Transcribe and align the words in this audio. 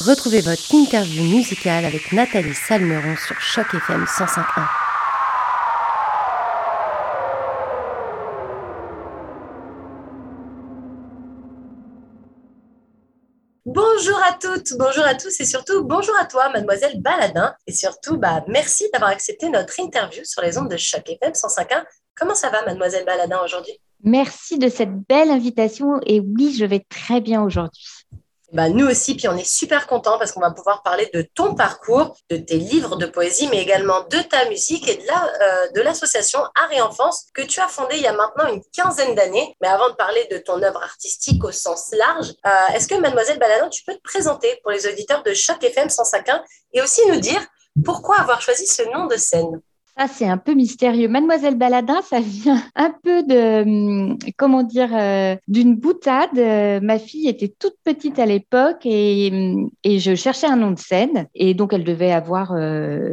Retrouvez 0.00 0.40
votre 0.40 0.74
interview 0.74 1.22
musicale 1.24 1.84
avec 1.84 2.10
Nathalie 2.12 2.54
Salmeron 2.54 3.16
sur 3.16 3.38
Choc 3.38 3.66
FM 3.74 4.04
105.1. 4.04 4.66
Bonjour 13.66 14.18
à 14.26 14.32
toutes, 14.40 14.72
bonjour 14.78 15.04
à 15.04 15.14
tous 15.16 15.38
et 15.38 15.44
surtout 15.44 15.84
bonjour 15.84 16.14
à 16.18 16.24
toi, 16.24 16.48
mademoiselle 16.48 17.02
Baladin. 17.02 17.54
Et 17.66 17.74
surtout, 17.74 18.16
bah, 18.16 18.42
merci 18.48 18.88
d'avoir 18.94 19.10
accepté 19.10 19.50
notre 19.50 19.78
interview 19.80 20.24
sur 20.24 20.40
les 20.40 20.56
ondes 20.56 20.70
de 20.70 20.78
Choc 20.78 21.10
FM 21.10 21.32
105.1. 21.32 21.84
Comment 22.16 22.34
ça 22.34 22.48
va, 22.48 22.64
mademoiselle 22.64 23.04
Baladin, 23.04 23.40
aujourd'hui? 23.44 23.78
Merci 24.02 24.56
de 24.56 24.70
cette 24.70 24.94
belle 25.10 25.30
invitation. 25.30 26.00
Et 26.06 26.20
oui, 26.20 26.56
je 26.58 26.64
vais 26.64 26.86
très 26.88 27.20
bien 27.20 27.42
aujourd'hui. 27.42 27.84
Bah, 28.52 28.68
nous 28.68 28.86
aussi, 28.86 29.14
puis 29.14 29.28
on 29.28 29.36
est 29.36 29.48
super 29.48 29.86
contents 29.86 30.18
parce 30.18 30.32
qu'on 30.32 30.40
va 30.40 30.50
pouvoir 30.50 30.82
parler 30.82 31.08
de 31.14 31.22
ton 31.22 31.54
parcours, 31.54 32.16
de 32.30 32.36
tes 32.36 32.56
livres 32.56 32.96
de 32.96 33.06
poésie, 33.06 33.48
mais 33.48 33.62
également 33.62 34.02
de 34.10 34.18
ta 34.22 34.48
musique 34.48 34.88
et 34.88 34.96
de, 34.96 35.06
la, 35.06 35.24
euh, 35.24 35.84
l'association 35.84 36.40
Art 36.56 36.72
et 36.72 36.80
Enfance 36.80 37.26
que 37.32 37.42
tu 37.42 37.60
as 37.60 37.68
fondée 37.68 37.96
il 37.96 38.02
y 38.02 38.08
a 38.08 38.12
maintenant 38.12 38.52
une 38.52 38.62
quinzaine 38.72 39.14
d'années. 39.14 39.56
Mais 39.60 39.68
avant 39.68 39.90
de 39.90 39.94
parler 39.94 40.26
de 40.32 40.38
ton 40.38 40.60
œuvre 40.62 40.82
artistique 40.82 41.44
au 41.44 41.52
sens 41.52 41.92
large, 41.92 42.32
euh, 42.44 42.74
est-ce 42.74 42.88
que 42.88 42.96
Mademoiselle 42.96 43.38
Baladin, 43.38 43.68
tu 43.68 43.84
peux 43.84 43.94
te 43.94 44.02
présenter 44.02 44.58
pour 44.62 44.72
les 44.72 44.86
auditeurs 44.86 45.22
de 45.22 45.32
Choc 45.32 45.62
FM 45.62 45.88
105.1 45.88 46.42
et 46.72 46.82
aussi 46.82 47.06
nous 47.06 47.20
dire 47.20 47.40
pourquoi 47.84 48.18
avoir 48.18 48.40
choisi 48.40 48.66
ce 48.66 48.82
nom 48.92 49.06
de 49.06 49.16
scène? 49.16 49.60
Ça, 50.00 50.06
c'est 50.08 50.26
un 50.26 50.38
peu 50.38 50.54
mystérieux. 50.54 51.08
Mademoiselle 51.08 51.56
Baladin, 51.56 52.00
ça 52.02 52.20
vient 52.20 52.62
un 52.74 52.90
peu 53.02 53.22
de, 53.22 53.62
hum, 53.62 54.18
comment 54.36 54.62
dire, 54.62 54.90
euh, 54.94 55.36
d'une 55.46 55.76
boutade. 55.76 56.38
Euh, 56.38 56.80
ma 56.80 56.98
fille 56.98 57.28
était 57.28 57.52
toute 57.58 57.76
petite 57.84 58.18
à 58.18 58.26
l'époque 58.26 58.80
et, 58.84 59.30
hum, 59.32 59.70
et, 59.84 59.98
je 59.98 60.14
cherchais 60.14 60.46
un 60.46 60.56
nom 60.56 60.70
de 60.70 60.78
scène. 60.78 61.26
Et 61.34 61.54
donc, 61.54 61.72
elle 61.74 61.84
devait 61.84 62.12
avoir, 62.12 62.52
euh, 62.52 63.12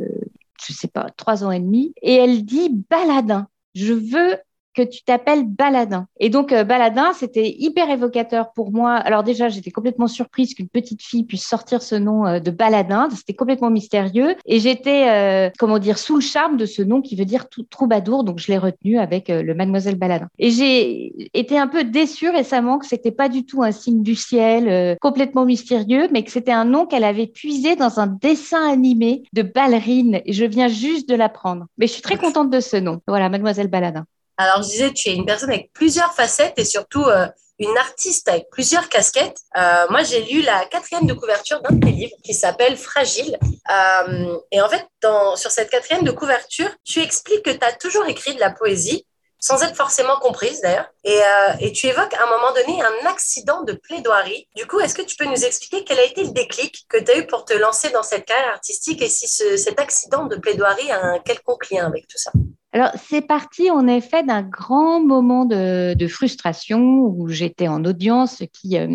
je 0.66 0.74
sais 0.74 0.88
pas, 0.88 1.08
trois 1.18 1.44
ans 1.44 1.52
et 1.52 1.60
demi. 1.60 1.94
Et 2.02 2.14
elle 2.16 2.46
dit 2.46 2.70
Baladin. 2.90 3.48
Je 3.76 3.94
veux 3.94 4.38
que 4.78 4.84
tu 4.84 5.04
t'appelles 5.04 5.44
Baladin. 5.44 6.06
Et 6.20 6.30
donc, 6.30 6.54
euh, 6.54 6.64
Baladin, 6.64 7.12
c'était 7.14 7.50
hyper 7.58 7.90
évocateur 7.90 8.52
pour 8.54 8.72
moi. 8.72 8.94
Alors 8.94 9.24
déjà, 9.24 9.50
j'étais 9.50 9.72
complètement 9.72 10.08
surprise 10.08 10.54
qu'une 10.54 10.70
petite 10.70 11.02
fille 11.02 11.24
puisse 11.24 11.48
sortir 11.48 11.82
ce 11.82 11.96
nom 11.96 12.28
euh, 12.28 12.40
de 12.40 12.52
Baladin. 12.52 13.10
C'était 13.10 13.34
complètement 13.34 13.72
mystérieux. 13.72 14.36
Et 14.46 14.60
j'étais, 14.60 15.10
euh, 15.10 15.50
comment 15.58 15.80
dire, 15.80 15.98
sous 15.98 16.16
le 16.16 16.22
charme 16.22 16.58
de 16.58 16.68
ce 16.68 16.84
nom 16.84 17.02
qui 17.02 17.16
veut 17.16 17.26
dire 17.26 17.48
troubadour. 17.72 18.24
Donc, 18.24 18.38
je 18.38 18.50
l'ai 18.50 18.60
retenu 18.60 19.00
avec 19.00 19.30
le 19.30 19.56
Mademoiselle 19.56 19.96
Baladin. 19.96 20.28
Et 20.38 20.52
j'ai 20.52 21.32
été 21.34 21.58
un 21.58 21.68
peu 21.68 21.84
déçue 21.84 22.30
récemment 22.30 22.78
que 22.78 22.86
c'était 22.86 23.12
pas 23.12 23.30
du 23.30 23.46
tout 23.46 23.64
un 23.64 23.72
signe 23.72 24.04
du 24.04 24.14
ciel 24.14 24.96
complètement 25.02 25.46
mystérieux, 25.46 26.08
mais 26.12 26.24
que 26.24 26.30
c'était 26.30 26.52
un 26.52 26.66
nom 26.66 26.86
qu'elle 26.86 27.04
avait 27.04 27.26
puisé 27.26 27.76
dans 27.76 28.00
un 28.00 28.06
dessin 28.08 28.70
animé 28.70 29.24
de 29.34 29.42
ballerine. 29.42 30.22
Et 30.26 30.34
je 30.34 30.46
viens 30.46 30.68
juste 30.68 31.10
de 31.10 31.16
l'apprendre. 31.16 31.66
Mais 31.80 31.88
je 31.88 31.94
suis 31.94 32.04
très 32.04 32.18
contente 32.18 32.52
de 32.52 32.60
ce 32.60 32.78
nom. 32.78 33.02
Voilà, 33.08 33.30
Mademoiselle 33.30 33.70
Baladin. 33.70 34.06
Alors, 34.38 34.62
je 34.62 34.70
disais, 34.70 34.94
tu 34.94 35.10
es 35.10 35.16
une 35.16 35.26
personne 35.26 35.50
avec 35.50 35.72
plusieurs 35.74 36.14
facettes 36.14 36.58
et 36.58 36.66
surtout 36.66 37.04
euh, 37.04 37.28
une 37.58 37.76
artiste 37.78 38.30
avec 38.30 38.50
plusieurs 38.52 38.88
casquettes. 38.88 39.40
Euh, 39.58 39.88
moi, 39.90 40.04
j'ai 40.04 40.22
lu 40.22 40.42
la 40.44 40.66
quatrième 40.66 41.08
de 41.08 41.14
couverture 41.14 41.60
d'un 41.62 41.76
de 41.76 41.84
tes 41.84 41.92
livres 41.92 42.16
qui 42.24 42.36
s'appelle 42.36 42.78
Fragile. 42.78 43.38
Euh, 43.72 44.38
et 44.52 44.62
en 44.62 44.70
fait, 44.70 44.86
dans, 45.02 45.36
sur 45.36 45.50
cette 45.50 45.72
quatrième 45.72 46.04
de 46.04 46.12
couverture, 46.12 46.70
tu 46.84 47.02
expliques 47.02 47.44
que 47.44 47.50
tu 47.50 47.66
as 47.66 47.74
toujours 47.74 48.06
écrit 48.06 48.36
de 48.36 48.40
la 48.40 48.52
poésie, 48.52 49.08
sans 49.40 49.64
être 49.64 49.76
forcément 49.76 50.18
comprise 50.20 50.62
d'ailleurs. 50.62 50.90
Et, 51.04 51.72
tu 51.72 51.88
évoques 51.88 52.14
à 52.14 52.24
un 52.24 52.30
moment 52.30 52.54
donné 52.54 52.82
un 52.82 53.10
accident 53.10 53.64
de 53.64 53.74
plaidoirie. 53.74 54.48
Du 54.56 54.68
coup, 54.68 54.80
est-ce 54.80 54.94
que 54.94 55.02
tu 55.02 55.16
peux 55.16 55.26
nous 55.26 55.46
expliquer 55.46 55.84
quel 55.84 56.00
a 56.00 56.04
été 56.04 56.24
le 56.24 56.32
déclic 56.32 56.86
que 56.90 56.98
tu 56.98 57.12
as 57.12 57.18
eu 57.18 57.26
pour 57.26 57.46
te 57.46 57.54
lancer 57.54 57.90
dans 57.90 58.04
cette 58.04 58.26
carrière 58.26 58.54
artistique 58.54 59.02
et 59.02 59.10
si 59.10 59.28
ce, 59.28 59.58
cet 59.58 59.80
accident 59.80 60.26
de 60.26 60.36
plaidoirie 60.36 60.92
a 60.92 61.04
un 61.04 61.20
quelconque 61.20 61.70
lien 61.72 61.86
avec 61.86 62.08
tout 62.08 62.18
ça? 62.18 62.32
Alors, 62.74 62.92
c'est 63.10 63.22
parti 63.22 63.72
en 63.72 63.88
effet 63.88 64.24
d'un 64.24 64.42
grand 64.42 65.00
moment 65.00 65.46
de, 65.46 65.96
frustration 66.10 66.80
où 66.80 67.28
j'étais 67.30 67.68
en 67.68 67.84
audience 67.86 68.44
qui. 68.54 68.78
Euh, 68.78 68.88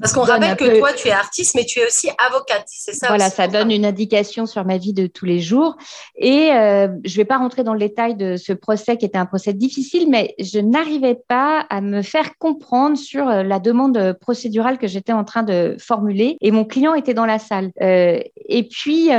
Parce 0.00 0.12
qu'on 0.12 0.22
rappelle 0.22 0.56
que 0.56 0.78
toi, 0.78 0.92
tu 0.92 1.08
es 1.08 1.12
artiste, 1.12 1.54
mais 1.54 1.64
tu 1.64 1.80
es 1.80 1.86
aussi 1.86 2.08
avocate, 2.26 2.64
c'est 2.66 2.92
ça 2.92 3.08
Voilà, 3.08 3.28
ça 3.28 3.46
donne 3.46 3.70
une 3.70 3.84
indication 3.84 4.46
sur 4.46 4.64
ma 4.64 4.78
vie 4.78 4.94
de 4.94 5.06
tous 5.06 5.26
les 5.26 5.40
jours. 5.40 5.76
Et 6.16 6.52
euh, 6.52 6.88
je 7.04 7.12
ne 7.12 7.16
vais 7.16 7.24
pas 7.24 7.36
rentrer 7.36 7.62
dans 7.62 7.74
le 7.74 7.78
détail 7.78 8.14
de 8.14 8.36
ce 8.36 8.52
procès 8.52 8.96
qui 8.96 9.04
était 9.04 9.18
un 9.18 9.26
procès 9.26 9.52
difficile, 9.52 10.08
mais 10.08 10.34
je 10.38 10.58
n'arrivais 10.58 11.18
pas 11.28 11.66
à 11.68 11.80
me 11.80 12.02
faire 12.02 12.38
comprendre 12.38 12.96
sur 12.96 13.28
euh, 13.28 13.42
la 13.42 13.58
demande 13.58 14.16
procédurale 14.20 14.78
que 14.78 14.86
j'étais 14.86 15.12
en 15.12 15.24
train 15.24 15.42
de 15.42 15.76
formuler. 15.78 16.36
Et 16.40 16.50
mon 16.50 16.64
client 16.64 16.94
était 16.94 17.14
dans 17.14 17.26
la 17.26 17.38
salle. 17.38 17.70
et 17.80 18.68
puis, 18.70 19.10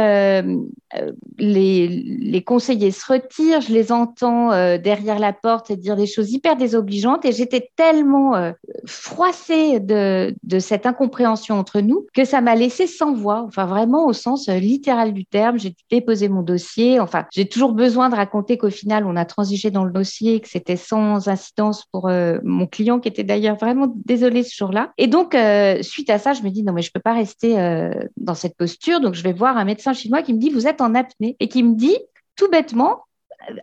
les, 1.38 1.88
les 1.88 2.44
conseillers 2.44 2.92
se 2.92 3.12
retirent, 3.12 3.62
je 3.62 3.75
les 3.76 3.92
entends 3.92 4.52
euh, 4.52 4.78
derrière 4.78 5.20
la 5.20 5.34
porte 5.34 5.72
dire 5.72 5.96
des 5.96 6.08
choses 6.08 6.32
hyper 6.32 6.56
désobligeantes 6.56 7.26
et 7.26 7.32
j'étais 7.32 7.70
tellement 7.76 8.36
euh, 8.36 8.52
froissée 8.86 9.80
de, 9.80 10.34
cette 10.60 10.86
incompréhension 10.86 11.60
entre 11.60 11.82
nous 11.82 12.08
que 12.14 12.26
ça 12.26 12.42
m'a 12.42 12.56
laissé 12.56 12.88
sans 12.88 13.14
voix, 13.14 13.44
enfin 13.46 13.66
vraiment 13.66 14.08
au 14.08 14.14
sens 14.14 14.50
euh, 14.50 14.58
littéral 14.58 15.14
du 15.14 15.26
terme. 15.26 15.60
J'ai 15.60 15.76
déposé 15.92 16.30
mon 16.30 16.42
dossier, 16.42 17.00
enfin 17.00 17.26
j'ai 17.32 17.48
toujours 17.48 17.74
besoin 17.74 18.10
de 18.10 18.16
raconter 18.16 18.58
qu'au 18.58 18.70
final 18.70 19.06
on 19.06 19.16
a 19.16 19.26
transigé 19.26 19.70
dans 19.70 19.84
le 19.84 19.92
dossier, 19.92 20.40
que 20.40 20.50
c'était 20.50 20.78
sans 20.78 21.28
incidence 21.28 21.86
pour 21.92 22.10
mon 22.44 22.68
client 22.68 23.00
qui 23.00 23.10
était 23.10 23.24
d'ailleurs 23.24 23.58
vraiment 23.58 23.94
désolé 24.06 24.44
ce 24.44 24.56
jour-là. 24.56 24.92
Et 24.98 25.08
donc 25.08 25.36
suite 25.82 26.10
à 26.10 26.18
ça, 26.18 26.34
je 26.34 26.42
me 26.44 26.50
dis 26.50 26.64
non 26.64 26.74
mais 26.74 26.82
je 26.82 26.92
peux 26.92 27.00
pas 27.00 27.14
rester 27.14 27.56
dans 28.18 28.36
cette 28.36 28.56
posture, 28.56 29.02
donc 29.02 29.16
je 29.16 29.24
vais 29.24 29.34
voir 29.34 29.58
un 29.58 29.66
médecin 29.66 29.94
chinois 29.94 30.22
qui 30.22 30.34
me 30.34 30.40
dit 30.40 30.50
vous 30.50 30.68
êtes 30.68 30.82
en 30.82 30.96
apnée 30.96 31.36
et 31.40 31.48
qui 31.48 31.64
me 31.64 31.76
dit 31.76 31.98
tout 32.36 32.50
bêtement, 32.50 33.04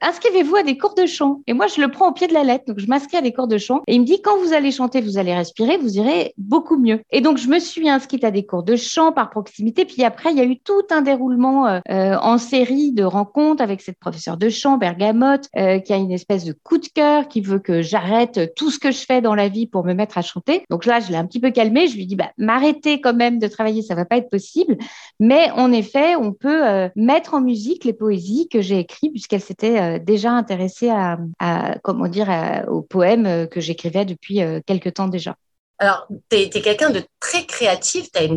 inscrivez-vous 0.01 0.57
à 0.57 0.63
des 0.63 0.79
cours 0.79 0.95
de 0.95 1.07
chant. 1.07 1.41
Et 1.47 1.53
moi, 1.53 1.67
je 1.67 1.81
le 1.81 1.91
prends 1.91 2.09
au 2.09 2.13
pied 2.13 2.27
de 2.27 2.35
la 2.35 2.45
lettre. 2.45 2.65
Donc, 2.67 2.79
je 2.79 2.87
m'inscris 2.87 3.17
à 3.17 3.21
des 3.21 3.33
cours 3.33 3.49
de 3.49 3.59
chant. 3.59 3.83
Et 3.87 3.95
il 3.95 4.01
me 4.01 4.07
dit, 4.07 4.21
quand 4.23 4.39
vous 4.39 4.53
allez 4.53 4.71
chanter, 4.71 5.01
vous 5.01 5.19
allez 5.19 5.35
respirer, 5.35 5.77
vous 5.77 5.97
irez 5.97 6.35
beaucoup 6.39 6.77
mieux. 6.77 7.01
Et 7.11 7.21
donc, 7.21 7.39
je 7.39 7.49
me 7.49 7.59
suis 7.59 7.89
inscrite 7.89 8.25
à 8.25 8.31
des 8.31 8.45
cours 8.45 8.63
de 8.63 8.77
chant 8.77 9.13
par 9.13 9.31
proximité. 9.31 9.85
Puis 9.85 10.05
après, 10.05 10.31
il 10.33 10.39
y 10.39 10.41
a 10.41 10.45
eu 10.45 10.59
tout 10.59 10.83
un 10.91 11.03
déroulement 11.03 11.67
euh, 11.67 11.81
euh, 11.91 12.17
en 12.21 12.39
série 12.39 12.93
de 12.93 13.05
rencontres 13.05 13.63
avec 13.63 13.81
cette 13.81 13.99
professeure 13.99 14.37
de 14.37 14.49
chant, 14.49 14.77
Bergamote, 14.77 15.49
euh, 15.57 15.79
qui 15.79 15.93
a 15.93 15.97
une 15.97 16.13
espèce 16.13 16.45
de 16.45 16.53
coup 16.53 16.79
de 16.79 16.89
cœur, 16.89 17.29
qui 17.29 17.41
veut 17.41 17.59
que 17.59 17.83
j'arrête 17.83 18.55
tout 18.57 18.71
ce 18.71 18.79
que 18.79 18.91
je 18.91 19.05
fais 19.05 19.21
dans 19.21 19.35
la 19.35 19.49
vie 19.49 19.67
pour 19.67 19.85
me 19.85 19.95
mettre 19.95 20.19
à 20.19 20.23
chanter. 20.23 20.65
Donc 20.71 20.87
là, 20.87 21.01
je 21.01 21.11
l'ai 21.11 21.17
un 21.17 21.27
petit 21.27 21.41
peu 21.41 21.51
calmé. 21.51 21.87
Je 21.87 21.97
lui 21.97 22.07
dis, 22.07 22.17
bah, 22.17 22.31
m'arrêter 22.39 23.01
quand 23.01 23.15
même 23.15 23.39
de 23.39 23.47
travailler, 23.47 23.83
ça 23.83 23.95
va 23.95 24.05
pas 24.05 24.17
être 24.17 24.31
possible. 24.31 24.77
Mais 25.21 25.51
en 25.53 25.73
effet, 25.73 26.17
on 26.17 26.33
peut 26.33 26.63
mettre 26.97 27.35
en 27.35 27.41
musique 27.41 27.85
les 27.85 27.93
poésies 27.93 28.49
que 28.49 28.61
j'ai 28.61 28.79
écrites 28.79 29.13
puisqu'elle 29.13 29.41
s'était 29.41 29.72
euh, 29.81 29.99
déjà 29.99 30.31
intéressée 30.33 30.91
à, 30.91 31.19
comment 31.83 32.09
dire, 32.09 32.29
aux 32.69 32.83
poèmes 32.83 33.49
que 33.49 33.61
j'écrivais 33.61 34.05
depuis 34.05 34.43
euh, 34.43 34.61
quelques 34.67 34.95
temps 34.95 35.09
déjà. 35.09 35.37
Alors, 35.79 36.07
tu 36.31 36.37
es, 36.37 36.49
quelqu'un 36.49 36.91
de 36.91 37.03
très 37.21 37.45
créatif, 37.45 38.09
as 38.15 38.23
une 38.23 38.37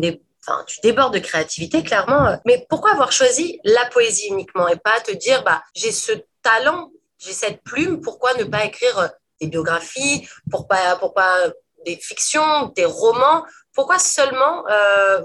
tu 0.68 0.78
débordes 0.80 1.14
de 1.14 1.18
créativité, 1.18 1.82
clairement. 1.82 2.26
Euh, 2.26 2.36
mais 2.44 2.66
pourquoi 2.68 2.92
avoir 2.92 3.10
choisi 3.10 3.58
la 3.64 3.84
poésie 3.86 4.28
uniquement 4.28 4.68
et 4.68 4.76
pas 4.76 5.00
te 5.00 5.10
dire, 5.10 5.42
bah, 5.42 5.60
j'ai 5.74 5.90
ce 5.90 6.12
talent, 6.42 6.92
j'ai 7.18 7.32
cette 7.32 7.62
plume, 7.64 8.00
pourquoi 8.00 8.32
ne 8.34 8.44
pas 8.44 8.64
écrire 8.64 9.10
des 9.40 9.48
biographies, 9.48 10.28
pourquoi 10.48 10.76
pas, 10.76 10.96
pour 10.96 11.14
pas 11.14 11.34
des 11.84 11.96
fictions, 11.96 12.72
des 12.76 12.84
romans? 12.84 13.44
Pourquoi 13.74 13.98
seulement 13.98 14.64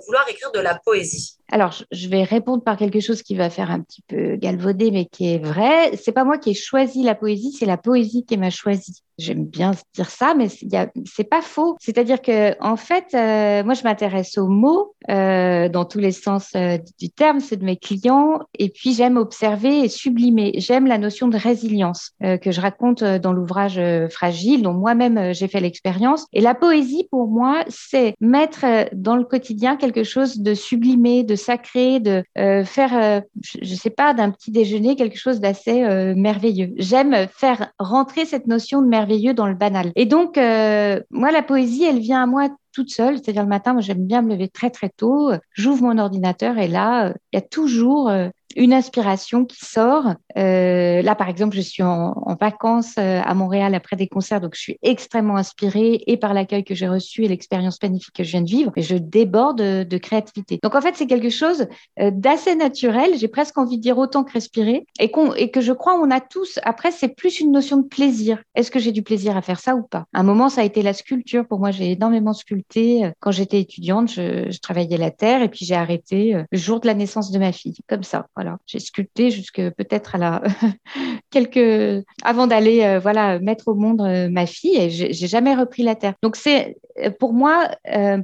vouloir 0.08 0.28
écrire 0.28 0.52
de 0.52 0.60
la 0.60 0.76
poésie? 0.76 1.38
Alors, 1.52 1.84
je 1.92 2.08
vais 2.08 2.24
répondre 2.24 2.64
par 2.64 2.78
quelque 2.78 3.02
chose 3.02 3.24
qui 3.24 3.36
va 3.36 3.50
faire 3.50 3.72
un 3.72 3.82
petit 3.82 4.02
peu 4.08 4.38
galvauder, 4.38 4.90
mais 4.90 5.06
qui 5.06 5.34
est 5.34 5.38
vrai. 5.38 5.98
C'est 5.98 6.14
pas 6.14 6.24
moi 6.24 6.38
qui 6.38 6.52
ai 6.52 6.54
choisi 6.54 7.04
la 7.04 7.14
poésie, 7.14 7.52
c'est 7.52 7.66
la 7.66 7.78
poésie 7.78 8.26
qui 8.26 8.38
m'a 8.38 8.50
choisi. 8.50 9.04
J'aime 9.18 9.46
bien 9.46 9.74
dire 9.94 10.10
ça, 10.10 10.34
mais 10.36 10.48
c'est 10.50 11.24
pas 11.26 11.42
faux. 11.42 11.76
C'est-à-dire 11.80 12.22
que, 12.22 12.56
en 12.64 12.76
fait, 12.76 13.06
euh, 13.14 13.64
moi, 13.64 13.76
je 13.76 13.84
m'intéresse 13.84 14.38
aux 14.38 14.48
mots 14.48 14.96
euh, 15.10 15.70
dans 15.70 15.86
tous 15.86 16.00
les 16.00 16.12
sens 16.12 16.50
euh, 16.56 16.78
du 17.00 17.10
terme, 17.10 17.40
c'est 17.40 17.58
de 17.58 17.66
mes 17.66 17.78
clients, 17.78 18.40
et 18.58 18.70
puis 18.70 18.94
j'aime 18.94 19.18
observer 19.18 19.82
et 19.82 19.90
sublimer. 19.90 20.54
J'aime 20.56 20.88
la 20.88 20.98
notion 20.98 21.28
de 21.28 21.38
résilience 21.38 22.12
que 22.22 22.52
je 22.52 22.62
raconte 22.62 23.04
dans 23.04 23.34
l'ouvrage 23.34 23.80
Fragile, 24.10 24.64
dont 24.64 24.74
moi-même 24.74 25.34
j'ai 25.34 25.48
fait 25.48 25.60
l'expérience. 25.60 26.26
Et 26.34 26.42
la 26.42 26.56
poésie, 26.56 27.08
pour 27.12 27.28
moi, 27.28 27.64
c'est 27.68 28.16
mettre 28.22 28.66
dans 28.94 29.16
le 29.16 29.24
quotidien 29.24 29.76
quelque 29.76 30.04
chose 30.04 30.40
de 30.40 30.54
sublimé, 30.54 31.24
de 31.24 31.36
sacré, 31.42 32.00
de 32.00 32.24
euh, 32.38 32.64
faire, 32.64 32.96
euh, 32.96 33.22
je 33.62 33.72
ne 33.72 33.78
sais 33.78 33.90
pas, 33.90 34.14
d'un 34.14 34.32
petit 34.32 34.52
déjeuner 34.52 34.96
quelque 34.96 35.18
chose 35.18 35.40
d'assez 35.40 35.84
euh, 35.84 36.14
merveilleux. 36.16 36.74
J'aime 36.78 37.28
faire 37.28 37.72
rentrer 37.80 38.26
cette 38.26 38.48
notion 38.48 38.82
de 38.82 38.88
merveilleux 38.88 39.34
dans 39.34 39.48
le 39.48 39.56
banal. 39.56 39.92
Et 39.96 40.06
donc, 40.06 40.38
moi, 40.38 41.32
la 41.32 41.44
poésie, 41.44 41.84
elle 41.84 42.00
vient 42.00 42.24
à 42.24 42.26
moi 42.26 42.50
toute 42.74 42.90
seule, 42.90 43.18
c'est-à-dire 43.18 43.44
le 43.44 43.50
matin, 43.50 43.74
moi 43.74 43.82
j'aime 43.82 44.06
bien 44.06 44.22
me 44.22 44.30
lever 44.30 44.48
très 44.48 44.70
très 44.70 44.88
tôt, 44.88 45.32
j'ouvre 45.52 45.84
mon 45.84 45.98
ordinateur 45.98 46.58
et 46.58 46.70
là, 46.70 47.14
il 47.34 47.36
y 47.36 47.38
a 47.38 47.42
toujours 47.42 48.10
une 48.56 48.74
inspiration 48.74 49.46
qui 49.46 49.66
sort. 49.66 50.14
Euh, 50.38 51.02
là, 51.02 51.16
par 51.16 51.30
exemple, 51.30 51.56
je 51.56 51.62
suis 51.62 51.84
en, 51.84 52.14
vacances 52.40 52.96
euh, 52.98 53.22
à 53.24 53.34
Montréal 53.34 53.76
après 53.76 53.96
des 53.96 54.08
concerts, 54.08 54.42
donc 54.42 54.56
je 54.56 54.62
suis 54.62 54.78
extrêmement 54.82 55.36
inspirée 55.36 56.02
et 56.08 56.18
par 56.18 56.34
l'accueil 56.34 56.64
que 56.64 56.74
j'ai 56.74 56.88
reçu 56.88 57.24
et 57.24 57.28
l'expérience 57.28 57.78
magnifique 57.82 58.16
que 58.16 58.24
je 58.24 58.32
viens 58.32 58.42
de 58.42 58.50
vivre, 58.50 58.72
je 58.78 58.96
déborde 58.96 59.62
de, 59.62 59.98
créativité. 59.98 60.60
Donc 60.64 60.76
en 60.76 60.82
fait, 60.82 60.96
c'est 60.96 61.06
quelque 61.06 61.30
chose 61.30 61.68
euh, 62.00 62.10
d'assez 62.12 62.56
naturel. 62.56 63.12
J'ai 63.18 63.28
presque 63.28 63.58
envie 63.58 63.78
de 63.78 63.82
dire 63.82 63.98
autant 63.98 64.24
que 64.24 64.32
respirer, 64.32 64.86
et, 65.00 65.12
et 65.36 65.52
que 65.52 65.62
je 65.62 65.74
crois 65.74 65.96
on 66.00 66.10
a 66.10 66.20
tous. 66.20 66.60
Après, 66.64 66.92
c'est 66.92 67.10
plus 67.10 67.40
une 67.40 67.52
notion 67.52 67.78
de 67.78 67.88
plaisir. 67.88 68.42
Est-ce 68.56 68.72
que 68.72 68.80
j'ai 68.80 68.92
du 68.92 69.04
plaisir 69.04 69.38
à 69.38 69.42
faire 69.42 69.60
ça 69.60 69.76
ou 69.76 69.84
pas? 69.84 70.06
À 70.14 70.22
un 70.22 70.24
moment, 70.24 70.50
ça 70.50 70.62
a 70.62 70.64
été 70.64 70.82
la 70.82 70.94
sculpture. 70.94 71.48
Pour 71.48 71.60
moi, 71.60 71.72
j'ai 71.72 71.92
énormément 71.92 72.34
sculpté. 72.34 73.12
Quand 73.20 73.32
j'étais 73.32 73.60
étudiante, 73.60 74.12
je, 74.12 74.50
je, 74.50 74.60
travaillais 74.60 74.98
la 74.98 75.12
terre, 75.12 75.42
et 75.42 75.50
puis 75.50 75.66
j'ai 75.66 75.76
arrêté 75.76 76.34
le 76.50 76.58
jour 76.58 76.80
de 76.80 76.88
la 76.88 76.94
naissance 76.94 77.32
de 77.32 77.40
ma 77.40 77.52
fille, 77.52 77.78
comme 77.88 78.04
ça. 78.04 78.28
Voilà, 78.42 78.58
j'ai 78.66 78.80
sculpté 78.80 79.30
jusque 79.30 79.62
peut-être 79.78 80.16
à 80.16 80.18
la 80.18 80.42
quelques 81.30 82.04
avant 82.24 82.48
d'aller 82.48 82.84
euh, 82.84 82.98
voilà 82.98 83.38
mettre 83.38 83.68
au 83.68 83.76
monde 83.76 84.02
euh, 84.02 84.30
ma 84.32 84.48
fille 84.48 84.76
et 84.76 84.90
j'ai 84.90 85.28
jamais 85.28 85.54
repris 85.54 85.84
la 85.84 85.94
terre. 85.94 86.16
Donc 86.24 86.36
c'est 86.36 86.76
euh, 86.98 87.12
pour 87.12 87.34
moi 87.34 87.70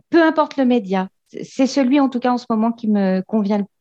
peu 0.10 0.24
importe 0.24 0.58
le 0.58 0.66
média, 0.66 1.10
c'est 1.44 1.68
celui 1.68 2.00
en 2.00 2.10
tout 2.10 2.19
cas 2.19 2.31
en 2.31 2.40
ce 2.40 2.46
moment 2.50 2.72
qui 2.72 2.88
me 2.88 3.22
convient 3.28 3.60
le 3.60 3.66
plus. 3.66 3.72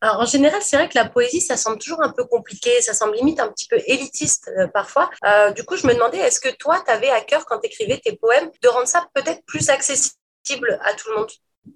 Alors, 0.00 0.22
en 0.22 0.26
général, 0.26 0.60
c'est 0.60 0.76
vrai 0.76 0.88
que 0.88 0.98
la 0.98 1.08
poésie, 1.08 1.40
ça 1.40 1.56
semble 1.56 1.78
toujours 1.78 2.02
un 2.02 2.10
peu 2.10 2.24
compliqué, 2.24 2.70
ça 2.80 2.94
semble 2.94 3.14
limite 3.14 3.40
un 3.40 3.48
petit 3.48 3.66
peu 3.66 3.78
élitiste 3.86 4.50
parfois. 4.74 5.08
du 5.54 5.64
coup, 5.64 5.76
je 5.76 5.86
me 5.86 5.94
demandais, 5.94 6.18
est-ce 6.18 6.38
que 6.38 6.54
toi, 6.54 6.82
tu 6.84 6.92
avais 6.92 7.08
à 7.08 7.22
cœur, 7.22 7.46
quand 7.46 7.60
tu 7.60 7.68
écrivais 7.68 7.98
tes 7.98 8.14
poèmes, 8.16 8.50
de 8.62 8.68
rendre 8.68 8.86
ça 8.86 9.06
peut-être 9.14 9.42
plus 9.46 9.70
accessible 9.70 10.78
à 10.82 10.92
tout 10.94 11.08
le 11.10 11.16
monde? 11.16 11.30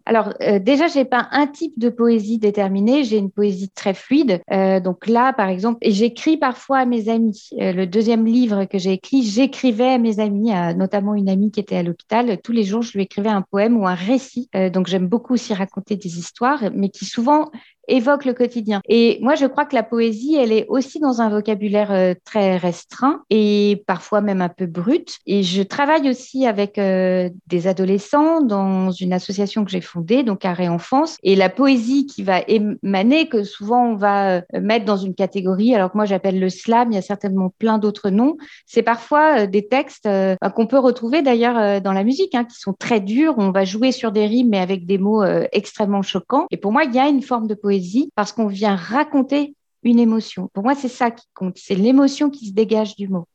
Alors 0.06 0.34
euh, 0.42 0.58
déjà, 0.58 0.88
j'ai 0.88 1.04
pas 1.04 1.28
un 1.30 1.46
type 1.46 1.78
de 1.78 1.88
poésie 1.88 2.38
déterminé, 2.38 3.04
j'ai 3.04 3.16
une 3.18 3.30
poésie 3.30 3.70
très 3.70 3.94
fluide. 3.94 4.40
Euh, 4.50 4.80
donc 4.80 5.06
là, 5.06 5.32
par 5.32 5.48
exemple, 5.48 5.78
j'écris 5.82 6.36
parfois 6.36 6.78
à 6.78 6.84
mes 6.84 7.08
amis. 7.08 7.50
Euh, 7.60 7.72
le 7.72 7.86
deuxième 7.86 8.26
livre 8.26 8.64
que 8.64 8.78
j'ai 8.78 8.92
écrit, 8.92 9.22
j'écrivais 9.22 9.92
à 9.92 9.98
mes 9.98 10.20
amis, 10.20 10.50
notamment 10.76 11.14
une 11.14 11.28
amie 11.28 11.50
qui 11.50 11.60
était 11.60 11.76
à 11.76 11.82
l'hôpital. 11.82 12.40
Tous 12.42 12.52
les 12.52 12.64
jours, 12.64 12.82
je 12.82 12.92
lui 12.92 13.04
écrivais 13.04 13.28
un 13.28 13.42
poème 13.42 13.76
ou 13.76 13.86
un 13.86 13.94
récit. 13.94 14.48
donc 14.72 14.86
j'aime 14.86 15.06
beaucoup 15.06 15.34
aussi 15.34 15.54
raconter 15.54 15.96
des 15.96 16.18
histoires, 16.18 16.64
mais 16.74 16.88
qui 16.88 17.04
souvent 17.04 17.50
évoque 17.90 18.24
le 18.24 18.32
quotidien. 18.32 18.80
Et 18.88 19.18
moi, 19.20 19.34
je 19.34 19.46
crois 19.46 19.64
que 19.64 19.74
la 19.74 19.82
poésie, 19.82 20.36
elle 20.36 20.52
est 20.52 20.66
aussi 20.68 21.00
dans 21.00 21.20
un 21.20 21.28
vocabulaire 21.28 21.92
euh, 21.92 22.14
très 22.24 22.56
restreint 22.56 23.22
et 23.30 23.82
parfois 23.86 24.20
même 24.20 24.40
un 24.40 24.48
peu 24.48 24.66
brut. 24.66 25.18
Et 25.26 25.42
je 25.42 25.62
travaille 25.62 26.08
aussi 26.08 26.46
avec 26.46 26.78
euh, 26.78 27.28
des 27.46 27.66
adolescents 27.66 28.40
dans 28.40 28.90
une 28.90 29.12
association 29.12 29.64
que 29.64 29.70
j'ai 29.70 29.80
fondée, 29.80 30.22
donc 30.22 30.44
Arrêt 30.44 30.68
Enfance. 30.68 31.16
Et 31.22 31.34
la 31.34 31.48
poésie 31.48 32.06
qui 32.06 32.22
va 32.22 32.40
émaner, 32.46 33.28
que 33.28 33.42
souvent 33.42 33.84
on 33.86 33.96
va 33.96 34.36
euh, 34.36 34.42
mettre 34.60 34.84
dans 34.84 34.96
une 34.96 35.14
catégorie, 35.14 35.74
alors 35.74 35.90
que 35.90 35.96
moi 35.96 36.06
j'appelle 36.06 36.38
le 36.38 36.48
slam, 36.48 36.92
il 36.92 36.94
y 36.94 36.98
a 36.98 37.02
certainement 37.02 37.52
plein 37.58 37.78
d'autres 37.78 38.10
noms. 38.10 38.36
C'est 38.66 38.82
parfois 38.82 39.46
des 39.46 39.66
textes 39.66 40.08
qu'on 40.54 40.66
peut 40.66 40.78
retrouver 40.78 41.22
d'ailleurs 41.22 41.80
dans 41.80 41.92
la 41.92 42.04
musique, 42.04 42.34
hein, 42.34 42.44
qui 42.44 42.58
sont 42.58 42.72
très 42.72 43.00
durs. 43.00 43.34
On 43.38 43.50
va 43.50 43.64
jouer 43.64 43.92
sur 43.92 44.12
des 44.12 44.26
rimes, 44.26 44.50
mais 44.50 44.58
avec 44.58 44.86
des 44.86 44.98
mots 44.98 45.24
extrêmement 45.52 46.02
choquants. 46.02 46.46
Et 46.50 46.56
pour 46.56 46.72
moi, 46.72 46.84
il 46.84 46.94
y 46.94 46.98
a 46.98 47.08
une 47.08 47.22
forme 47.22 47.46
de 47.46 47.54
poésie 47.54 47.79
parce 48.14 48.32
qu'on 48.32 48.46
vient 48.46 48.76
raconter 48.76 49.54
une 49.82 49.98
émotion. 49.98 50.48
Pour 50.52 50.64
moi, 50.64 50.74
c'est 50.74 50.88
ça 50.88 51.10
qui 51.10 51.26
compte, 51.34 51.58
c'est 51.58 51.74
l'émotion 51.74 52.30
qui 52.30 52.48
se 52.48 52.52
dégage 52.52 52.96
du 52.96 53.08
mot. 53.08 53.26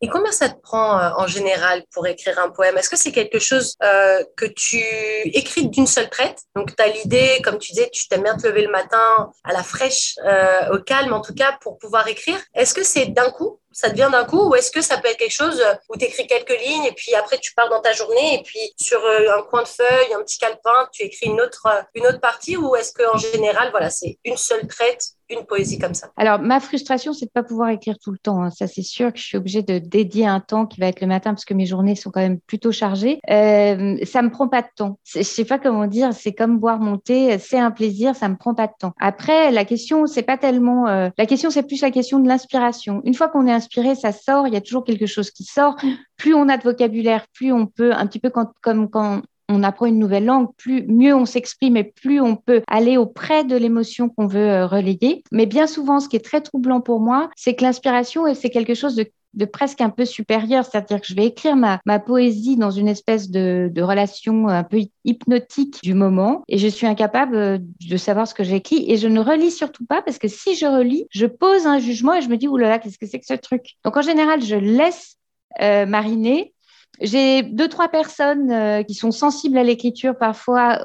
Et 0.00 0.08
combien 0.08 0.32
ça 0.32 0.50
te 0.50 0.60
prend 0.60 0.98
euh, 0.98 1.10
en 1.16 1.26
général 1.26 1.82
pour 1.92 2.06
écrire 2.06 2.38
un 2.38 2.50
poème? 2.50 2.76
Est-ce 2.76 2.90
que 2.90 2.96
c'est 2.96 3.12
quelque 3.12 3.38
chose 3.38 3.74
euh, 3.82 4.22
que 4.36 4.44
tu 4.44 4.78
écris 5.24 5.68
d'une 5.68 5.86
seule 5.86 6.10
traite? 6.10 6.42
Donc, 6.54 6.76
tu 6.76 6.82
as 6.82 6.88
l'idée, 6.88 7.40
comme 7.42 7.58
tu 7.58 7.72
disais, 7.72 7.88
tu 7.90 8.06
t'aimes 8.08 8.24
bien 8.24 8.36
te 8.36 8.46
lever 8.46 8.62
le 8.62 8.70
matin 8.70 9.32
à 9.44 9.52
la 9.54 9.62
fraîche, 9.62 10.16
euh, 10.26 10.74
au 10.74 10.78
calme 10.78 11.14
en 11.14 11.22
tout 11.22 11.32
cas, 11.32 11.56
pour 11.62 11.78
pouvoir 11.78 12.06
écrire. 12.08 12.38
Est-ce 12.54 12.74
que 12.74 12.84
c'est 12.84 13.06
d'un 13.06 13.30
coup 13.30 13.60
ça 13.74 13.90
te 13.90 13.94
vient 13.94 14.10
d'un 14.10 14.24
coup 14.24 14.48
ou 14.48 14.54
est-ce 14.54 14.70
que 14.70 14.80
ça 14.80 14.96
peut 14.98 15.08
être 15.08 15.18
quelque 15.18 15.30
chose 15.30 15.62
où 15.88 15.96
tu 15.96 16.04
écris 16.04 16.26
quelques 16.26 16.58
lignes 16.58 16.84
et 16.84 16.92
puis 16.92 17.14
après 17.14 17.38
tu 17.38 17.52
pars 17.54 17.68
dans 17.68 17.80
ta 17.80 17.92
journée 17.92 18.34
et 18.34 18.42
puis 18.42 18.60
sur 18.80 19.00
un 19.04 19.42
coin 19.42 19.62
de 19.62 19.68
feuille, 19.68 20.14
un 20.14 20.22
petit 20.22 20.38
calepin, 20.38 20.88
tu 20.92 21.02
écris 21.02 21.26
une 21.26 21.40
autre, 21.40 21.66
une 21.94 22.06
autre 22.06 22.20
partie 22.20 22.56
ou 22.56 22.74
est-ce 22.76 22.92
qu'en 22.92 23.18
général, 23.18 23.70
voilà, 23.70 23.90
c'est 23.90 24.18
une 24.24 24.36
seule 24.36 24.66
traite 24.66 25.14
une 25.30 25.44
poésie 25.46 25.78
comme 25.78 25.94
ça? 25.94 26.08
Alors, 26.16 26.38
ma 26.38 26.60
frustration, 26.60 27.12
c'est 27.12 27.26
de 27.26 27.30
ne 27.34 27.42
pas 27.42 27.46
pouvoir 27.46 27.70
écrire 27.70 27.96
tout 27.98 28.10
le 28.10 28.18
temps. 28.18 28.42
Hein. 28.42 28.50
Ça, 28.50 28.66
c'est 28.66 28.82
sûr 28.82 29.12
que 29.12 29.18
je 29.18 29.24
suis 29.24 29.36
obligée 29.36 29.62
de 29.62 29.78
dédier 29.78 30.26
un 30.26 30.40
temps 30.40 30.66
qui 30.66 30.80
va 30.80 30.86
être 30.86 31.00
le 31.00 31.06
matin 31.06 31.32
parce 31.32 31.44
que 31.44 31.54
mes 31.54 31.66
journées 31.66 31.96
sont 31.96 32.10
quand 32.10 32.20
même 32.20 32.40
plutôt 32.40 32.72
chargées. 32.72 33.20
Euh, 33.30 33.96
ça 34.04 34.22
me 34.22 34.30
prend 34.30 34.48
pas 34.48 34.62
de 34.62 34.68
temps. 34.76 34.98
Je 35.04 35.22
sais 35.22 35.44
pas 35.44 35.58
comment 35.58 35.86
dire. 35.86 36.12
C'est 36.12 36.32
comme 36.32 36.58
boire 36.58 36.78
mon 36.78 36.98
thé. 36.98 37.38
C'est 37.38 37.58
un 37.58 37.70
plaisir. 37.70 38.14
Ça 38.14 38.28
me 38.28 38.36
prend 38.36 38.54
pas 38.54 38.66
de 38.66 38.72
temps. 38.78 38.92
Après, 39.00 39.50
la 39.50 39.64
question, 39.64 40.06
c'est 40.06 40.22
pas 40.22 40.36
tellement. 40.36 40.88
Euh, 40.88 41.08
la 41.16 41.26
question, 41.26 41.50
c'est 41.50 41.62
plus 41.62 41.80
la 41.80 41.90
question 41.90 42.20
de 42.20 42.28
l'inspiration. 42.28 43.00
Une 43.04 43.14
fois 43.14 43.28
qu'on 43.28 43.46
est 43.46 43.52
ça 43.94 44.12
sort. 44.12 44.46
Il 44.46 44.54
y 44.54 44.56
a 44.56 44.60
toujours 44.60 44.84
quelque 44.84 45.06
chose 45.06 45.30
qui 45.30 45.44
sort. 45.44 45.76
Plus 46.16 46.34
on 46.34 46.48
a 46.48 46.56
de 46.56 46.62
vocabulaire, 46.62 47.26
plus 47.32 47.52
on 47.52 47.66
peut, 47.66 47.92
un 47.92 48.06
petit 48.06 48.20
peu 48.20 48.30
comme 48.30 48.88
quand 48.90 49.22
on 49.48 49.62
apprend 49.62 49.86
une 49.86 49.98
nouvelle 49.98 50.24
langue, 50.24 50.48
plus 50.56 50.86
mieux 50.86 51.14
on 51.14 51.26
s'exprime 51.26 51.76
et 51.76 51.84
plus 51.84 52.20
on 52.20 52.36
peut 52.36 52.62
aller 52.66 52.96
auprès 52.96 53.44
de 53.44 53.56
l'émotion 53.56 54.08
qu'on 54.08 54.26
veut 54.26 54.48
euh, 54.48 54.66
relayer. 54.66 55.22
Mais 55.32 55.46
bien 55.46 55.66
souvent, 55.66 56.00
ce 56.00 56.08
qui 56.08 56.16
est 56.16 56.24
très 56.24 56.40
troublant 56.40 56.80
pour 56.80 57.00
moi, 57.00 57.30
c'est 57.36 57.54
que 57.54 57.62
l'inspiration, 57.62 58.32
c'est 58.34 58.50
quelque 58.50 58.74
chose 58.74 58.96
de 58.96 59.06
presque 59.52 59.80
un 59.80 59.90
peu 59.90 60.04
supérieur, 60.04 60.64
c'est-à-dire 60.64 61.00
que 61.00 61.06
je 61.06 61.14
vais 61.14 61.26
écrire 61.26 61.56
ma, 61.56 61.78
poésie 61.98 62.56
dans 62.56 62.70
une 62.70 62.88
espèce 62.88 63.30
de, 63.30 63.70
relation 63.82 64.48
un 64.48 64.64
peu 64.64 64.80
hypnotique 65.04 65.80
du 65.82 65.94
moment 65.94 66.42
et 66.48 66.58
je 66.58 66.68
suis 66.68 66.86
incapable 66.86 67.36
euh, 67.36 67.58
de 67.58 67.96
savoir 67.96 68.26
ce 68.26 68.34
que 68.34 68.44
j'écris 68.44 68.84
et 68.90 68.96
je 68.96 69.08
ne 69.08 69.20
relis 69.20 69.50
surtout 69.50 69.84
pas 69.84 70.00
parce 70.02 70.18
que 70.18 70.28
si 70.28 70.54
je 70.54 70.66
relis, 70.66 71.06
je 71.10 71.26
pose 71.26 71.66
un 71.66 71.78
jugement 71.78 72.14
et 72.14 72.22
je 72.22 72.28
me 72.28 72.36
dis, 72.36 72.48
oulala, 72.48 72.78
qu'est-ce 72.78 72.98
que 72.98 73.06
c'est 73.06 73.18
que 73.18 73.26
ce 73.26 73.34
truc? 73.34 73.74
Donc 73.84 73.96
en 73.96 74.02
général, 74.02 74.42
je 74.42 74.56
laisse 74.56 75.16
euh, 75.60 75.86
mariner. 75.86 76.54
J'ai 77.00 77.42
deux, 77.42 77.68
trois 77.68 77.88
personnes 77.88 78.50
euh, 78.52 78.82
qui 78.82 78.94
sont 78.94 79.10
sensibles 79.10 79.58
à 79.58 79.64
l'écriture 79.64 80.16
parfois 80.16 80.84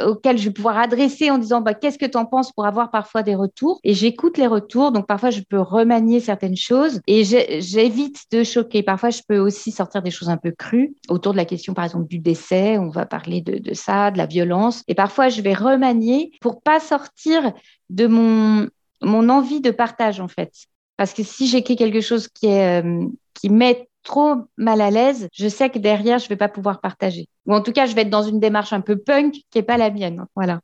euh, 0.00 0.08
auxquelles 0.08 0.38
je 0.38 0.44
vais 0.44 0.52
pouvoir 0.52 0.78
adresser 0.78 1.30
en 1.30 1.38
disant 1.38 1.60
bah, 1.60 1.74
qu'est-ce 1.74 1.98
que 1.98 2.06
tu 2.06 2.16
en 2.16 2.24
penses 2.24 2.52
pour 2.52 2.66
avoir 2.66 2.90
parfois 2.90 3.22
des 3.22 3.34
retours? 3.34 3.80
Et 3.84 3.94
j'écoute 3.94 4.38
les 4.38 4.46
retours, 4.46 4.92
donc 4.92 5.06
parfois 5.06 5.30
je 5.30 5.40
peux 5.40 5.60
remanier 5.60 6.20
certaines 6.20 6.56
choses 6.56 7.00
et 7.06 7.24
j'évite 7.24 8.22
de 8.30 8.44
choquer. 8.44 8.82
Parfois 8.82 9.10
je 9.10 9.22
peux 9.26 9.38
aussi 9.38 9.70
sortir 9.70 10.02
des 10.02 10.10
choses 10.10 10.28
un 10.28 10.36
peu 10.36 10.50
crues 10.50 10.94
autour 11.08 11.32
de 11.32 11.38
la 11.38 11.44
question 11.44 11.74
par 11.74 11.84
exemple 11.84 12.08
du 12.08 12.18
décès, 12.18 12.78
on 12.78 12.88
va 12.88 13.06
parler 13.06 13.40
de, 13.40 13.58
de 13.58 13.74
ça, 13.74 14.10
de 14.10 14.18
la 14.18 14.26
violence. 14.26 14.82
Et 14.88 14.94
parfois 14.94 15.28
je 15.28 15.40
vais 15.42 15.54
remanier 15.54 16.32
pour 16.40 16.62
pas 16.62 16.80
sortir 16.80 17.52
de 17.90 18.06
mon, 18.06 18.68
mon 19.02 19.28
envie 19.28 19.60
de 19.60 19.70
partage 19.70 20.20
en 20.20 20.28
fait. 20.28 20.52
Parce 20.96 21.14
que 21.14 21.22
si 21.22 21.46
j'écris 21.46 21.76
quelque 21.76 22.00
chose 22.00 22.28
qui, 22.28 22.46
est, 22.46 22.82
euh, 22.82 23.06
qui 23.34 23.48
met 23.48 23.88
trop 24.02 24.36
mal 24.56 24.80
à 24.80 24.90
l'aise, 24.90 25.28
je 25.32 25.48
sais 25.48 25.70
que 25.70 25.78
derrière, 25.78 26.18
je 26.18 26.24
ne 26.24 26.28
vais 26.30 26.36
pas 26.36 26.48
pouvoir 26.48 26.80
partager. 26.80 27.28
Ou 27.46 27.54
en 27.54 27.62
tout 27.62 27.72
cas, 27.72 27.86
je 27.86 27.94
vais 27.94 28.02
être 28.02 28.10
dans 28.10 28.22
une 28.22 28.40
démarche 28.40 28.72
un 28.72 28.80
peu 28.80 28.96
punk 28.96 29.32
qui 29.32 29.44
n'est 29.56 29.62
pas 29.62 29.76
la 29.76 29.90
mienne. 29.90 30.24
Voilà. 30.34 30.60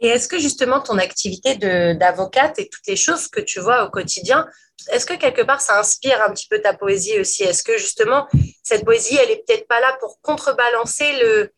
Et 0.00 0.08
est-ce 0.08 0.28
que 0.28 0.38
justement 0.38 0.80
ton 0.80 0.96
activité 0.98 1.56
d'avocate 1.94 2.58
et 2.58 2.68
toutes 2.68 2.86
les 2.86 2.96
choses 2.96 3.28
que 3.28 3.40
tu 3.40 3.60
vois 3.60 3.84
au 3.84 3.90
quotidien, 3.90 4.46
est-ce 4.90 5.04
que 5.04 5.14
quelque 5.14 5.42
part 5.42 5.60
ça 5.60 5.78
inspire 5.78 6.22
un 6.26 6.32
petit 6.32 6.48
peu 6.48 6.58
ta 6.60 6.72
poésie 6.72 7.20
aussi? 7.20 7.42
Est-ce 7.42 7.62
que 7.62 7.76
justement 7.76 8.26
cette 8.62 8.84
poésie, 8.84 9.18
elle 9.22 9.30
est 9.30 9.44
peut-être 9.46 9.68
pas 9.68 9.78
là 9.80 9.94
pour 10.00 10.18
contrebalancer 10.22 11.18
le, 11.22 11.52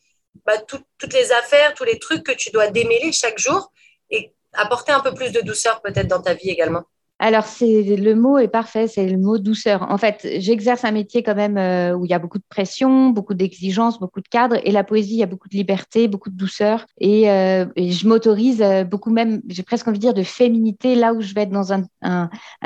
bah, 0.45 0.59
toutes 0.66 1.12
les 1.12 1.30
affaires, 1.30 1.75
tous 1.75 1.85
les 1.85 2.00
trucs 2.00 2.25
que 2.25 2.33
tu 2.33 2.50
dois 2.50 2.68
démêler 2.68 3.12
chaque 3.12 3.38
jour 3.38 3.71
et 4.11 4.33
apporter 4.54 4.90
un 4.90 5.00
peu 5.00 5.14
plus 5.14 5.30
de 5.30 5.40
douceur 5.40 5.80
peut-être 5.80 6.09
dans 6.09 6.21
ta 6.21 6.35
vie 6.35 6.50
également? 6.50 6.83
Alors, 7.23 7.45
c'est 7.45 7.85
le 7.85 8.17
mot 8.17 8.37
est 8.38 8.49
parfait, 8.49 8.88
c'est 8.88 9.07
le 9.07 9.17
mot 9.17 9.38
douceur. 9.38 9.87
En 9.88 9.97
fait, 9.97 10.26
j'exerce 10.38 10.85
un 10.85 10.91
métier 10.91 11.23
quand 11.23 11.37
même 11.37 11.57
euh, 11.57 11.95
où 11.95 12.05
il 12.05 12.11
y 12.11 12.14
a 12.14 12.19
beaucoup 12.19 12.38
de 12.38 12.45
pression, 12.49 13.11
beaucoup 13.11 13.35
d'exigences, 13.35 14.00
beaucoup 14.00 14.21
de 14.21 14.26
cadres. 14.26 14.57
Et 14.64 14.73
la 14.73 14.83
poésie, 14.83 15.14
il 15.14 15.19
y 15.19 15.23
a 15.23 15.26
beaucoup 15.26 15.49
de 15.49 15.55
liberté, 15.55 16.09
beaucoup 16.09 16.31
de 16.31 16.37
douceur. 16.37 16.85
Et, 16.99 17.31
euh, 17.31 17.64
je 17.76 18.09
m'autorise 18.09 18.61
euh, 18.61 18.83
beaucoup 18.83 19.12
même, 19.12 19.41
j'ai 19.47 19.62
presque 19.62 19.87
envie 19.87 20.00
de 20.00 20.02
dire, 20.02 20.14
de 20.14 20.25
féminité 20.25 20.97
là 20.97 21.14
où 21.14 21.21
je 21.21 21.33
vais 21.33 21.43
être 21.43 21.52
dans 21.52 21.73
un, 21.73 21.85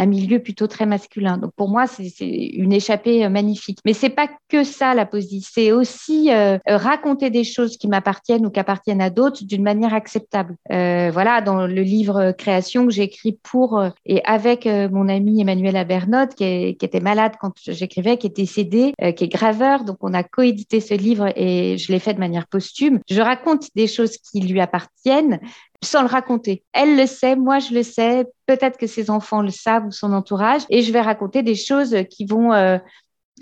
milieu 0.07 0.39
plutôt 0.39 0.69
très 0.69 0.87
masculin. 0.87 1.37
Donc, 1.37 1.53
pour 1.55 1.69
moi, 1.69 1.87
c'est 1.87 2.09
une 2.21 2.73
échappée 2.73 3.29
magnifique. 3.29 3.81
Mais 3.85 3.93
c'est 3.93 4.09
pas 4.09 4.31
que 4.49 4.65
ça, 4.65 4.95
la 4.95 5.05
poésie. 5.05 5.47
C'est 5.47 5.71
aussi 5.71 6.31
raconter 6.67 7.29
des 7.29 7.45
choses 7.45 7.77
qui 7.77 7.89
m'appartiennent 7.89 8.47
ou 8.47 8.51
qui 8.51 8.61
appartiennent 8.61 9.03
à 9.03 9.11
d'autres 9.11 9.45
d'une 9.45 9.63
manière 9.63 9.93
acceptable. 9.93 10.57
voilà, 10.71 11.43
dans 11.43 11.67
le 11.67 11.83
livre 11.83 12.33
Création 12.39 12.87
que 12.87 12.93
j'ai 12.93 13.03
écrit 13.03 13.39
pour 13.43 13.85
et 14.07 14.25
avec 14.25 14.46
avec 14.47 14.67
euh, 14.67 14.89
mon 14.89 15.09
ami 15.09 15.41
Emmanuel 15.41 15.77
Abernotte, 15.77 16.35
qui, 16.35 16.45
était 16.45 17.01
malade 17.01 17.33
quand 17.41 17.53
j'écrivais, 17.67 18.17
qui 18.17 18.29
est 18.29 18.37
décédé, 18.37 18.95
euh, 19.03 19.13
qui 19.13 19.25
est 19.25 19.29
graveur. 19.29 19.85
Donc, 19.85 19.99
on 20.01 20.15
a 20.15 20.23
coédité 20.23 20.81
ce 20.81 20.95
livre 20.95 21.33
et 21.37 21.77
je 21.79 21.93
l'ai 21.93 21.99
fait 21.99 22.15
de 22.15 22.21
manière 22.21 22.47
posthume. 22.47 23.01
Je 23.09 23.21
raconte 23.21 23.69
des 23.75 23.87
choses 23.87 24.17
qui 24.19 24.41
lui 24.41 24.61
appartiennent 24.61 25.41
sans 25.83 26.03
le 26.03 26.09
raconter. 26.09 26.63
Elle 26.73 26.97
le 26.97 27.07
sait, 27.07 27.37
moi 27.37 27.59
je 27.59 27.75
le 27.75 27.83
sais, 27.83 28.25
peut-être 28.47 28.79
que 28.79 28.87
ses 28.87 29.11
enfants 29.11 29.43
le 29.43 29.51
savent 29.51 29.87
ou 29.87 29.93
son 29.93 30.13
entourage, 30.13 30.63
et 30.71 30.83
je 30.83 30.93
vais 30.93 31.01
raconter 31.01 31.43
des 31.43 31.55
choses 31.55 31.95
qui 32.11 32.25
vont 32.25 32.53
euh, 32.53 32.79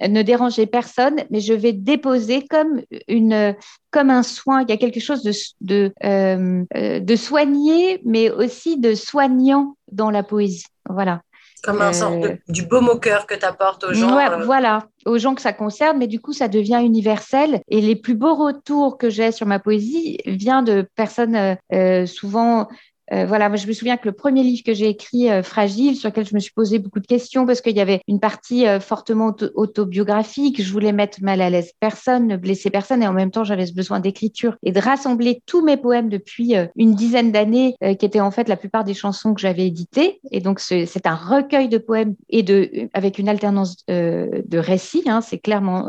ne 0.00 0.22
déranger 0.22 0.66
personne, 0.66 1.16
mais 1.30 1.40
je 1.40 1.54
vais 1.54 1.72
déposer 1.72 2.46
comme 2.46 2.82
une 3.08 3.54
comme 3.90 4.10
un 4.10 4.22
soin. 4.22 4.62
Il 4.62 4.70
y 4.70 4.72
a 4.72 4.76
quelque 4.76 5.00
chose 5.00 5.22
de 5.22 5.32
de, 5.60 5.92
euh, 6.04 6.64
de 7.00 7.16
soigné, 7.16 8.00
mais 8.04 8.30
aussi 8.30 8.78
de 8.78 8.94
soignant 8.94 9.76
dans 9.92 10.10
la 10.10 10.22
poésie. 10.22 10.66
Voilà. 10.88 11.22
Comme 11.62 11.80
un 11.80 11.94
sort 11.94 12.18
de, 12.20 12.36
du 12.48 12.66
baume 12.66 12.90
au 12.90 12.98
cœur 12.98 13.26
que 13.26 13.34
tu 13.34 13.44
apportes 13.44 13.84
aux 13.84 13.94
gens. 13.94 14.14
Ouais, 14.14 14.44
Voilà, 14.44 14.86
aux 15.06 15.16
gens 15.16 15.34
que 15.34 15.40
ça 15.40 15.54
concerne, 15.54 15.96
mais 15.96 16.06
du 16.06 16.20
coup, 16.20 16.34
ça 16.34 16.46
devient 16.46 16.80
universel. 16.84 17.62
Et 17.68 17.80
les 17.80 17.96
plus 17.96 18.14
beaux 18.14 18.34
retours 18.34 18.98
que 18.98 19.08
j'ai 19.08 19.32
sur 19.32 19.46
ma 19.46 19.58
poésie 19.58 20.18
viennent 20.26 20.64
de 20.64 20.86
personnes 20.94 21.56
euh, 21.72 22.04
souvent 22.04 22.68
euh, 23.12 23.26
voilà, 23.26 23.48
moi 23.48 23.56
je 23.56 23.66
me 23.66 23.72
souviens 23.72 23.96
que 23.96 24.08
le 24.08 24.12
premier 24.12 24.42
livre 24.42 24.62
que 24.64 24.72
j'ai 24.72 24.88
écrit, 24.88 25.30
euh, 25.30 25.42
Fragile, 25.42 25.96
sur 25.96 26.08
lequel 26.08 26.26
je 26.26 26.34
me 26.34 26.40
suis 26.40 26.52
posé 26.52 26.78
beaucoup 26.78 27.00
de 27.00 27.06
questions 27.06 27.46
parce 27.46 27.60
qu'il 27.60 27.76
y 27.76 27.80
avait 27.80 28.00
une 28.08 28.20
partie 28.20 28.66
euh, 28.66 28.80
fortement 28.80 29.34
autobiographique, 29.54 30.62
je 30.62 30.72
voulais 30.72 30.92
mettre 30.92 31.18
mal 31.22 31.40
à 31.40 31.50
l'aise 31.50 31.72
personne, 31.80 32.26
ne 32.26 32.36
blesser 32.36 32.70
personne, 32.70 33.02
et 33.02 33.06
en 33.06 33.12
même 33.12 33.30
temps 33.30 33.44
j'avais 33.44 33.66
ce 33.66 33.74
besoin 33.74 34.00
d'écriture 34.00 34.56
et 34.62 34.72
de 34.72 34.80
rassembler 34.80 35.42
tous 35.46 35.62
mes 35.62 35.76
poèmes 35.76 36.08
depuis 36.08 36.54
une 36.76 36.94
dizaine 36.94 37.32
d'années, 37.32 37.74
qui 37.80 38.06
étaient 38.06 38.20
en 38.20 38.30
fait 38.30 38.48
la 38.48 38.56
plupart 38.56 38.84
des 38.84 38.94
chansons 38.94 39.34
que 39.34 39.40
j'avais 39.40 39.66
éditées. 39.66 40.20
Et 40.30 40.40
donc 40.40 40.60
c'est 40.60 41.06
un 41.06 41.14
recueil 41.14 41.68
de 41.68 41.78
poèmes 41.78 42.14
et 42.28 42.42
de 42.42 42.88
avec 42.92 43.18
une 43.18 43.28
alternance 43.28 43.84
de 43.86 44.58
récits, 44.58 45.04
hein, 45.06 45.20
c'est 45.20 45.38
clairement 45.38 45.88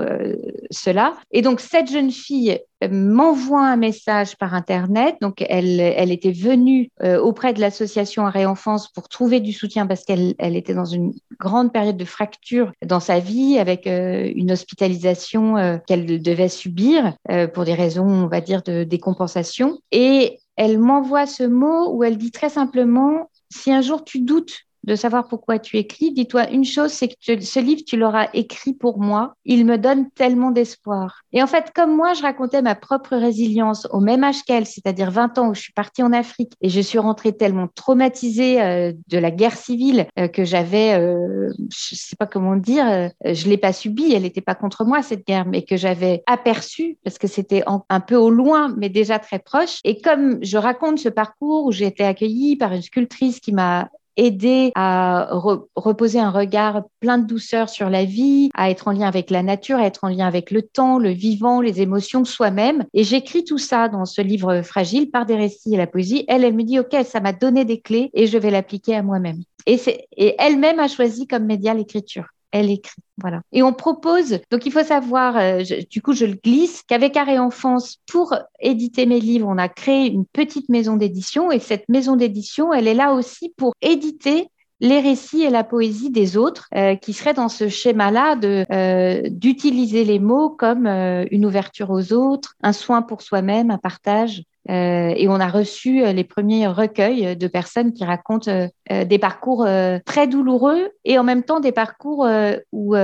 cela. 0.75 1.15
Et 1.31 1.41
donc 1.41 1.59
cette 1.59 1.89
jeune 1.89 2.11
fille 2.11 2.59
m'envoie 2.89 3.65
un 3.65 3.77
message 3.77 4.37
par 4.37 4.53
Internet. 4.53 5.15
Donc, 5.21 5.43
elle, 5.47 5.79
elle 5.79 6.11
était 6.11 6.31
venue 6.31 6.89
euh, 7.03 7.19
auprès 7.19 7.53
de 7.53 7.61
l'association 7.61 8.25
Arrêt 8.25 8.45
Enfance 8.45 8.91
pour 8.91 9.09
trouver 9.09 9.39
du 9.39 9.53
soutien 9.53 9.87
parce 9.87 10.03
qu'elle 10.03 10.35
elle 10.37 10.55
était 10.55 10.73
dans 10.73 10.85
une 10.85 11.13
grande 11.39 11.71
période 11.71 11.97
de 11.97 12.05
fracture 12.05 12.71
dans 12.85 12.99
sa 12.99 13.19
vie 13.19 13.57
avec 13.59 13.87
euh, 13.87 14.31
une 14.35 14.51
hospitalisation 14.51 15.57
euh, 15.57 15.77
qu'elle 15.87 16.21
devait 16.21 16.49
subir 16.49 17.13
pour 17.53 17.65
des 17.65 17.73
raisons, 17.73 18.05
on 18.05 18.27
va 18.27 18.41
dire, 18.41 18.61
de 18.63 18.83
décompensation. 18.83 19.79
Et 19.91 20.39
elle 20.55 20.79
m'envoie 20.79 21.25
ce 21.25 21.43
mot 21.43 21.91
où 21.93 22.03
elle 22.03 22.17
dit 22.17 22.31
très 22.31 22.49
simplement, 22.49 23.29
si 23.49 23.71
un 23.71 23.81
jour 23.81 24.03
tu 24.03 24.19
doutes 24.19 24.64
de 24.85 24.95
savoir 24.95 25.27
pourquoi 25.27 25.59
tu 25.59 25.77
écris, 25.77 26.11
dis-toi 26.11 26.49
une 26.51 26.63
chose, 26.63 26.91
c'est 26.91 27.07
que 27.07 27.41
ce 27.41 27.59
livre, 27.59 27.81
tu 27.85 27.97
l'auras 27.97 28.27
écrit 28.33 28.73
pour 28.73 28.99
moi. 28.99 29.33
Il 29.43 29.65
me 29.65 29.77
donne 29.77 30.09
tellement 30.11 30.51
d'espoir. 30.51 31.21
Et 31.33 31.41
en 31.41 31.47
fait, 31.47 31.71
comme 31.75 31.95
moi, 31.95 32.13
je 32.13 32.21
racontais 32.21 32.61
ma 32.61 32.75
propre 32.75 33.15
résilience 33.15 33.87
au 33.91 33.99
même 33.99 34.23
âge 34.23 34.43
qu'elle, 34.43 34.65
c'est-à-dire 34.65 35.11
20 35.11 35.37
ans 35.39 35.49
où 35.49 35.53
je 35.55 35.61
suis 35.61 35.73
partie 35.73 36.03
en 36.03 36.13
Afrique 36.13 36.53
et 36.61 36.69
je 36.69 36.79
suis 36.79 36.99
rentrée 36.99 37.33
tellement 37.33 37.67
traumatisée 37.73 38.61
euh, 38.61 38.93
de 39.07 39.17
la 39.17 39.31
guerre 39.31 39.57
civile 39.57 40.07
euh, 40.19 40.27
que 40.27 40.45
j'avais, 40.45 40.93
euh, 40.93 41.51
je 41.71 41.95
sais 41.95 42.15
pas 42.15 42.27
comment 42.27 42.55
dire, 42.55 42.87
euh, 42.87 43.09
je 43.25 43.49
l'ai 43.49 43.57
pas 43.57 43.73
subie, 43.73 44.13
elle 44.13 44.23
n'était 44.23 44.41
pas 44.41 44.55
contre 44.55 44.85
moi 44.85 45.01
cette 45.01 45.25
guerre, 45.25 45.45
mais 45.45 45.63
que 45.63 45.77
j'avais 45.77 46.23
aperçu 46.27 46.97
parce 47.03 47.17
que 47.17 47.27
c'était 47.27 47.63
un 47.89 47.99
peu 47.99 48.15
au 48.15 48.29
loin, 48.29 48.73
mais 48.77 48.89
déjà 48.89 49.19
très 49.19 49.39
proche. 49.39 49.79
Et 49.83 49.99
comme 49.99 50.37
je 50.43 50.57
raconte 50.57 50.99
ce 50.99 51.09
parcours 51.09 51.65
où 51.65 51.71
j'ai 51.71 51.87
été 51.87 52.03
accueillie 52.03 52.55
par 52.55 52.71
une 52.73 52.81
sculptrice 52.81 53.39
qui 53.39 53.51
m'a 53.51 53.89
aider 54.17 54.71
à 54.75 55.29
reposer 55.75 56.19
un 56.19 56.29
regard 56.29 56.83
plein 56.99 57.17
de 57.17 57.25
douceur 57.25 57.69
sur 57.69 57.89
la 57.89 58.05
vie, 58.05 58.49
à 58.53 58.69
être 58.69 58.87
en 58.87 58.91
lien 58.91 59.07
avec 59.07 59.29
la 59.29 59.43
nature, 59.43 59.77
à 59.77 59.85
être 59.85 60.03
en 60.03 60.09
lien 60.09 60.27
avec 60.27 60.51
le 60.51 60.61
temps, 60.61 60.97
le 60.97 61.09
vivant, 61.09 61.61
les 61.61 61.81
émotions, 61.81 62.25
soi-même. 62.25 62.85
Et 62.93 63.03
j'écris 63.03 63.43
tout 63.43 63.57
ça 63.57 63.89
dans 63.89 64.05
ce 64.05 64.21
livre 64.21 64.61
fragile 64.61 65.09
par 65.11 65.25
des 65.25 65.35
récits 65.35 65.73
et 65.73 65.77
la 65.77 65.87
poésie. 65.87 66.25
Elle, 66.27 66.43
elle 66.43 66.55
me 66.55 66.63
dit, 66.63 66.79
OK, 66.79 66.95
ça 67.05 67.19
m'a 67.19 67.33
donné 67.33 67.65
des 67.65 67.81
clés 67.81 68.09
et 68.13 68.27
je 68.27 68.37
vais 68.37 68.51
l'appliquer 68.51 68.95
à 68.95 69.03
moi-même. 69.03 69.41
Et, 69.65 69.79
et 70.15 70.35
elle-même 70.37 70.79
a 70.79 70.87
choisi 70.87 71.27
comme 71.27 71.45
média 71.45 71.73
l'écriture 71.73 72.25
elle 72.55 72.71
écrit. 72.71 73.01
Voilà. 73.17 73.41
Et 73.51 73.63
on 73.63 73.73
propose, 73.73 74.39
donc 74.49 74.65
il 74.65 74.71
faut 74.71 74.83
savoir, 74.83 75.37
euh, 75.37 75.61
du 75.89 76.01
coup 76.01 76.13
je 76.13 76.25
le 76.25 76.35
glisse, 76.41 76.83
qu'avec 76.87 77.17
Arrêt 77.17 77.37
Enfance, 77.37 77.97
pour 78.07 78.33
éditer 78.61 79.05
mes 79.05 79.19
livres, 79.19 79.47
on 79.49 79.57
a 79.57 79.67
créé 79.67 80.07
une 80.07 80.25
petite 80.25 80.69
maison 80.69 80.95
d'édition 80.95 81.51
et 81.51 81.59
cette 81.59 81.87
maison 81.89 82.15
d'édition, 82.15 82.73
elle 82.73 82.87
est 82.87 82.93
là 82.93 83.13
aussi 83.13 83.53
pour 83.57 83.73
éditer 83.81 84.47
les 84.81 84.99
récits 84.99 85.43
et 85.43 85.49
la 85.49 85.63
poésie 85.63 86.11
des 86.11 86.35
autres, 86.37 86.67
euh, 86.75 86.95
qui 86.95 87.13
seraient 87.13 87.33
dans 87.33 87.49
ce 87.49 87.69
schéma-là 87.69 88.37
euh, 88.43 89.21
d'utiliser 89.29 90.03
les 90.03 90.19
mots 90.19 90.49
comme 90.49 90.87
une 90.87 91.45
ouverture 91.45 91.89
aux 91.91 92.13
autres, 92.13 92.55
un 92.61 92.73
soin 92.73 93.01
pour 93.01 93.21
soi-même, 93.21 93.71
un 93.71 93.77
partage. 93.77 94.43
Euh, 94.69 95.13
et 95.15 95.27
on 95.27 95.39
a 95.39 95.47
reçu 95.47 96.03
euh, 96.03 96.11
les 96.11 96.23
premiers 96.23 96.67
recueils 96.67 97.35
de 97.35 97.47
personnes 97.47 97.93
qui 97.93 98.03
racontent 98.03 98.49
euh, 98.51 99.05
des 99.05 99.19
parcours 99.19 99.67
très 100.05 100.27
douloureux 100.27 100.89
et 101.03 101.19
en 101.19 101.23
même 101.23 101.43
temps 101.43 101.59
des 101.59 101.71
parcours 101.71 102.27
où 102.71 102.95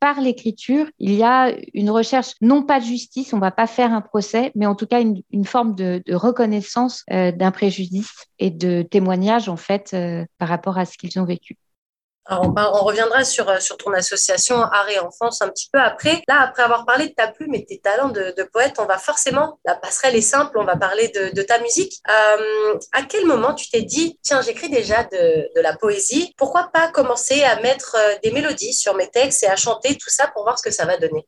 par 0.00 0.20
l'écriture, 0.20 0.86
il 0.98 1.14
y 1.14 1.22
a 1.22 1.54
une 1.74 1.90
recherche, 1.90 2.32
non 2.40 2.62
pas 2.62 2.80
de 2.80 2.84
justice, 2.84 3.32
on 3.32 3.36
ne 3.36 3.40
va 3.40 3.52
pas 3.52 3.68
faire 3.68 3.92
un 3.92 4.00
procès, 4.00 4.50
mais 4.56 4.66
en 4.66 4.74
tout 4.74 4.86
cas 4.86 5.00
une, 5.00 5.44
forme 5.44 5.76
de, 5.76 6.02
de 6.04 6.14
reconnaissance 6.14 7.04
d'un 7.08 7.50
préjudice 7.52 8.26
et 8.38 8.50
de 8.50 8.82
témoignage 8.82 9.48
en 9.48 9.56
fait 9.56 9.96
par 10.38 10.48
rapport 10.48 10.78
à 10.78 10.86
ce 10.86 10.98
qu'ils 10.98 11.20
ont 11.20 11.24
vécu. 11.24 11.56
Alors 12.24 12.52
on, 12.56 12.84
reviendra 12.84 13.24
sur, 13.24 13.48
euh, 13.48 13.58
sur 13.58 13.76
ton 13.76 13.92
association 13.92 14.56
Art 14.62 14.88
et 14.88 15.00
Enfance 15.00 15.42
un 15.42 15.48
petit 15.48 15.68
peu 15.72 15.80
après. 15.80 16.22
Là, 16.28 16.40
après 16.42 16.62
avoir 16.62 16.86
parlé 16.86 17.08
de 17.08 17.14
ta 17.14 17.26
plume 17.26 17.54
et 17.54 17.60
de 17.60 17.66
tes 17.66 17.80
talents 17.80 18.10
de, 18.10 18.48
poète, 18.52 18.74
on 18.78 18.84
va 18.84 18.98
forcément, 18.98 19.58
la 19.64 19.74
passerelle 19.74 20.14
est 20.14 20.20
simple, 20.20 20.56
on 20.56 20.64
va 20.64 20.76
parler 20.76 21.08
de, 21.08 21.42
ta 21.42 21.58
musique. 21.58 22.00
Euh, 22.08 22.78
à 22.92 23.02
quel 23.02 23.26
moment 23.26 23.54
tu 23.54 23.68
t'es 23.70 23.82
dit, 23.82 24.20
tiens, 24.22 24.40
j'écris 24.40 24.68
déjà 24.68 25.02
de, 25.04 25.50
de, 25.54 25.60
la 25.60 25.76
poésie, 25.76 26.32
pourquoi 26.36 26.70
pas 26.72 26.88
commencer 26.88 27.42
à 27.42 27.60
mettre 27.60 27.96
euh, 27.98 28.14
des 28.22 28.30
mélodies 28.30 28.74
sur 28.74 28.94
mes 28.94 29.10
textes 29.10 29.42
et 29.42 29.48
à 29.48 29.56
chanter 29.56 29.96
tout 29.96 30.10
ça 30.10 30.28
pour 30.28 30.44
voir 30.44 30.58
ce 30.58 30.62
que 30.62 30.70
ça 30.70 30.84
va 30.84 30.96
donner? 30.98 31.26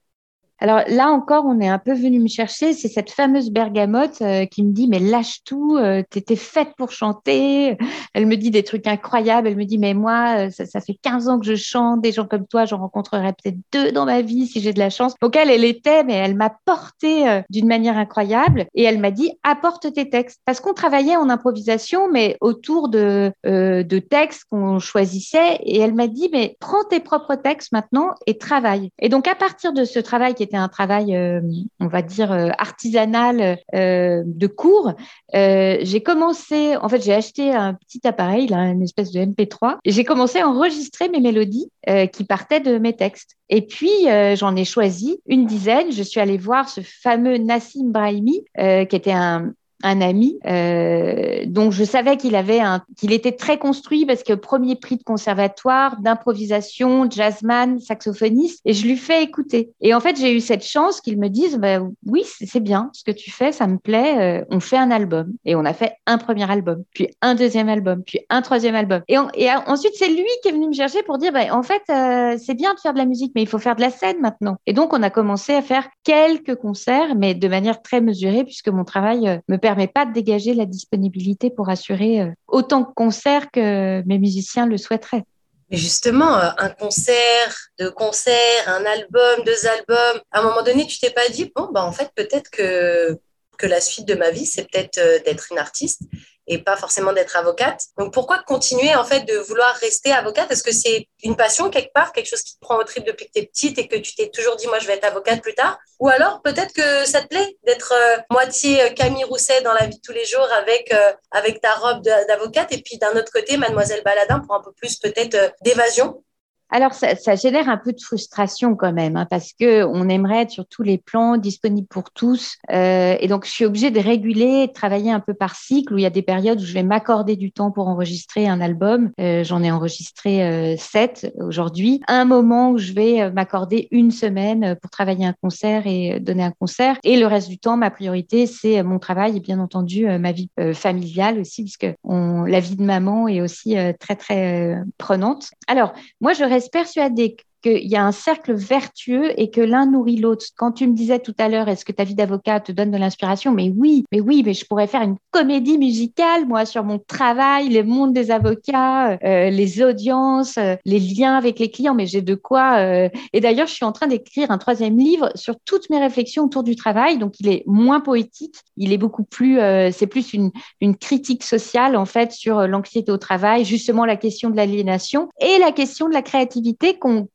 Alors 0.60 0.82
là 0.88 1.08
encore, 1.08 1.44
on 1.46 1.60
est 1.60 1.68
un 1.68 1.78
peu 1.78 1.94
venu 1.94 2.20
me 2.20 2.28
chercher. 2.28 2.72
C'est 2.72 2.88
cette 2.88 3.10
fameuse 3.10 3.50
bergamote 3.50 4.22
euh, 4.22 4.46
qui 4.46 4.62
me 4.62 4.72
dit 4.72 4.86
mais 4.88 5.00
lâche 5.00 5.42
tout, 5.44 5.76
euh, 5.76 6.02
tu 6.10 6.18
étais 6.18 6.36
faite 6.36 6.70
pour 6.78 6.92
chanter. 6.92 7.76
Elle 8.14 8.26
me 8.26 8.36
dit 8.36 8.50
des 8.50 8.62
trucs 8.62 8.86
incroyables. 8.86 9.48
Elle 9.48 9.56
me 9.56 9.64
dit 9.64 9.78
mais 9.78 9.94
moi, 9.94 10.46
euh, 10.46 10.50
ça, 10.50 10.80
fait 10.80 10.96
15 11.02 11.28
ans 11.28 11.40
que 11.40 11.46
je 11.46 11.56
chante. 11.56 12.02
Des 12.02 12.12
gens 12.12 12.26
comme 12.26 12.46
toi, 12.46 12.66
j'en 12.66 12.78
rencontrerai 12.78 13.32
peut-être 13.32 13.58
deux 13.72 13.90
dans 13.90 14.04
ma 14.04 14.22
vie 14.22 14.46
si 14.46 14.60
j'ai 14.60 14.72
de 14.72 14.78
la 14.78 14.90
chance. 14.90 15.14
Donc 15.20 15.34
elle, 15.34 15.50
elle 15.50 15.64
était, 15.64 16.04
mais 16.04 16.14
elle 16.14 16.36
m'a 16.36 16.54
porté 16.64 17.42
d'une 17.50 17.66
manière 17.66 17.98
incroyable. 17.98 18.66
Et 18.74 18.84
elle 18.84 19.00
m'a 19.00 19.10
dit 19.10 19.32
apporte 19.42 19.92
tes 19.92 20.08
textes 20.08 20.40
parce 20.44 20.60
qu'on 20.60 20.72
travaillait 20.72 21.16
en 21.16 21.30
improvisation, 21.30 22.08
mais 22.10 22.36
autour 22.40 22.88
de 22.88 23.32
de 23.44 23.98
textes 23.98 24.44
qu'on 24.50 24.78
choisissait. 24.78 25.58
Et 25.64 25.80
elle 25.80 25.94
m'a 25.94 26.06
dit 26.06 26.28
mais 26.32 26.56
prends 26.60 26.84
tes 26.88 27.00
propres 27.00 27.34
textes 27.34 27.72
maintenant 27.72 28.10
et 28.26 28.38
travaille. 28.38 28.90
Et 29.00 29.08
donc 29.08 29.26
à 29.26 29.34
partir 29.34 29.72
de 29.72 29.84
ce 29.84 29.98
travail 29.98 30.34
qui 30.34 30.43
était 30.44 30.56
un 30.56 30.68
travail, 30.68 31.16
euh, 31.16 31.40
on 31.80 31.88
va 31.88 32.02
dire, 32.02 32.32
euh, 32.32 32.50
artisanal 32.58 33.58
euh, 33.74 34.22
de 34.24 34.46
cours, 34.46 34.92
j'ai 35.32 36.02
commencé, 36.02 36.76
en 36.76 36.88
fait, 36.88 37.02
j'ai 37.02 37.12
acheté 37.12 37.52
un 37.52 37.74
petit 37.74 38.06
appareil, 38.06 38.52
une 38.52 38.82
espèce 38.82 39.10
de 39.10 39.20
MP3, 39.20 39.78
et 39.84 39.90
j'ai 39.90 40.04
commencé 40.04 40.38
à 40.38 40.48
enregistrer 40.48 41.08
mes 41.08 41.20
mélodies 41.20 41.70
qui 42.12 42.24
partaient 42.24 42.60
de 42.60 42.78
mes 42.78 42.94
textes. 42.94 43.36
Et 43.48 43.62
puis, 43.62 43.90
j'en 44.36 44.54
ai 44.54 44.64
choisi 44.64 45.20
une 45.26 45.46
dizaine. 45.46 45.90
Je 45.90 46.02
suis 46.04 46.20
allée 46.20 46.38
voir 46.38 46.68
ce 46.68 46.80
fameux 46.82 47.38
Nassim 47.38 47.90
Brahimi, 47.90 48.44
qui 48.56 48.96
était 48.96 49.12
un, 49.12 49.52
un 49.84 50.00
ami 50.00 50.38
euh, 50.46 51.44
dont 51.46 51.70
je 51.70 51.84
savais 51.84 52.16
qu'il 52.16 52.34
avait 52.34 52.58
un, 52.58 52.82
qu'il 52.96 53.12
était 53.12 53.32
très 53.32 53.58
construit 53.58 54.06
parce 54.06 54.22
que 54.22 54.32
premier 54.32 54.76
prix 54.76 54.96
de 54.96 55.02
conservatoire, 55.04 56.00
d'improvisation, 56.00 57.08
jazzman, 57.08 57.78
saxophoniste, 57.78 58.60
et 58.64 58.72
je 58.72 58.86
lui 58.86 58.96
fais 58.96 59.22
écouter. 59.22 59.70
Et 59.80 59.94
en 59.94 60.00
fait, 60.00 60.16
j'ai 60.18 60.34
eu 60.34 60.40
cette 60.40 60.64
chance 60.64 61.00
qu'il 61.00 61.18
me 61.18 61.28
dise, 61.28 61.58
bah, 61.58 61.80
oui, 62.06 62.24
c'est 62.24 62.60
bien 62.60 62.90
ce 62.92 63.04
que 63.04 63.10
tu 63.12 63.30
fais, 63.30 63.52
ça 63.52 63.66
me 63.66 63.78
plaît, 63.78 64.40
euh, 64.40 64.44
on 64.50 64.58
fait 64.58 64.78
un 64.78 64.90
album. 64.90 65.32
Et 65.44 65.54
on 65.54 65.64
a 65.64 65.74
fait 65.74 65.92
un 66.06 66.18
premier 66.18 66.50
album, 66.50 66.82
puis 66.94 67.08
un 67.20 67.34
deuxième 67.34 67.68
album, 67.68 68.02
puis 68.04 68.20
un 68.30 68.40
troisième 68.40 68.74
album. 68.74 69.02
Et, 69.08 69.16
et 69.34 69.50
ensuite, 69.66 69.92
c'est 69.96 70.08
lui 70.08 70.24
qui 70.42 70.48
est 70.48 70.52
venu 70.52 70.68
me 70.68 70.72
chercher 70.72 71.02
pour 71.02 71.18
dire, 71.18 71.32
bah, 71.32 71.54
en 71.54 71.62
fait, 71.62 71.82
euh, 71.90 72.38
c'est 72.42 72.54
bien 72.54 72.72
de 72.72 72.80
faire 72.80 72.94
de 72.94 72.98
la 72.98 73.04
musique, 73.04 73.32
mais 73.34 73.42
il 73.42 73.48
faut 73.48 73.58
faire 73.58 73.76
de 73.76 73.82
la 73.82 73.90
scène 73.90 74.20
maintenant. 74.20 74.56
Et 74.66 74.72
donc, 74.72 74.94
on 74.94 75.02
a 75.02 75.10
commencé 75.10 75.52
à 75.52 75.60
faire 75.60 75.86
quelques 76.04 76.54
concerts, 76.54 77.14
mais 77.16 77.34
de 77.34 77.48
manière 77.48 77.82
très 77.82 78.00
mesurée, 78.00 78.44
puisque 78.44 78.68
mon 78.68 78.84
travail 78.84 79.28
euh, 79.28 79.36
me 79.48 79.58
permet 79.58 79.73
permet 79.74 79.88
pas 79.88 80.06
de 80.06 80.12
dégager 80.12 80.54
la 80.54 80.66
disponibilité 80.66 81.50
pour 81.50 81.68
assurer 81.68 82.20
euh, 82.20 82.30
autant 82.46 82.82
de 82.82 82.92
concerts 82.94 83.50
que 83.50 84.02
mes 84.06 84.18
musiciens 84.18 84.66
le 84.66 84.78
souhaiteraient. 84.78 85.24
Justement, 85.70 86.38
euh, 86.38 86.50
un 86.58 86.68
concert, 86.70 87.56
deux 87.80 87.90
concerts, 87.90 88.68
un 88.68 88.84
album, 88.84 89.44
deux 89.44 89.66
albums, 89.66 90.20
à 90.30 90.40
un 90.40 90.42
moment 90.44 90.62
donné, 90.62 90.86
tu 90.86 91.00
t'es 91.00 91.10
pas 91.10 91.28
dit, 91.28 91.50
bon, 91.56 91.70
bah, 91.72 91.84
en 91.84 91.90
fait, 91.90 92.10
peut-être 92.14 92.50
que, 92.50 93.18
que 93.58 93.66
la 93.66 93.80
suite 93.80 94.06
de 94.06 94.14
ma 94.14 94.30
vie, 94.30 94.46
c'est 94.46 94.70
peut-être 94.70 94.98
euh, 94.98 95.18
d'être 95.24 95.48
une 95.50 95.58
artiste 95.58 96.02
et 96.46 96.58
pas 96.58 96.76
forcément 96.76 97.12
d'être 97.12 97.36
avocate. 97.36 97.80
Donc 97.98 98.12
pourquoi 98.12 98.38
continuer 98.46 98.94
en 98.94 99.04
fait 99.04 99.20
de 99.20 99.36
vouloir 99.38 99.74
rester 99.76 100.12
avocate? 100.12 100.50
Est-ce 100.50 100.62
que 100.62 100.72
c'est 100.72 101.08
une 101.22 101.36
passion 101.36 101.70
quelque 101.70 101.92
part, 101.92 102.12
quelque 102.12 102.28
chose 102.28 102.42
qui 102.42 102.54
te 102.54 102.60
prend 102.60 102.76
au 102.76 102.84
trip 102.84 103.04
depuis 103.04 103.26
que 103.26 103.32
tu 103.32 103.40
es 103.40 103.46
petite 103.46 103.78
et 103.78 103.88
que 103.88 103.96
tu 103.96 104.14
t'es 104.14 104.28
toujours 104.28 104.56
dit 104.56 104.66
moi 104.66 104.78
je 104.78 104.86
vais 104.86 104.94
être 104.94 105.04
avocate 105.04 105.42
plus 105.42 105.54
tard? 105.54 105.78
Ou 106.00 106.08
alors 106.08 106.42
peut-être 106.42 106.72
que 106.74 107.06
ça 107.06 107.22
te 107.22 107.28
plaît 107.28 107.56
d'être 107.64 107.92
euh, 107.92 108.18
moitié 108.30 108.82
euh, 108.82 108.90
Camille 108.90 109.24
Rousset 109.24 109.62
dans 109.62 109.72
la 109.72 109.86
vie 109.86 109.96
de 109.96 110.02
tous 110.04 110.12
les 110.12 110.24
jours 110.24 110.48
avec 110.52 110.92
euh, 110.92 111.12
avec 111.30 111.60
ta 111.60 111.74
robe 111.74 112.02
d'avocate 112.02 112.72
et 112.72 112.82
puis 112.82 112.98
d'un 112.98 113.12
autre 113.12 113.32
côté 113.32 113.56
mademoiselle 113.56 114.02
Baladin 114.04 114.40
pour 114.40 114.54
un 114.54 114.62
peu 114.62 114.72
plus 114.72 114.96
peut-être 114.96 115.54
d'évasion? 115.62 116.22
Alors, 116.70 116.94
ça, 116.94 117.34
génère 117.36 117.68
un 117.68 117.76
peu 117.76 117.92
de 117.92 118.00
frustration 118.00 118.74
quand 118.74 118.92
même, 118.92 119.16
hein, 119.16 119.26
parce 119.28 119.52
que 119.52 119.84
on 119.84 120.08
aimerait 120.08 120.42
être 120.42 120.50
sur 120.50 120.66
tous 120.66 120.82
les 120.82 120.98
plans, 120.98 121.36
disponible 121.36 121.86
pour 121.86 122.10
tous. 122.10 122.56
Euh, 122.72 123.16
et 123.20 123.28
donc, 123.28 123.44
je 123.44 123.50
suis 123.50 123.64
obligée 123.64 123.90
de 123.90 124.00
réguler, 124.00 124.66
de 124.66 124.72
travailler 124.72 125.10
un 125.10 125.20
peu 125.20 125.34
par 125.34 125.54
cycle, 125.54 125.94
où 125.94 125.98
il 125.98 126.02
y 126.02 126.06
a 126.06 126.10
des 126.10 126.22
périodes 126.22 126.60
où 126.60 126.64
je 126.64 126.72
vais 126.72 126.82
m'accorder 126.82 127.36
du 127.36 127.52
temps 127.52 127.70
pour 127.70 127.88
enregistrer 127.88 128.48
un 128.48 128.60
album. 128.60 129.10
Euh, 129.20 129.44
j'en 129.44 129.62
ai 129.62 129.70
enregistré 129.70 130.42
euh, 130.42 130.76
sept 130.76 131.32
aujourd'hui. 131.38 132.00
Un 132.08 132.24
moment 132.24 132.70
où 132.70 132.78
je 132.78 132.92
vais 132.92 133.30
m'accorder 133.30 133.88
une 133.90 134.10
semaine 134.10 134.76
pour 134.80 134.90
travailler 134.90 135.26
un 135.26 135.34
concert 135.40 135.86
et 135.86 136.18
donner 136.18 136.44
un 136.44 136.52
concert. 136.52 136.96
Et 137.04 137.16
le 137.16 137.26
reste 137.26 137.48
du 137.48 137.58
temps, 137.58 137.76
ma 137.76 137.90
priorité, 137.90 138.46
c'est 138.46 138.82
mon 138.82 138.98
travail 138.98 139.36
et 139.36 139.40
bien 139.40 139.60
entendu 139.60 140.06
ma 140.06 140.32
vie 140.32 140.48
familiale 140.72 141.38
aussi, 141.38 141.62
puisque 141.62 141.86
la 142.04 142.60
vie 142.60 142.76
de 142.76 142.82
maman 142.82 143.28
est 143.28 143.40
aussi 143.40 143.76
très, 144.00 144.16
très 144.16 144.76
prenante. 144.98 145.50
Alors, 145.68 145.92
moi, 146.20 146.32
je 146.32 146.44
reste 146.54 146.72
persuadée 146.72 147.36
qu'il 147.64 147.88
y 147.88 147.96
a 147.96 148.04
un 148.04 148.12
cercle 148.12 148.52
vertueux 148.52 149.32
et 149.40 149.50
que 149.50 149.60
l'un 149.60 149.86
nourrit 149.86 150.18
l'autre. 150.18 150.44
Quand 150.56 150.72
tu 150.72 150.86
me 150.86 150.94
disais 150.94 151.18
tout 151.18 151.34
à 151.38 151.48
l'heure, 151.48 151.68
est-ce 151.68 151.84
que 151.84 151.92
ta 151.92 152.04
vie 152.04 152.14
d'avocat 152.14 152.60
te 152.60 152.72
donne 152.72 152.90
de 152.90 152.98
l'inspiration? 152.98 153.52
Mais 153.52 153.72
oui, 153.74 154.04
mais 154.12 154.20
oui, 154.20 154.42
mais 154.44 154.52
je 154.52 154.66
pourrais 154.66 154.86
faire 154.86 155.02
une 155.02 155.16
comédie 155.30 155.78
musicale, 155.78 156.46
moi, 156.46 156.66
sur 156.66 156.84
mon 156.84 156.98
travail, 156.98 157.70
le 157.70 157.82
monde 157.82 158.12
des 158.12 158.30
avocats, 158.30 159.12
euh, 159.24 159.50
les 159.50 159.82
audiences, 159.82 160.58
euh, 160.58 160.76
les 160.84 161.00
liens 161.00 161.36
avec 161.36 161.58
les 161.58 161.70
clients, 161.70 161.94
mais 161.94 162.06
j'ai 162.06 162.22
de 162.22 162.34
quoi. 162.34 162.78
Euh, 162.78 163.08
et 163.32 163.40
d'ailleurs, 163.40 163.66
je 163.66 163.74
suis 163.74 163.84
en 163.84 163.92
train 163.92 164.06
d'écrire 164.06 164.50
un 164.50 164.58
troisième 164.58 164.98
livre 164.98 165.30
sur 165.34 165.54
toutes 165.64 165.88
mes 165.88 165.98
réflexions 165.98 166.44
autour 166.44 166.64
du 166.64 166.76
travail. 166.76 167.18
Donc, 167.18 167.40
il 167.40 167.48
est 167.48 167.62
moins 167.66 168.00
poétique, 168.00 168.56
il 168.76 168.92
est 168.92 168.98
beaucoup 168.98 169.24
plus, 169.24 169.58
c'est 169.92 170.06
plus 170.06 170.34
une, 170.34 170.50
une 170.80 170.96
critique 170.96 171.42
sociale, 171.42 171.96
en 171.96 172.04
fait, 172.04 172.32
sur 172.32 172.66
l'anxiété 172.66 173.10
au 173.10 173.16
travail, 173.16 173.64
justement 173.64 174.04
la 174.04 174.16
question 174.16 174.50
de 174.50 174.56
l'aliénation 174.56 175.28
et 175.40 175.58
la 175.58 175.72
question 175.72 176.08
de 176.08 176.12
la 176.12 176.22
créativité 176.22 176.98
qu'on 176.98 177.28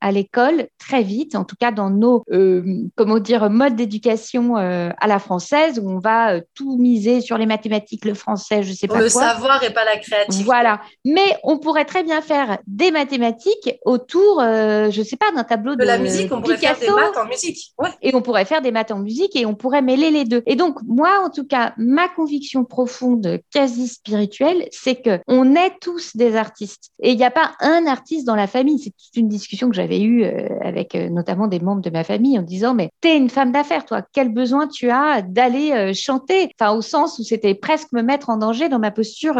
à 0.00 0.12
l'école 0.12 0.68
très 0.78 1.02
vite, 1.02 1.34
en 1.34 1.44
tout 1.44 1.56
cas 1.58 1.72
dans 1.72 1.90
nos 1.90 2.24
euh, 2.32 2.62
comment 2.96 3.18
dire 3.18 3.50
modes 3.50 3.76
d'éducation 3.76 4.56
euh, 4.56 4.90
à 4.98 5.06
la 5.06 5.18
française 5.18 5.80
où 5.82 5.88
on 5.88 5.98
va 5.98 6.34
euh, 6.34 6.40
tout 6.54 6.76
miser 6.78 7.20
sur 7.20 7.38
les 7.38 7.46
mathématiques, 7.46 8.04
le 8.04 8.14
français, 8.14 8.62
je 8.62 8.72
sais 8.72 8.86
pas 8.86 9.00
le 9.00 9.10
quoi. 9.10 9.22
Le 9.22 9.28
savoir 9.32 9.62
et 9.62 9.72
pas 9.72 9.84
la 9.84 9.98
créativité. 9.98 10.44
Voilà, 10.44 10.80
mais 11.04 11.36
on 11.44 11.58
pourrait 11.58 11.84
très 11.84 12.02
bien 12.02 12.20
faire 12.20 12.58
des 12.66 12.90
mathématiques 12.90 13.78
autour, 13.84 14.40
je 14.40 15.02
sais 15.02 15.16
pas, 15.16 15.30
d'un 15.32 15.44
tableau 15.44 15.74
de, 15.74 15.80
de 15.80 15.86
la 15.86 15.98
musique. 15.98 16.32
On 16.32 16.40
pourrait 16.40 16.56
faire 16.56 16.78
des 16.78 16.90
maths 16.90 17.16
en 17.16 17.26
musique. 17.26 17.72
Ouais. 17.78 17.90
Et 18.02 18.14
on 18.14 18.22
pourrait 18.22 18.44
faire 18.44 18.62
des 18.62 18.70
maths 18.72 18.90
en 18.90 18.98
musique 18.98 19.36
et 19.36 19.46
on 19.46 19.54
pourrait 19.54 19.82
mêler 19.82 20.10
les 20.10 20.24
deux. 20.24 20.42
Et 20.46 20.56
donc 20.56 20.78
moi, 20.86 21.22
en 21.24 21.30
tout 21.30 21.46
cas, 21.46 21.74
ma 21.76 22.08
conviction 22.08 22.64
profonde, 22.64 23.40
quasi 23.52 23.88
spirituelle, 23.88 24.68
c'est 24.70 24.96
que 24.96 25.20
on 25.28 25.54
est 25.54 25.78
tous 25.80 26.16
des 26.16 26.36
artistes 26.36 26.90
et 27.02 27.10
il 27.10 27.16
n'y 27.16 27.24
a 27.24 27.30
pas 27.30 27.52
un 27.60 27.86
artiste 27.86 28.26
dans 28.26 28.36
la 28.36 28.46
famille. 28.46 28.78
C'est 28.78 29.20
une 29.20 29.28
discussion 29.28 29.41
que 29.48 29.74
j'avais 29.74 30.00
eue 30.00 30.24
euh, 30.24 30.48
avec 30.60 30.94
euh, 30.94 31.08
notamment 31.08 31.46
des 31.46 31.60
membres 31.60 31.82
de 31.82 31.90
ma 31.90 32.04
famille 32.04 32.38
en 32.38 32.42
disant 32.42 32.74
mais 32.74 32.90
t'es 33.00 33.16
une 33.16 33.28
femme 33.28 33.52
d'affaires 33.52 33.84
toi. 33.84 34.02
Quel 34.12 34.32
besoin 34.32 34.68
tu 34.68 34.90
as 34.90 35.22
d'aller 35.22 35.72
euh, 35.72 35.92
chanter? 35.94 36.50
Enfin 36.58 36.72
au 36.72 36.82
sens 36.82 37.18
où 37.18 37.22
c'était 37.22 37.54
presque 37.54 37.92
me 37.92 38.02
mettre 38.02 38.30
en 38.30 38.36
danger 38.36 38.68
dans 38.68 38.78
ma 38.78 38.90
posture 38.90 39.34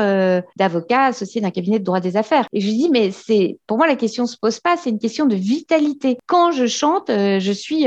d'avocat 0.56 1.04
associé 1.04 1.40
d'un 1.40 1.50
cabinet 1.50 1.78
de 1.78 1.84
droit 1.84 2.00
des 2.00 2.16
affaires. 2.16 2.46
Et 2.52 2.60
je 2.60 2.68
dis 2.68 2.88
mais 2.90 3.10
c'est 3.10 3.58
pour 3.66 3.76
moi 3.78 3.86
la 3.86 3.96
question 3.96 4.26
se 4.26 4.36
pose 4.36 4.60
pas. 4.60 4.76
C'est 4.76 4.90
une 4.90 4.98
question 4.98 5.26
de 5.26 5.34
vitalité. 5.34 6.18
Quand 6.26 6.52
je 6.52 6.66
chante 6.66 7.08
je 7.08 7.52
suis 7.52 7.86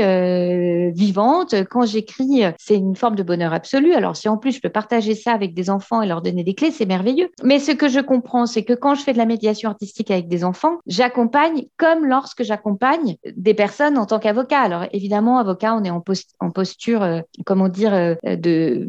vivante. 0.92 1.54
Quand 1.70 1.86
j'écris 1.86 2.42
c'est 2.58 2.76
une 2.76 2.96
forme 2.96 3.16
de 3.16 3.22
bonheur 3.22 3.52
absolu. 3.52 3.94
Alors 3.94 4.16
si 4.16 4.28
en 4.28 4.36
plus 4.36 4.52
je 4.52 4.60
peux 4.60 4.68
partager 4.70 5.14
ça 5.14 5.32
avec 5.32 5.54
des 5.54 5.70
enfants 5.70 6.02
et 6.02 6.06
leur 6.06 6.22
donner 6.22 6.44
des 6.44 6.54
clés 6.54 6.70
c'est 6.70 6.86
merveilleux. 6.86 7.28
Mais 7.42 7.58
ce 7.58 7.72
que 7.72 7.88
je 7.88 8.00
comprends 8.00 8.46
c'est 8.46 8.64
que 8.64 8.74
quand 8.74 8.94
je 8.94 9.02
fais 9.02 9.12
de 9.12 9.18
la 9.18 9.26
médiation 9.26 9.70
artistique 9.70 10.10
avec 10.10 10.28
des 10.28 10.44
enfants 10.44 10.78
j'accompagne 10.86 11.66
comme 11.76 12.05
lorsque 12.06 12.42
j'accompagne 12.42 13.16
des 13.36 13.54
personnes 13.54 13.98
en 13.98 14.06
tant 14.06 14.18
qu'avocat. 14.18 14.60
Alors 14.60 14.84
évidemment, 14.92 15.38
avocat, 15.38 15.74
on 15.74 15.84
est 15.84 15.90
en, 15.90 16.00
posture, 16.50 17.02
euh, 17.02 17.20
comment 17.44 17.68
dire, 17.68 17.94
euh, 17.94 18.14
de 18.24 18.88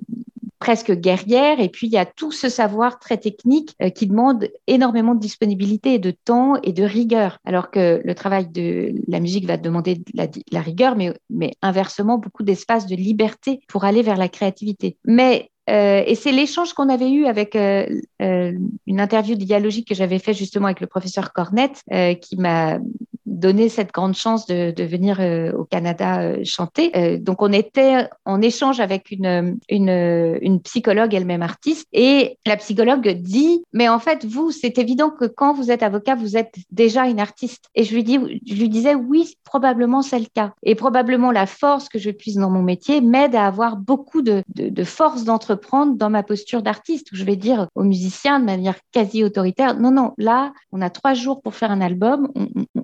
presque 0.59 0.91
guerrière. 0.91 1.59
Et 1.59 1.69
puis, 1.69 1.87
il 1.87 1.93
y 1.93 1.97
a 1.97 2.05
tout 2.05 2.31
ce 2.31 2.49
savoir 2.49 2.99
très 2.99 3.17
technique 3.17 3.75
euh, 3.81 3.89
qui 3.89 4.07
demande 4.07 4.49
énormément 4.67 5.15
de 5.15 5.19
disponibilité 5.19 5.99
de 5.99 6.11
temps 6.11 6.55
et 6.63 6.73
de 6.73 6.83
rigueur. 6.83 7.39
Alors 7.45 7.71
que 7.71 8.01
le 8.03 8.15
travail 8.15 8.47
de 8.47 8.93
la 9.07 9.19
musique 9.19 9.45
va 9.45 9.57
demander 9.57 9.95
de 9.95 10.03
la, 10.51 10.61
rigueur, 10.61 10.95
mais, 10.95 11.13
mais 11.29 11.53
inversement, 11.61 12.17
beaucoup 12.17 12.43
d'espace 12.43 12.87
de 12.87 12.95
liberté 12.95 13.61
pour 13.67 13.85
aller 13.85 14.01
vers 14.01 14.17
la 14.17 14.29
créativité. 14.29 14.97
Mais 15.05 15.51
et 15.67 16.15
c'est 16.15 16.31
l'échange 16.31 16.73
qu'on 16.73 16.89
avait 16.89 17.11
eu 17.11 17.25
avec 17.25 17.55
une 17.55 18.99
interview 18.99 19.35
dialogique 19.35 19.87
que 19.87 19.95
j'avais 19.95 20.19
fait 20.19 20.33
justement 20.33 20.67
avec 20.67 20.79
le 20.79 20.87
professeur 20.87 21.33
Cornette, 21.33 21.83
qui 22.21 22.37
m'a 22.37 22.79
donné 23.27 23.69
cette 23.69 23.91
grande 23.91 24.15
chance 24.15 24.47
de, 24.47 24.71
de 24.71 24.83
venir 24.83 25.17
euh, 25.19 25.51
au 25.51 25.65
Canada 25.65 26.21
euh, 26.21 26.41
chanter. 26.43 26.91
Euh, 26.95 27.17
donc, 27.19 27.41
on 27.41 27.51
était 27.51 28.07
en 28.25 28.41
échange 28.41 28.79
avec 28.79 29.11
une, 29.11 29.59
une, 29.69 30.37
une 30.41 30.61
psychologue, 30.61 31.13
elle-même 31.13 31.43
artiste, 31.43 31.87
et 31.91 32.39
la 32.45 32.57
psychologue 32.57 33.07
dit, 33.09 33.63
mais 33.73 33.89
en 33.89 33.99
fait, 33.99 34.25
vous, 34.25 34.51
c'est 34.51 34.77
évident 34.77 35.09
que 35.09 35.25
quand 35.25 35.53
vous 35.53 35.69
êtes 35.69 35.83
avocat, 35.83 36.15
vous 36.15 36.37
êtes 36.37 36.55
déjà 36.71 37.07
une 37.07 37.19
artiste. 37.19 37.65
Et 37.75 37.83
je 37.83 37.93
lui, 37.93 38.03
dis, 38.03 38.17
je 38.47 38.55
lui 38.55 38.69
disais, 38.69 38.95
oui, 38.95 39.35
probablement 39.43 40.01
c'est 40.01 40.19
le 40.19 40.27
cas. 40.33 40.53
Et 40.63 40.75
probablement 40.75 41.31
la 41.31 41.45
force 41.45 41.89
que 41.89 41.99
je 41.99 42.09
puise 42.09 42.35
dans 42.35 42.49
mon 42.49 42.63
métier 42.63 43.01
m'aide 43.01 43.35
à 43.35 43.45
avoir 43.45 43.75
beaucoup 43.75 44.21
de, 44.21 44.41
de, 44.55 44.69
de 44.69 44.83
force 44.83 45.25
d'entreprendre 45.25 45.95
dans 45.95 46.09
ma 46.09 46.23
posture 46.23 46.61
d'artiste, 46.61 47.11
où 47.11 47.15
je 47.15 47.25
vais 47.25 47.35
dire 47.35 47.67
aux 47.75 47.83
musiciens 47.83 48.39
de 48.39 48.45
manière 48.45 48.75
quasi 48.93 49.23
autoritaire, 49.23 49.77
non, 49.77 49.91
non, 49.91 50.13
là, 50.17 50.53
on 50.71 50.81
a 50.81 50.89
trois 50.89 51.13
jours 51.13 51.41
pour 51.41 51.55
faire 51.55 51.71
un 51.71 51.81
album, 51.81 52.29
on, 52.35 52.76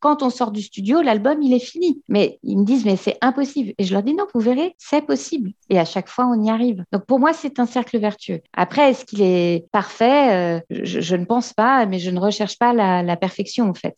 quand 0.00 0.22
on 0.22 0.30
sort 0.30 0.50
du 0.50 0.62
studio, 0.62 1.02
l'album, 1.02 1.42
il 1.42 1.52
est 1.52 1.58
fini. 1.58 2.02
Mais 2.08 2.38
ils 2.42 2.58
me 2.58 2.64
disent, 2.64 2.84
mais 2.84 2.96
c'est 2.96 3.16
impossible. 3.20 3.72
Et 3.78 3.84
je 3.84 3.92
leur 3.92 4.02
dis, 4.02 4.14
non, 4.14 4.26
vous 4.34 4.40
verrez, 4.40 4.74
c'est 4.78 5.02
possible. 5.02 5.52
Et 5.70 5.78
à 5.78 5.84
chaque 5.84 6.08
fois, 6.08 6.26
on 6.26 6.42
y 6.42 6.50
arrive. 6.50 6.84
Donc 6.92 7.04
pour 7.06 7.18
moi, 7.18 7.32
c'est 7.32 7.58
un 7.58 7.66
cercle 7.66 7.98
vertueux. 7.98 8.40
Après, 8.52 8.90
est-ce 8.90 9.04
qu'il 9.04 9.22
est 9.22 9.66
parfait? 9.72 10.58
Euh, 10.58 10.60
je, 10.70 11.16
ne 11.16 11.24
pense 11.24 11.52
pas, 11.52 11.86
mais 11.86 11.98
je 11.98 12.10
ne 12.10 12.20
recherche 12.20 12.58
pas 12.58 12.72
la, 12.72 13.02
la 13.02 13.16
perfection, 13.16 13.68
en 13.68 13.74
fait. 13.74 13.96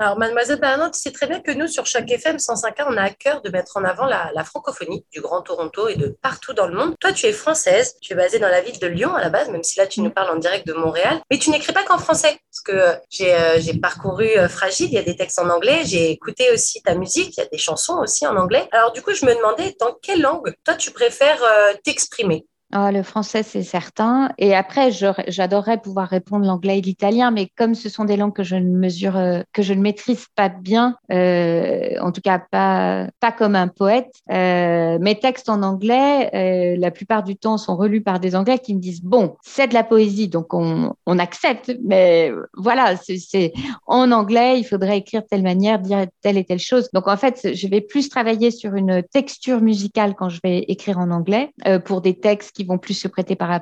Alors, 0.00 0.16
mademoiselle 0.16 0.60
Bernard, 0.60 0.92
tu 0.92 1.00
sais 1.00 1.10
très 1.10 1.26
bien 1.26 1.40
que 1.40 1.50
nous, 1.50 1.66
sur 1.66 1.84
chaque 1.84 2.08
FM 2.08 2.36
105.1, 2.36 2.86
on 2.88 2.96
a 2.96 3.02
à 3.02 3.10
cœur 3.10 3.42
de 3.42 3.50
mettre 3.50 3.76
en 3.78 3.82
avant 3.82 4.06
la, 4.06 4.44
francophonie 4.44 5.04
du 5.12 5.20
Grand 5.20 5.42
Toronto 5.42 5.88
et 5.88 5.96
de 5.96 6.16
partout 6.22 6.52
dans 6.52 6.68
le 6.68 6.74
monde. 6.76 6.94
Toi, 7.00 7.12
tu 7.12 7.26
es 7.26 7.32
française, 7.32 7.96
tu 8.00 8.12
es 8.12 8.16
basée 8.16 8.38
dans 8.38 8.48
la 8.48 8.60
ville 8.60 8.78
de 8.78 8.86
Lyon 8.86 9.12
à 9.16 9.20
la 9.20 9.28
base, 9.28 9.50
même 9.50 9.64
si 9.64 9.76
là, 9.76 9.88
tu 9.88 10.00
nous 10.00 10.10
parles 10.10 10.30
en 10.30 10.38
direct 10.38 10.64
de 10.68 10.72
Montréal, 10.72 11.20
mais 11.32 11.38
tu 11.38 11.50
n'écris 11.50 11.72
pas 11.72 11.82
qu'en 11.82 11.98
français. 11.98 12.38
Parce 12.48 12.60
que 12.64 12.72
euh, 12.72 12.94
euh, 13.22 13.56
j'ai 13.58 13.74
parcouru 13.80 14.28
euh, 14.38 14.48
Fragile, 14.48 14.86
il 14.86 14.94
y 14.94 14.98
a 14.98 15.02
des 15.02 15.16
textes 15.16 15.40
en 15.40 15.50
anglais, 15.50 15.80
j'ai 15.84 16.12
écouté 16.12 16.52
aussi 16.52 16.80
ta 16.80 16.94
musique, 16.94 17.36
il 17.36 17.40
y 17.40 17.42
a 17.42 17.48
des 17.48 17.58
chansons 17.58 17.98
aussi 17.98 18.24
en 18.24 18.36
anglais. 18.36 18.68
Alors, 18.70 18.92
du 18.92 19.02
coup, 19.02 19.12
je 19.14 19.26
me 19.26 19.34
demandais, 19.34 19.74
dans 19.80 19.98
quelle 20.00 20.20
langue, 20.20 20.54
toi, 20.64 20.74
tu 20.74 20.92
préfères 20.92 21.42
t'exprimer? 21.82 22.46
Ah, 22.70 22.92
le 22.92 23.02
français, 23.02 23.42
c'est 23.42 23.62
certain. 23.62 24.28
Et 24.36 24.54
après, 24.54 24.90
j'adorerais 24.90 25.80
pouvoir 25.80 26.06
répondre 26.06 26.44
l'anglais 26.44 26.78
et 26.78 26.80
l'italien, 26.82 27.30
mais 27.30 27.50
comme 27.56 27.74
ce 27.74 27.88
sont 27.88 28.04
des 28.04 28.18
langues 28.18 28.34
que 28.34 28.42
je 28.42 28.56
ne 28.56 28.76
mesure, 28.76 29.16
euh, 29.16 29.40
que 29.54 29.62
je 29.62 29.72
ne 29.72 29.80
maîtrise 29.80 30.26
pas 30.36 30.50
bien, 30.50 30.96
euh, 31.10 31.94
en 32.02 32.12
tout 32.12 32.20
cas 32.20 32.38
pas, 32.38 33.06
pas 33.20 33.32
comme 33.32 33.56
un 33.56 33.68
poète, 33.68 34.12
euh, 34.30 34.98
mes 35.00 35.18
textes 35.18 35.48
en 35.48 35.62
anglais, 35.62 36.76
la 36.76 36.90
plupart 36.90 37.22
du 37.22 37.36
temps, 37.36 37.56
sont 37.56 37.74
relus 37.74 38.02
par 38.02 38.20
des 38.20 38.36
Anglais 38.36 38.58
qui 38.58 38.74
me 38.74 38.80
disent 38.80 39.02
bon, 39.02 39.36
c'est 39.42 39.68
de 39.68 39.74
la 39.74 39.84
poésie, 39.84 40.28
donc 40.28 40.52
on, 40.52 40.94
on 41.06 41.18
accepte, 41.18 41.74
mais 41.82 42.30
voilà, 42.54 42.96
c'est 42.96 43.52
en 43.86 44.12
anglais, 44.12 44.58
il 44.60 44.64
faudrait 44.64 44.98
écrire 44.98 45.22
de 45.22 45.26
telle 45.26 45.42
manière, 45.42 45.78
dire 45.78 46.04
telle 46.20 46.36
et 46.36 46.44
telle 46.44 46.58
chose. 46.58 46.90
Donc 46.92 47.08
en 47.08 47.16
fait, 47.16 47.54
je 47.54 47.66
vais 47.66 47.80
plus 47.80 48.10
travailler 48.10 48.50
sur 48.50 48.74
une 48.74 49.02
texture 49.02 49.62
musicale 49.62 50.14
quand 50.14 50.28
je 50.28 50.40
vais 50.44 50.58
écrire 50.68 50.98
en 50.98 51.10
anglais 51.10 51.50
pour 51.84 52.02
des 52.02 52.18
textes 52.18 52.57
qui 52.58 52.64
vont 52.64 52.78
plus 52.78 52.94
se 52.94 53.06
prêter 53.06 53.36
par, 53.36 53.52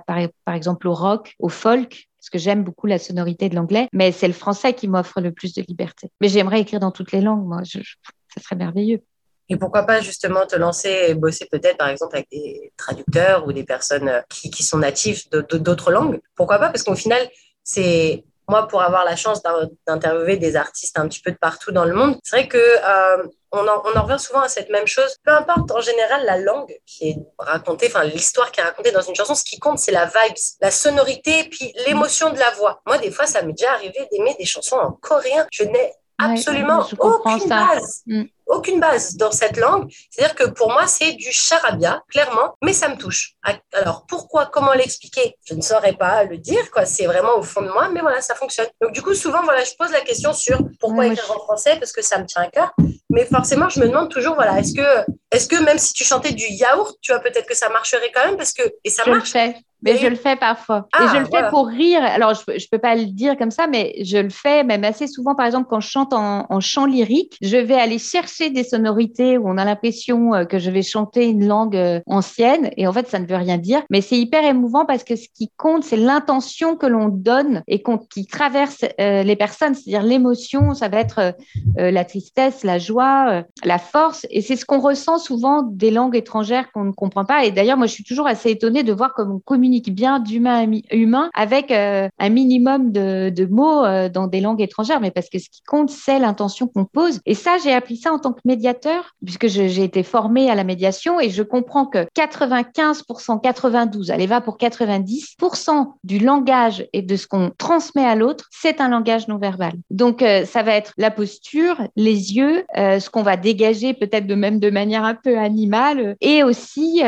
exemple 0.48 0.88
au 0.88 0.94
rock, 0.94 1.34
au 1.38 1.50
folk, 1.50 2.08
parce 2.18 2.30
que 2.30 2.38
j'aime 2.38 2.64
beaucoup 2.64 2.86
la 2.86 2.98
sonorité 2.98 3.50
de 3.50 3.54
l'anglais, 3.54 3.88
mais 3.92 4.10
c'est 4.10 4.26
le 4.26 4.32
français 4.32 4.72
qui 4.72 4.88
m'offre 4.88 5.20
le 5.20 5.32
plus 5.32 5.52
de 5.52 5.62
liberté. 5.68 6.10
Mais 6.22 6.30
j'aimerais 6.30 6.62
écrire 6.62 6.80
dans 6.80 6.92
toutes 6.92 7.12
les 7.12 7.20
langues, 7.20 7.46
moi, 7.46 7.60
ça 7.64 8.40
serait 8.42 8.56
merveilleux. 8.56 9.02
Et 9.50 9.58
pourquoi 9.58 9.82
pas 9.82 10.00
justement 10.00 10.46
te 10.46 10.56
lancer 10.56 11.08
et 11.08 11.14
bosser 11.14 11.46
peut-être 11.50 11.76
par 11.76 11.88
exemple 11.88 12.16
avec 12.16 12.28
des 12.32 12.72
traducteurs 12.78 13.46
ou 13.46 13.52
des 13.52 13.64
personnes 13.64 14.10
qui, 14.30 14.50
qui 14.50 14.62
sont 14.62 14.78
natifs 14.78 15.28
d'autres 15.30 15.92
langues? 15.92 16.18
Pourquoi 16.34 16.58
pas? 16.58 16.70
Parce 16.70 16.82
qu'au 16.82 16.96
final, 16.96 17.20
c'est 17.62 18.24
moi 18.48 18.68
pour 18.68 18.82
avoir 18.82 19.04
la 19.04 19.16
chance 19.16 19.42
d'interviewer 19.86 20.36
des 20.36 20.56
artistes 20.56 20.98
un 20.98 21.08
petit 21.08 21.20
peu 21.20 21.32
de 21.32 21.36
partout 21.36 21.72
dans 21.72 21.84
le 21.84 21.94
monde, 21.94 22.18
c'est 22.22 22.36
vrai 22.36 22.48
que 22.48 22.58
euh, 22.58 23.26
on 23.52 23.66
en, 23.66 24.02
revient 24.02 24.18
souvent 24.18 24.42
à 24.42 24.48
cette 24.48 24.70
même 24.70 24.86
chose. 24.86 25.16
Peu 25.24 25.32
importe 25.32 25.70
en 25.70 25.80
général 25.80 26.24
la 26.24 26.38
langue 26.38 26.74
qui 26.84 27.10
est 27.10 27.16
racontée, 27.38 27.86
enfin 27.86 28.04
l'histoire 28.04 28.50
qui 28.52 28.60
est 28.60 28.64
racontée 28.64 28.92
dans 28.92 29.00
une 29.00 29.14
chanson, 29.14 29.34
ce 29.34 29.44
qui 29.44 29.58
compte 29.58 29.78
c'est 29.78 29.92
la 29.92 30.06
vibe, 30.06 30.36
la 30.60 30.70
sonorité, 30.70 31.44
puis 31.50 31.72
l'émotion 31.86 32.30
de 32.30 32.38
la 32.38 32.50
voix. 32.52 32.80
Moi 32.86 32.98
des 32.98 33.10
fois 33.10 33.26
ça 33.26 33.42
m'est 33.42 33.52
déjà 33.52 33.72
arrivé 33.72 34.06
d'aimer 34.12 34.36
des 34.38 34.46
chansons 34.46 34.76
en 34.76 34.92
coréen. 34.92 35.46
Je 35.50 35.64
n'ai 35.64 35.92
absolument 36.18 36.86
aucune 36.98 37.48
base. 37.48 38.02
Mm. 38.06 38.24
Aucune 38.46 38.80
base 38.80 39.16
dans 39.16 39.30
cette 39.30 39.56
langue. 39.56 39.90
C'est-à-dire 40.10 40.34
que 40.34 40.44
pour 40.44 40.70
moi, 40.70 40.86
c'est 40.86 41.12
du 41.12 41.30
charabia, 41.30 42.02
clairement, 42.08 42.54
mais 42.62 42.72
ça 42.72 42.88
me 42.88 42.96
touche. 42.96 43.34
Alors, 43.72 44.06
pourquoi, 44.08 44.46
comment 44.46 44.72
l'expliquer? 44.72 45.36
Je 45.44 45.54
ne 45.54 45.60
saurais 45.60 45.94
pas 45.94 46.24
le 46.24 46.38
dire, 46.38 46.70
quoi. 46.70 46.86
C'est 46.86 47.06
vraiment 47.06 47.36
au 47.36 47.42
fond 47.42 47.62
de 47.62 47.68
moi, 47.68 47.88
mais 47.88 48.00
voilà, 48.00 48.20
ça 48.20 48.34
fonctionne. 48.34 48.66
Donc, 48.80 48.92
du 48.92 49.02
coup, 49.02 49.14
souvent, 49.14 49.42
voilà, 49.42 49.64
je 49.64 49.72
pose 49.78 49.90
la 49.92 50.00
question 50.00 50.32
sur 50.32 50.58
pourquoi 50.80 51.06
écrire 51.06 51.30
en 51.30 51.40
français, 51.40 51.76
parce 51.78 51.92
que 51.92 52.02
ça 52.02 52.18
me 52.18 52.26
tient 52.26 52.42
à 52.42 52.48
cœur. 52.48 52.72
Mais 53.10 53.24
forcément, 53.24 53.68
je 53.68 53.80
me 53.80 53.88
demande 53.88 54.10
toujours, 54.10 54.34
voilà, 54.34 54.58
est-ce 54.58 54.74
que, 54.74 55.10
est-ce 55.32 55.48
que 55.48 55.62
même 55.62 55.78
si 55.78 55.92
tu 55.92 56.04
chantais 56.04 56.32
du 56.32 56.44
yaourt, 56.44 56.96
tu 57.00 57.12
vois, 57.12 57.20
peut-être 57.20 57.46
que 57.46 57.56
ça 57.56 57.68
marcherait 57.68 58.12
quand 58.14 58.24
même, 58.26 58.36
parce 58.36 58.52
que, 58.52 58.62
et 58.84 58.90
ça 58.90 59.04
marche. 59.06 59.34
Mais 59.82 59.98
je 59.98 60.06
le 60.06 60.16
fais 60.16 60.36
parfois. 60.36 60.88
et 60.98 61.04
je 61.04 61.16
ah, 61.16 61.20
le 61.20 61.26
fais 61.26 61.50
pour 61.50 61.66
rire. 61.66 62.02
Alors, 62.02 62.34
je 62.34 62.52
ne 62.52 62.70
peux 62.70 62.78
pas 62.78 62.94
le 62.94 63.04
dire 63.04 63.36
comme 63.36 63.50
ça, 63.50 63.66
mais 63.66 63.94
je 64.02 64.16
le 64.16 64.30
fais 64.30 64.64
même 64.64 64.84
assez 64.84 65.06
souvent. 65.06 65.34
Par 65.34 65.46
exemple, 65.46 65.66
quand 65.68 65.80
je 65.80 65.88
chante 65.88 66.12
en, 66.12 66.60
chant 66.60 66.86
lyrique, 66.86 67.36
je 67.42 67.56
vais 67.56 67.74
aller 67.74 67.98
chercher 67.98 68.50
des 68.50 68.64
sonorités 68.64 69.36
où 69.38 69.48
on 69.48 69.58
a 69.58 69.64
l'impression 69.64 70.34
euh, 70.34 70.44
que 70.44 70.58
je 70.58 70.70
vais 70.70 70.82
chanter 70.82 71.26
une 71.26 71.46
langue 71.46 71.76
euh, 71.76 72.00
ancienne. 72.06 72.70
Et 72.76 72.86
en 72.86 72.92
fait, 72.92 73.06
ça 73.08 73.18
ne 73.18 73.26
veut 73.26 73.36
rien 73.36 73.58
dire. 73.58 73.82
Mais 73.90 74.00
c'est 74.00 74.16
hyper 74.16 74.44
émouvant 74.44 74.86
parce 74.86 75.04
que 75.04 75.14
ce 75.14 75.28
qui 75.32 75.50
compte, 75.56 75.84
c'est 75.84 75.96
l'intention 75.96 76.76
que 76.76 76.86
l'on 76.86 77.08
donne 77.08 77.62
et 77.68 77.82
qui 78.10 78.26
traverse 78.26 78.84
euh, 78.98 79.22
les 79.22 79.36
personnes. 79.36 79.74
C'est-à-dire 79.74 80.02
l'émotion, 80.02 80.74
ça 80.74 80.88
va 80.88 80.98
être 80.98 81.34
la 81.76 82.04
tristesse, 82.04 82.64
la 82.64 82.78
joie, 82.78 83.44
la 83.62 83.78
force. 83.78 84.26
Et 84.30 84.40
c'est 84.40 84.56
ce 84.56 84.64
qu'on 84.64 84.80
ressent 84.80 85.18
souvent 85.26 85.62
des 85.62 85.90
langues 85.90 86.16
étrangères 86.16 86.70
qu'on 86.72 86.84
ne 86.84 86.92
comprend 86.92 87.24
pas. 87.24 87.44
Et 87.44 87.50
d'ailleurs, 87.50 87.76
moi, 87.76 87.86
je 87.86 87.92
suis 87.92 88.04
toujours 88.04 88.26
assez 88.26 88.50
étonnée 88.50 88.82
de 88.82 88.92
voir 88.92 89.12
comment 89.14 89.36
on 89.36 89.40
communique 89.40 89.92
bien 89.92 90.20
d'humain 90.20 90.66
à 90.90 90.94
humain 90.94 91.30
avec 91.34 91.70
euh, 91.70 92.08
un 92.18 92.28
minimum 92.28 92.92
de, 92.92 93.46
mots 93.50 93.84
euh, 93.84 94.08
dans 94.08 94.26
des 94.26 94.40
langues 94.40 94.60
étrangères, 94.60 95.00
mais 95.00 95.10
parce 95.10 95.28
que 95.28 95.38
ce 95.38 95.48
qui 95.50 95.62
compte, 95.62 95.90
c'est 95.90 96.18
l'intention 96.18 96.68
qu'on 96.68 96.84
pose. 96.84 97.20
Et 97.26 97.34
ça, 97.34 97.56
j'ai 97.62 97.72
appris 97.72 97.96
ça 97.96 98.12
en 98.12 98.18
tant 98.18 98.32
que 98.32 98.40
médiateur, 98.44 99.14
puisque 99.24 99.48
j'ai 99.48 99.82
été 99.82 100.02
formée 100.02 100.50
à 100.50 100.54
la 100.54 100.64
médiation 100.64 101.20
et 101.20 101.30
je 101.30 101.42
comprends 101.42 101.86
que 101.86 102.06
95%, 102.16 103.40
92, 103.40 104.10
allez, 104.10 104.26
va 104.26 104.40
pour 104.40 104.56
90% 104.58 105.94
du 106.04 106.18
langage 106.18 106.86
et 106.92 107.02
de 107.02 107.16
ce 107.16 107.26
qu'on 107.26 107.50
transmet 107.58 108.04
à 108.04 108.14
l'autre, 108.14 108.46
c'est 108.50 108.80
un 108.80 108.88
langage 108.88 109.26
non 109.28 109.38
verbal. 109.38 109.72
Donc, 109.90 110.22
euh, 110.22 110.44
ça 110.44 110.62
va 110.62 110.74
être 110.74 110.92
la 110.98 111.10
posture, 111.10 111.80
les 111.96 112.34
yeux, 112.34 112.64
ce 112.76 113.10
qu'on 113.10 113.22
va 113.22 113.36
dégager 113.36 113.94
peut-être 113.94 114.26
de 114.26 114.34
même 114.34 114.60
de 114.60 114.70
manière 114.70 115.04
un 115.06 115.14
peu 115.14 115.38
animale, 115.38 116.16
et 116.20 116.42
aussi 116.42 117.02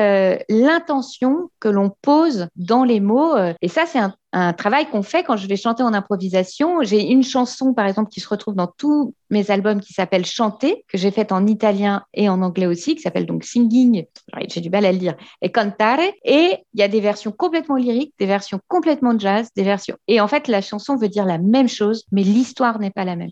l'intention 0.49 1.51
que 1.61 1.69
l'on 1.69 1.91
pose 2.03 2.49
dans 2.57 2.85
les 2.85 3.01
mots. 3.01 3.37
Euh, 3.37 3.55
et 3.63 3.69
ça, 3.69 3.85
c'est 3.87 3.99
un, 3.99 4.15
travail 4.53 4.87
qu'on 4.91 5.03
fait 5.03 5.25
quand 5.25 5.37
je 5.37 5.47
vais 5.49 5.57
chanter 5.57 5.83
en 5.83 5.95
improvisation. 5.95 6.83
J'ai 6.83 7.11
une 7.11 7.23
chanson, 7.23 7.73
par 7.73 7.87
exemple, 7.87 8.11
qui 8.11 8.21
se 8.21 8.29
retrouve 8.29 8.55
dans 8.55 8.67
tous 8.67 9.15
mes 9.31 9.51
albums 9.51 9.81
qui 9.81 9.95
s'appelle 9.95 10.27
Chanter, 10.27 10.85
que 10.87 10.99
j'ai 10.99 11.11
faite 11.11 11.33
en 11.33 11.47
italien 11.47 12.05
et 12.13 12.29
en 12.29 12.43
anglais 12.43 12.67
aussi, 12.67 12.95
qui 12.95 13.01
s'appelle 13.01 13.27
donc 13.27 13.45
Singing, 13.45 14.05
j'ai 14.49 14.61
du 14.61 14.69
mal 14.69 14.85
à 14.85 14.93
le 14.93 14.99
dire, 14.99 15.17
et 15.41 15.51
Cantare. 15.51 16.01
Et 16.25 16.59
il 16.75 16.81
y 16.81 16.83
a 16.83 16.89
des 16.89 17.01
versions 17.01 17.33
complètement 17.33 17.77
lyriques, 17.77 18.15
des 18.19 18.27
versions 18.27 18.61
complètement 18.69 19.19
jazz, 19.19 19.49
des 19.57 19.65
versions. 19.65 19.97
Et 20.09 20.21
en 20.21 20.29
fait, 20.29 20.47
la 20.47 20.61
chanson 20.61 20.97
veut 20.97 21.09
dire 21.09 21.25
la 21.25 21.39
même 21.39 21.69
chose, 21.69 22.05
mais 22.13 22.23
l'histoire 22.23 22.79
n'est 22.79 22.91
pas 22.91 23.05
la 23.05 23.17
même. 23.17 23.31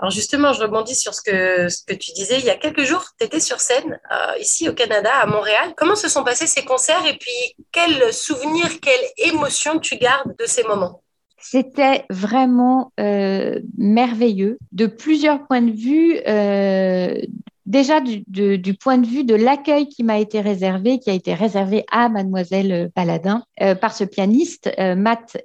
Alors 0.00 0.10
justement, 0.10 0.54
je 0.54 0.62
rebondis 0.62 0.94
sur 0.94 1.12
ce 1.12 1.20
que, 1.20 1.94
tu 1.94 2.12
disais. 2.12 2.38
Il 2.38 2.44
y 2.46 2.50
a 2.50 2.56
quelques 2.56 2.84
jours, 2.84 3.04
tu 3.18 3.26
étais 3.26 3.38
sur 3.38 3.60
scène 3.60 4.00
euh, 4.10 4.38
ici 4.40 4.66
au 4.66 4.72
Canada, 4.72 5.10
à 5.14 5.26
Montréal. 5.26 5.74
Comment 5.76 5.94
se 5.94 6.08
sont 6.08 6.24
passés 6.24 6.46
ces 6.46 6.64
concerts 6.64 7.04
et 7.06 7.18
puis 7.18 7.56
quel 7.70 8.12
souvenir, 8.12 8.66
quelle 8.80 9.28
émotion 9.30 9.78
tu 9.78 9.96
gardes 9.96 10.34
de 10.38 10.46
ces 10.46 10.62
moments? 10.62 11.02
C'était 11.42 12.04
vraiment 12.08 12.92
euh, 12.98 13.60
merveilleux 13.76 14.58
de 14.72 14.86
plusieurs 14.86 15.46
points 15.46 15.62
de 15.62 15.72
vue, 15.72 16.18
euh, 16.26 17.20
déjà 17.66 18.00
du, 18.00 18.74
point 18.74 18.98
de 18.98 19.06
vue 19.06 19.24
de 19.24 19.34
l'accueil 19.34 19.88
qui 19.88 20.02
m'a 20.02 20.18
été 20.18 20.40
réservé, 20.40 20.98
qui 20.98 21.10
a 21.10 21.12
été 21.12 21.34
réservé 21.34 21.84
à 21.90 22.08
Mademoiselle 22.08 22.90
Paladin 22.94 23.42
euh, 23.60 23.74
par 23.74 23.94
ce 23.94 24.04
pianiste, 24.04 24.70
euh, 24.78 24.94
Matt 24.94 25.38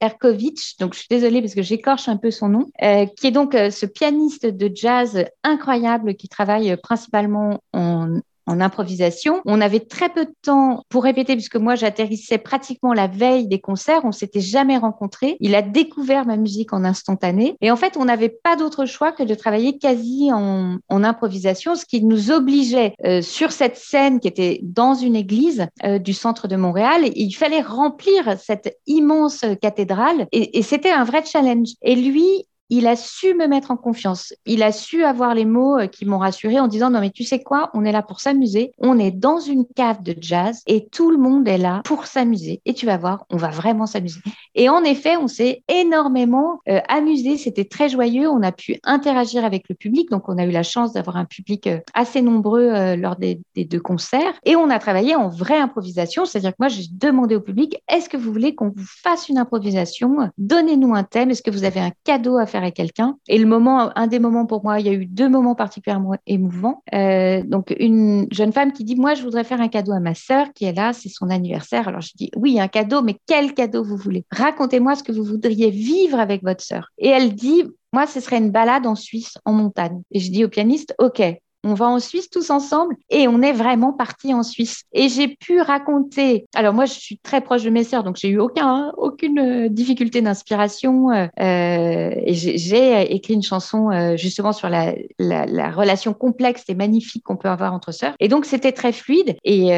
Erkovitch, 0.00 0.76
donc 0.78 0.94
je 0.94 1.00
suis 1.00 1.08
désolée 1.10 1.40
parce 1.40 1.54
que 1.54 1.62
j'écorche 1.62 2.08
un 2.08 2.16
peu 2.16 2.30
son 2.30 2.48
nom, 2.48 2.66
euh, 2.82 3.06
qui 3.06 3.26
est 3.26 3.32
donc 3.32 3.52
ce 3.54 3.86
pianiste 3.86 4.46
de 4.46 4.70
jazz 4.74 5.24
incroyable 5.44 6.14
qui 6.14 6.28
travaille 6.28 6.76
principalement 6.82 7.60
en 7.72 8.20
en 8.46 8.60
improvisation. 8.60 9.40
On 9.44 9.60
avait 9.60 9.80
très 9.80 10.08
peu 10.08 10.24
de 10.24 10.34
temps 10.42 10.84
pour 10.88 11.04
répéter 11.04 11.34
puisque 11.34 11.56
moi 11.56 11.74
j'atterrissais 11.74 12.38
pratiquement 12.38 12.92
la 12.92 13.06
veille 13.06 13.46
des 13.46 13.60
concerts. 13.60 14.02
On 14.04 14.12
s'était 14.12 14.40
jamais 14.40 14.76
rencontrés. 14.76 15.36
Il 15.40 15.54
a 15.54 15.62
découvert 15.62 16.26
ma 16.26 16.36
musique 16.36 16.72
en 16.72 16.84
instantané 16.84 17.56
et 17.60 17.70
en 17.70 17.76
fait 17.76 17.96
on 17.96 18.04
n'avait 18.04 18.28
pas 18.28 18.56
d'autre 18.56 18.86
choix 18.86 19.12
que 19.12 19.22
de 19.22 19.34
travailler 19.34 19.78
quasi 19.78 20.30
en, 20.32 20.78
improvisation, 20.90 21.76
ce 21.76 21.86
qui 21.86 22.04
nous 22.04 22.30
obligeait 22.30 22.94
euh, 23.06 23.22
sur 23.22 23.52
cette 23.52 23.76
scène 23.76 24.20
qui 24.20 24.28
était 24.28 24.60
dans 24.62 24.94
une 24.94 25.16
église 25.16 25.66
euh, 25.82 25.98
du 25.98 26.12
centre 26.12 26.46
de 26.46 26.56
Montréal. 26.56 27.04
il 27.14 27.32
fallait 27.32 27.62
remplir 27.62 28.38
cette 28.38 28.76
immense 28.86 29.44
cathédrale 29.62 30.26
et, 30.30 30.58
et 30.58 30.62
c'était 30.62 30.90
un 30.90 31.04
vrai 31.04 31.24
challenge. 31.24 31.68
Et 31.82 31.94
lui, 31.94 32.46
il 32.70 32.86
a 32.86 32.96
su 32.96 33.34
me 33.34 33.48
mettre 33.48 33.72
en 33.72 33.76
confiance. 33.76 34.32
Il 34.46 34.62
a 34.62 34.72
su 34.72 35.04
avoir 35.04 35.34
les 35.34 35.44
mots 35.44 35.78
euh, 35.78 35.86
qui 35.86 36.06
m'ont 36.06 36.18
rassuré 36.18 36.58
en 36.60 36.68
disant 36.68 36.90
non 36.90 37.00
mais 37.00 37.10
tu 37.10 37.24
sais 37.24 37.42
quoi, 37.42 37.70
on 37.74 37.84
est 37.84 37.92
là 37.92 38.02
pour 38.02 38.20
s'amuser. 38.20 38.72
On 38.78 38.98
est 38.98 39.10
dans 39.10 39.40
une 39.40 39.66
cave 39.76 40.02
de 40.02 40.14
jazz 40.18 40.62
et 40.66 40.88
tout 40.88 41.10
le 41.10 41.18
monde 41.18 41.46
est 41.48 41.58
là 41.58 41.82
pour 41.84 42.06
s'amuser. 42.06 42.62
Et 42.64 42.72
tu 42.72 42.86
vas 42.86 42.96
voir, 42.96 43.26
on 43.30 43.36
va 43.36 43.50
vraiment 43.50 43.86
s'amuser. 43.86 44.20
Et 44.54 44.68
en 44.68 44.84
effet, 44.84 45.16
on 45.16 45.26
s'est 45.26 45.64
énormément 45.68 46.60
euh, 46.68 46.80
amusé. 46.88 47.36
C'était 47.36 47.64
très 47.64 47.88
joyeux. 47.88 48.28
On 48.28 48.42
a 48.42 48.52
pu 48.52 48.78
interagir 48.84 49.44
avec 49.44 49.68
le 49.68 49.74
public. 49.74 50.08
Donc 50.10 50.28
on 50.28 50.38
a 50.38 50.44
eu 50.44 50.50
la 50.50 50.62
chance 50.62 50.92
d'avoir 50.92 51.16
un 51.16 51.24
public 51.24 51.66
euh, 51.66 51.80
assez 51.94 52.22
nombreux 52.22 52.94
lors 52.94 53.16
des, 53.16 53.40
des, 53.56 53.64
deux 53.64 53.80
concerts. 53.80 54.34
Et 54.44 54.54
on 54.54 54.70
a 54.70 54.78
travaillé 54.78 55.16
en 55.16 55.28
vraie 55.28 55.58
improvisation. 55.58 56.24
C'est-à-dire 56.24 56.50
que 56.50 56.56
moi, 56.60 56.68
j'ai 56.68 56.84
demandé 56.92 57.34
au 57.34 57.40
public 57.40 57.82
est-ce 57.88 58.08
que 58.08 58.16
vous 58.16 58.32
voulez 58.32 58.54
qu'on 58.54 58.68
vous 58.68 58.86
fasse 59.02 59.28
une 59.28 59.38
improvisation? 59.38 60.30
Donnez-nous 60.38 60.94
un 60.94 61.02
thème. 61.02 61.30
Est-ce 61.30 61.42
que 61.42 61.50
vous 61.50 61.64
avez 61.64 61.80
un 61.80 61.90
cadeau 62.04 62.38
à 62.38 62.46
faire 62.46 62.59
quelqu'un. 62.70 63.16
Et 63.28 63.38
le 63.38 63.46
moment, 63.46 63.90
un 63.96 64.06
des 64.06 64.18
moments 64.18 64.46
pour 64.46 64.62
moi, 64.62 64.80
il 64.80 64.86
y 64.86 64.88
a 64.88 64.92
eu 64.92 65.06
deux 65.06 65.28
moments 65.28 65.54
particulièrement 65.54 66.16
émouvants. 66.26 66.82
Euh, 66.94 67.42
donc, 67.44 67.74
une 67.78 68.26
jeune 68.30 68.52
femme 68.52 68.72
qui 68.72 68.84
dit, 68.84 68.96
moi, 68.96 69.14
je 69.14 69.22
voudrais 69.22 69.44
faire 69.44 69.60
un 69.60 69.68
cadeau 69.68 69.92
à 69.92 70.00
ma 70.00 70.14
sœur 70.14 70.52
qui 70.54 70.66
est 70.66 70.72
là, 70.72 70.92
c'est 70.92 71.08
son 71.08 71.30
anniversaire. 71.30 71.88
Alors, 71.88 72.02
je 72.02 72.12
dis, 72.14 72.30
oui, 72.36 72.60
un 72.60 72.68
cadeau, 72.68 73.02
mais 73.02 73.16
quel 73.26 73.54
cadeau 73.54 73.82
vous 73.82 73.96
voulez? 73.96 74.24
Racontez-moi 74.30 74.94
ce 74.94 75.02
que 75.02 75.12
vous 75.12 75.24
voudriez 75.24 75.70
vivre 75.70 76.20
avec 76.20 76.42
votre 76.42 76.62
sœur. 76.62 76.88
Et 76.98 77.08
elle 77.08 77.34
dit, 77.34 77.64
moi, 77.92 78.06
ce 78.06 78.20
serait 78.20 78.38
une 78.38 78.50
balade 78.50 78.86
en 78.86 78.94
Suisse, 78.94 79.38
en 79.44 79.52
montagne. 79.52 80.02
Et 80.12 80.20
je 80.20 80.30
dis 80.30 80.44
au 80.44 80.48
pianiste, 80.48 80.94
OK, 80.98 81.22
on 81.64 81.74
va 81.74 81.86
en 81.86 81.98
Suisse 81.98 82.30
tous 82.30 82.50
ensemble 82.50 82.96
et 83.10 83.28
on 83.28 83.42
est 83.42 83.52
vraiment 83.52 83.92
parti 83.92 84.32
en 84.32 84.42
Suisse. 84.42 84.84
Et 84.92 85.08
j'ai 85.08 85.28
pu 85.28 85.60
raconter. 85.60 86.46
Alors 86.54 86.74
moi, 86.74 86.86
je 86.86 86.94
suis 86.94 87.18
très 87.18 87.40
proche 87.40 87.62
de 87.62 87.70
mes 87.70 87.84
sœurs, 87.84 88.04
donc 88.04 88.16
j'ai 88.16 88.28
eu 88.28 88.38
aucun, 88.38 88.92
aucune 88.96 89.38
euh, 89.38 89.68
difficulté 89.68 90.22
d'inspiration. 90.22 91.10
Euh, 91.10 91.26
et 91.38 92.34
j'ai 92.34 93.14
écrit 93.14 93.34
une 93.34 93.42
chanson 93.42 93.90
euh, 93.90 94.16
justement 94.16 94.52
sur 94.52 94.68
la, 94.68 94.94
la, 95.18 95.70
relation 95.70 96.14
complexe 96.14 96.64
et 96.68 96.74
magnifique 96.74 97.22
qu'on 97.24 97.36
peut 97.36 97.48
avoir 97.48 97.72
entre 97.74 97.92
sœurs. 97.92 98.14
Et 98.20 98.28
donc 98.28 98.44
c'était 98.44 98.72
très 98.72 98.92
fluide. 98.92 99.36
Et, 99.44 99.70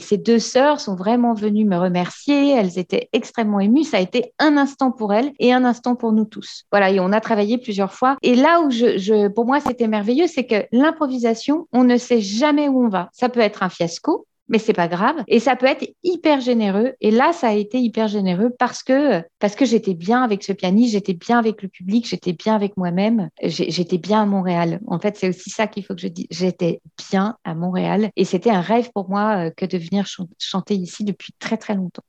ces 0.00 0.16
deux 0.16 0.38
sœurs 0.38 0.80
sont 0.80 0.96
vraiment 0.96 1.34
venues 1.34 1.64
me 1.64 1.76
remercier. 1.76 2.52
Elles 2.52 2.78
étaient 2.78 3.10
extrêmement 3.12 3.60
émues. 3.60 3.84
Ça 3.84 3.98
a 3.98 4.00
été 4.00 4.32
un 4.38 4.56
instant 4.56 4.90
pour 4.90 5.12
elles 5.12 5.30
et 5.38 5.52
un 5.52 5.64
instant 5.64 5.94
pour 5.94 6.12
nous 6.12 6.24
tous. 6.24 6.64
Voilà. 6.72 6.90
Et 6.90 7.00
on 7.00 7.12
a 7.12 7.20
travaillé 7.20 7.58
plusieurs 7.58 7.92
fois. 7.92 8.16
Et 8.22 8.34
là 8.34 8.60
où 8.60 8.70
je 8.70 9.28
pour 9.28 9.44
moi 9.44 9.60
c'était 9.60 9.88
merveilleux, 9.88 10.26
c'est 10.26 10.46
que 10.46 10.64
l'improvisation 10.72 11.29
on 11.72 11.84
ne 11.84 11.96
sait 11.96 12.20
jamais 12.20 12.68
où 12.68 12.84
on 12.84 12.88
va. 12.88 13.08
Ça 13.12 13.28
peut 13.28 13.40
être 13.40 13.62
un 13.62 13.68
fiasco, 13.68 14.26
mais 14.50 14.58
c'est 14.58 14.74
pas 14.74 14.88
grave. 14.88 15.16
Et 15.28 15.40
ça 15.40 15.56
peut 15.56 15.66
être 15.66 15.88
hyper 16.02 16.40
généreux. 16.40 16.94
Et 17.00 17.10
là, 17.10 17.32
ça 17.32 17.48
a 17.48 17.52
été 17.52 17.78
hyper 17.78 18.08
généreux 18.08 18.50
parce 18.58 18.82
que 18.82 19.22
parce 19.38 19.54
que 19.54 19.64
j'étais 19.64 19.94
bien 19.94 20.22
avec 20.22 20.42
ce 20.42 20.52
pianiste, 20.52 20.92
j'étais 20.92 21.14
bien 21.14 21.38
avec 21.38 21.62
le 21.62 21.68
public, 21.68 22.06
j'étais 22.06 22.32
bien 22.32 22.54
avec 22.54 22.76
moi-même, 22.76 23.30
j'étais 23.42 23.98
bien 23.98 24.22
à 24.22 24.26
Montréal. 24.26 24.80
En 24.86 24.98
fait, 24.98 25.16
c'est 25.16 25.28
aussi 25.28 25.50
ça 25.50 25.68
qu'il 25.68 25.84
faut 25.84 25.94
que 25.94 26.00
je 26.00 26.08
dise. 26.08 26.26
J'étais 26.30 26.82
bien 27.10 27.36
à 27.44 27.54
Montréal 27.54 28.10
et 28.16 28.24
c'était 28.24 28.50
un 28.50 28.60
rêve 28.60 28.90
pour 28.92 29.08
moi 29.08 29.46
euh, 29.46 29.50
que 29.56 29.64
de 29.64 29.78
venir 29.78 30.06
chanter 30.38 30.74
ici 30.74 31.04
depuis 31.04 31.32
très 31.38 31.56
très 31.56 31.74
longtemps. 31.74 32.02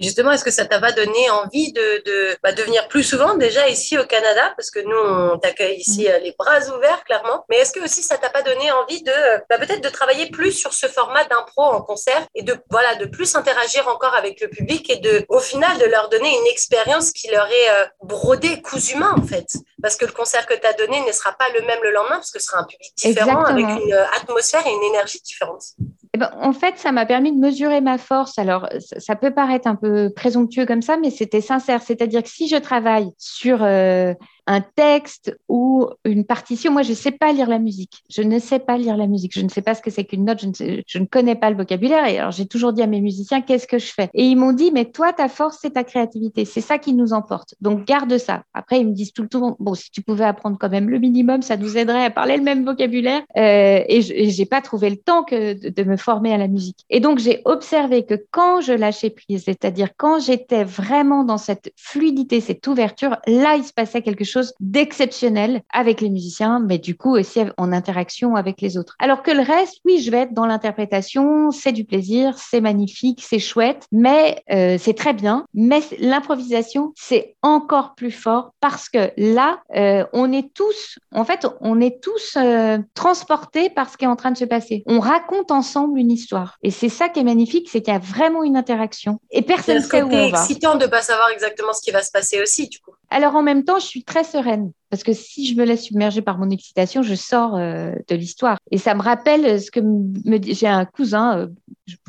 Justement, 0.00 0.32
est-ce 0.32 0.44
que 0.44 0.50
ça 0.50 0.64
t'a 0.64 0.80
pas 0.80 0.92
donné 0.92 1.30
envie 1.30 1.72
de, 1.72 2.02
de, 2.06 2.36
bah, 2.42 2.52
de, 2.52 2.62
venir 2.62 2.88
plus 2.88 3.02
souvent 3.02 3.34
déjà 3.34 3.68
ici 3.68 3.98
au 3.98 4.04
Canada? 4.04 4.52
Parce 4.56 4.70
que 4.70 4.80
nous, 4.80 4.96
on 4.96 5.38
t'accueille 5.38 5.76
ici 5.76 6.04
mm. 6.04 6.10
euh, 6.10 6.18
les 6.20 6.34
bras 6.38 6.58
ouverts, 6.74 7.04
clairement. 7.04 7.44
Mais 7.50 7.56
est-ce 7.56 7.72
que 7.72 7.84
aussi 7.84 8.02
ça 8.02 8.16
t'a 8.16 8.30
pas 8.30 8.42
donné 8.42 8.72
envie 8.72 9.02
de 9.02 9.12
bah, 9.50 9.58
peut-être 9.58 9.82
de 9.82 9.88
travailler 9.90 10.30
plus 10.30 10.52
sur 10.52 10.72
ce 10.72 10.86
format 10.86 11.24
d'impro 11.24 11.62
en 11.62 11.82
concert 11.82 12.26
et 12.34 12.42
de, 12.42 12.56
voilà, 12.70 12.94
de 12.94 13.04
plus 13.04 13.34
interagir 13.36 13.88
encore 13.88 14.14
avec 14.14 14.40
le 14.40 14.48
public 14.48 14.88
et 14.88 14.96
de, 14.96 15.26
au 15.28 15.38
final, 15.38 15.76
de 15.78 15.84
leur 15.84 16.08
donner 16.08 16.30
une 16.30 16.46
expérience 16.46 17.12
qui 17.12 17.28
leur 17.30 17.46
est 17.46 17.70
euh, 17.70 17.86
brodée, 18.02 18.62
cousument, 18.62 19.12
en 19.16 19.26
fait? 19.26 19.48
Parce 19.82 19.96
que 19.96 20.06
le 20.06 20.12
concert 20.12 20.46
que 20.46 20.54
tu 20.54 20.66
as 20.66 20.72
donné 20.72 21.04
ne 21.06 21.12
sera 21.12 21.32
pas 21.32 21.48
le 21.50 21.60
même 21.66 21.80
le 21.82 21.90
lendemain 21.90 22.16
parce 22.16 22.30
que 22.30 22.38
ce 22.38 22.46
sera 22.46 22.60
un 22.60 22.64
public 22.64 22.92
différent 22.96 23.44
avec 23.44 23.66
une 23.66 23.92
euh, 23.92 24.04
atmosphère 24.16 24.66
et 24.66 24.70
une 24.70 24.82
énergie 24.82 25.20
différente. 25.20 25.62
Eh 26.12 26.18
ben, 26.18 26.30
en 26.40 26.52
fait, 26.52 26.76
ça 26.76 26.90
m'a 26.90 27.06
permis 27.06 27.32
de 27.32 27.38
mesurer 27.38 27.80
ma 27.80 27.96
force. 27.96 28.36
Alors, 28.38 28.68
ça, 28.80 29.14
peut 29.14 29.32
paraître 29.32 29.68
un 29.68 29.76
peu 29.76 30.10
présomptueux 30.14 30.66
comme 30.66 30.82
ça, 30.82 30.96
mais 30.96 31.10
c'était 31.10 31.40
sincère. 31.40 31.82
C'est-à-dire 31.82 32.22
que 32.22 32.28
si 32.28 32.48
je 32.48 32.56
travaille 32.56 33.10
sur 33.16 33.62
euh, 33.62 34.12
un 34.50 34.62
texte 34.62 35.38
ou 35.48 35.86
une 36.04 36.24
partition. 36.24 36.72
Moi, 36.72 36.82
je 36.82 36.90
ne 36.90 36.96
sais 36.96 37.12
pas 37.12 37.32
lire 37.32 37.48
la 37.48 37.60
musique. 37.60 38.02
Je 38.10 38.22
ne 38.22 38.40
sais 38.40 38.58
pas 38.58 38.76
lire 38.76 38.96
la 38.96 39.06
musique. 39.06 39.32
Je 39.32 39.42
ne 39.42 39.48
sais 39.48 39.62
pas 39.62 39.76
ce 39.76 39.80
que 39.80 39.90
c'est 39.90 40.02
qu'une 40.02 40.24
note. 40.24 40.40
Je 40.40 40.98
ne, 40.98 41.04
connais 41.04 41.36
pas 41.36 41.50
le 41.50 41.56
vocabulaire. 41.56 42.04
Et 42.08 42.18
alors, 42.18 42.32
j'ai 42.32 42.46
toujours 42.46 42.72
dit 42.72 42.82
à 42.82 42.88
mes 42.88 43.00
musiciens, 43.00 43.42
qu'est-ce 43.42 43.68
que 43.68 43.78
je 43.78 43.92
fais? 43.92 44.10
Et 44.12 44.24
ils 44.24 44.34
m'ont 44.34 44.52
dit, 44.52 44.72
mais 44.72 44.86
toi, 44.86 45.12
ta 45.12 45.28
force, 45.28 45.58
c'est 45.62 45.74
ta 45.74 45.84
créativité. 45.84 46.44
C'est 46.44 46.60
ça 46.60 46.78
qui 46.78 46.94
nous 46.94 47.12
emporte. 47.12 47.54
Donc, 47.60 47.86
garde 47.86 48.18
ça. 48.18 48.42
Après, 48.52 48.80
ils 48.80 48.88
me 48.88 48.92
disent 48.92 49.12
tout 49.12 49.22
le 49.22 49.28
temps, 49.28 49.54
bon, 49.60 49.74
si 49.74 49.92
tu 49.92 50.02
pouvais 50.02 50.24
apprendre 50.24 50.56
quand 50.58 50.68
même 50.68 50.90
le 50.90 50.98
minimum, 50.98 51.42
ça 51.42 51.56
nous 51.56 51.78
aiderait 51.78 52.04
à 52.04 52.10
parler 52.10 52.36
le 52.36 52.42
même 52.42 52.64
vocabulaire. 52.64 53.22
Euh, 53.36 53.84
et 53.86 54.02
je 54.02 54.36
n'ai 54.36 54.46
pas 54.46 54.62
trouvé 54.62 54.90
le 54.90 54.96
temps 54.96 55.24
de 55.30 55.84
me 55.84 55.96
former 55.96 56.32
à 56.32 56.38
la 56.38 56.48
musique. 56.48 56.78
Et 56.90 56.98
donc, 56.98 57.20
j'ai 57.20 57.40
observé 57.44 58.04
que 58.04 58.14
quand 58.32 58.60
je 58.60 58.72
lâchais 58.72 59.10
prise, 59.10 59.44
c'est-à-dire 59.44 59.90
quand 59.96 60.18
j'étais 60.18 60.64
vraiment 60.64 61.22
dans 61.22 61.38
cette 61.38 61.72
fluidité, 61.76 62.40
cette 62.40 62.66
ouverture, 62.66 63.16
là, 63.28 63.54
il 63.54 63.62
se 63.62 63.72
passait 63.72 64.02
quelque 64.02 64.24
chose 64.24 64.39
d'exceptionnel 64.60 65.62
avec 65.72 66.00
les 66.00 66.10
musiciens, 66.10 66.60
mais 66.60 66.78
du 66.78 66.96
coup 66.96 67.16
aussi 67.16 67.40
en 67.56 67.72
interaction 67.72 68.36
avec 68.36 68.60
les 68.60 68.76
autres. 68.76 68.96
Alors 68.98 69.22
que 69.22 69.30
le 69.30 69.42
reste, 69.42 69.78
oui, 69.84 70.00
je 70.00 70.10
vais 70.10 70.18
être 70.18 70.34
dans 70.34 70.46
l'interprétation, 70.46 71.50
c'est 71.50 71.72
du 71.72 71.84
plaisir, 71.84 72.36
c'est 72.38 72.60
magnifique, 72.60 73.24
c'est 73.26 73.38
chouette, 73.38 73.86
mais 73.92 74.42
euh, 74.50 74.76
c'est 74.78 74.94
très 74.94 75.12
bien. 75.12 75.46
Mais 75.54 75.80
l'improvisation, 75.98 76.92
c'est 76.96 77.36
encore 77.42 77.94
plus 77.94 78.10
fort 78.10 78.52
parce 78.60 78.88
que 78.88 79.10
là, 79.16 79.60
euh, 79.76 80.04
on 80.12 80.32
est 80.32 80.52
tous, 80.54 80.98
en 81.14 81.24
fait, 81.24 81.46
on 81.60 81.80
est 81.80 82.02
tous 82.02 82.36
euh, 82.36 82.78
transportés 82.94 83.70
par 83.70 83.90
ce 83.90 83.96
qui 83.96 84.04
est 84.04 84.08
en 84.08 84.16
train 84.16 84.30
de 84.30 84.38
se 84.38 84.44
passer. 84.44 84.82
On 84.86 85.00
raconte 85.00 85.50
ensemble 85.50 85.98
une 85.98 86.10
histoire. 86.10 86.58
Et 86.62 86.70
c'est 86.70 86.88
ça 86.88 87.08
qui 87.08 87.20
est 87.20 87.24
magnifique, 87.24 87.68
c'est 87.70 87.80
qu'il 87.82 87.92
y 87.92 87.96
a 87.96 88.00
vraiment 88.00 88.42
une 88.42 88.56
interaction. 88.56 89.20
Et 89.30 89.42
personne 89.42 89.76
ne 89.76 89.80
sait 89.80 90.02
où 90.02 90.06
on 90.06 90.30
va. 90.30 90.38
C'est 90.38 90.52
excitant 90.52 90.74
de 90.76 90.84
ne 90.84 90.90
pas 90.90 91.02
savoir 91.02 91.28
exactement 91.30 91.72
ce 91.72 91.82
qui 91.82 91.90
va 91.90 92.02
se 92.02 92.10
passer 92.10 92.40
aussi, 92.42 92.68
du 92.68 92.78
coup. 92.80 92.92
Alors 93.10 93.34
en 93.34 93.42
même 93.42 93.64
temps, 93.64 93.78
je 93.78 93.86
suis 93.86 94.04
très 94.04 94.24
sereine 94.24 94.72
parce 94.90 95.04
que 95.04 95.12
si 95.12 95.46
je 95.46 95.54
me 95.54 95.64
laisse 95.64 95.84
submerger 95.84 96.20
par 96.20 96.36
mon 96.36 96.50
excitation, 96.50 97.02
je 97.02 97.14
sors 97.14 97.56
euh, 97.56 97.92
de 98.08 98.16
l'histoire. 98.16 98.58
Et 98.72 98.78
ça 98.78 98.94
me 98.94 99.02
rappelle 99.02 99.60
ce 99.60 99.70
que 99.70 99.80
me 99.80 100.38
dit. 100.38 100.54
J'ai 100.54 100.66
un 100.66 100.84
cousin 100.84 101.38
euh, 101.38 101.46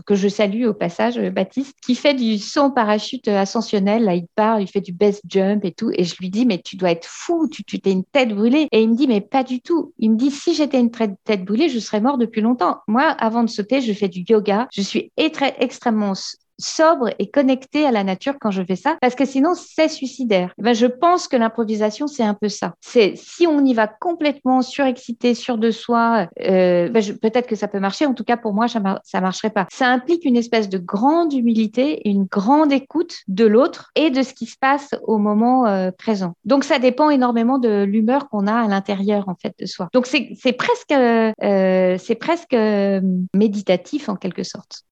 que 0.07 0.15
je 0.15 0.27
salue 0.27 0.65
au 0.65 0.73
passage, 0.73 1.17
euh, 1.19 1.29
Baptiste, 1.29 1.75
qui 1.83 1.93
fait 1.93 2.15
du 2.15 2.37
en 2.57 2.71
parachute 2.71 3.27
ascensionnel. 3.27 4.03
Là, 4.03 4.15
il 4.15 4.25
part, 4.35 4.59
il 4.59 4.67
fait 4.67 4.81
du 4.81 4.93
best 4.93 5.21
jump 5.27 5.63
et 5.63 5.71
tout. 5.71 5.91
Et 5.93 6.03
je 6.03 6.15
lui 6.19 6.31
dis, 6.31 6.45
mais 6.45 6.59
tu 6.59 6.75
dois 6.75 6.91
être 6.91 7.07
fou, 7.07 7.47
tu, 7.47 7.63
tu 7.63 7.79
t'es 7.79 7.91
une 7.91 8.03
tête 8.03 8.29
brûlée. 8.29 8.67
Et 8.71 8.81
il 8.81 8.89
me 8.89 8.95
dit, 8.95 9.07
mais 9.07 9.21
pas 9.21 9.43
du 9.43 9.61
tout. 9.61 9.93
Il 9.99 10.11
me 10.11 10.17
dit, 10.17 10.31
si 10.31 10.55
j'étais 10.55 10.79
une 10.79 10.91
tête 10.91 11.45
brûlée, 11.45 11.69
je 11.69 11.79
serais 11.79 12.01
mort 12.01 12.17
depuis 12.17 12.41
longtemps. 12.41 12.79
Moi, 12.87 13.03
avant 13.03 13.43
de 13.43 13.49
sauter, 13.49 13.81
je 13.81 13.93
fais 13.93 14.09
du 14.09 14.23
yoga. 14.27 14.67
Je 14.73 14.81
suis 14.81 15.11
extrêmement 15.17 16.13
sobre 16.62 17.10
et 17.19 17.30
connecté 17.30 17.86
à 17.86 17.91
la 17.91 18.04
nature 18.04 18.36
quand 18.39 18.52
je 18.52 18.63
fais 18.63 18.76
ça, 18.76 18.97
parce 19.02 19.15
que 19.15 19.26
sinon 19.26 19.54
c'est 19.56 19.89
suicidaire. 19.89 20.54
Ben, 20.58 20.74
je 20.74 20.86
pense 20.86 21.28
que 21.28 21.36
l'improvisation 21.36 22.08
c'est 22.08 22.24
un 22.24 22.34
peu 22.34 22.50
ça. 22.50 22.74
C'est 22.82 23.13
si 23.15 23.47
on 23.47 23.63
y 23.65 23.74
va 23.74 23.88
complètement 23.88 24.62
surexcité, 24.62 25.34
sûr 25.34 25.58
de 25.58 25.71
soi, 25.71 26.28
euh, 26.41 26.89
ben, 26.89 27.04
peut-être 27.21 27.47
que 27.47 27.56
ça 27.56 27.67
peut 27.67 27.80
marcher. 27.80 28.06
En 28.06 28.13
tout 28.13 28.24
cas 28.24 28.38
pour 28.38 28.54
moi 28.54 28.67
ça, 28.67 28.82
ça 29.04 29.21
marcherait 29.21 29.50
pas. 29.50 29.67
Ça 29.71 29.88
implique 29.88 30.26
une 30.26 30.38
espèce 30.38 30.69
de 30.69 30.78
grande 30.78 31.34
humilité, 31.34 32.08
une 32.08 32.26
grande 32.26 32.71
écoute 32.71 33.21
de 33.28 33.45
l'autre 33.45 33.91
et 33.95 34.10
de 34.10 34.24
ce 34.24 34.34
qui 34.34 34.45
se 34.45 34.58
passe 34.60 34.95
au 35.04 35.17
moment 35.17 35.65
euh, 35.65 35.91
présent. 35.91 36.34
Donc 36.45 36.63
ça 36.63 36.80
dépend 36.80 37.10
énormément 37.10 37.60
de 37.60 37.84
l'humeur 37.84 38.30
qu'on 38.30 38.47
a 38.47 38.54
à 38.54 38.67
l'intérieur 38.67 39.30
en 39.30 39.36
fait 39.36 39.54
de 39.60 39.65
soi. 39.65 39.89
Donc 39.93 40.06
c'est 40.06 40.54
presque 40.54 40.91
euh, 40.91 41.97
c'est 41.97 42.15
presque 42.15 42.54
euh, 42.54 43.02
méditatif 43.36 44.10
en 44.10 44.15
quelque 44.15 44.43
sorte. 44.43 44.84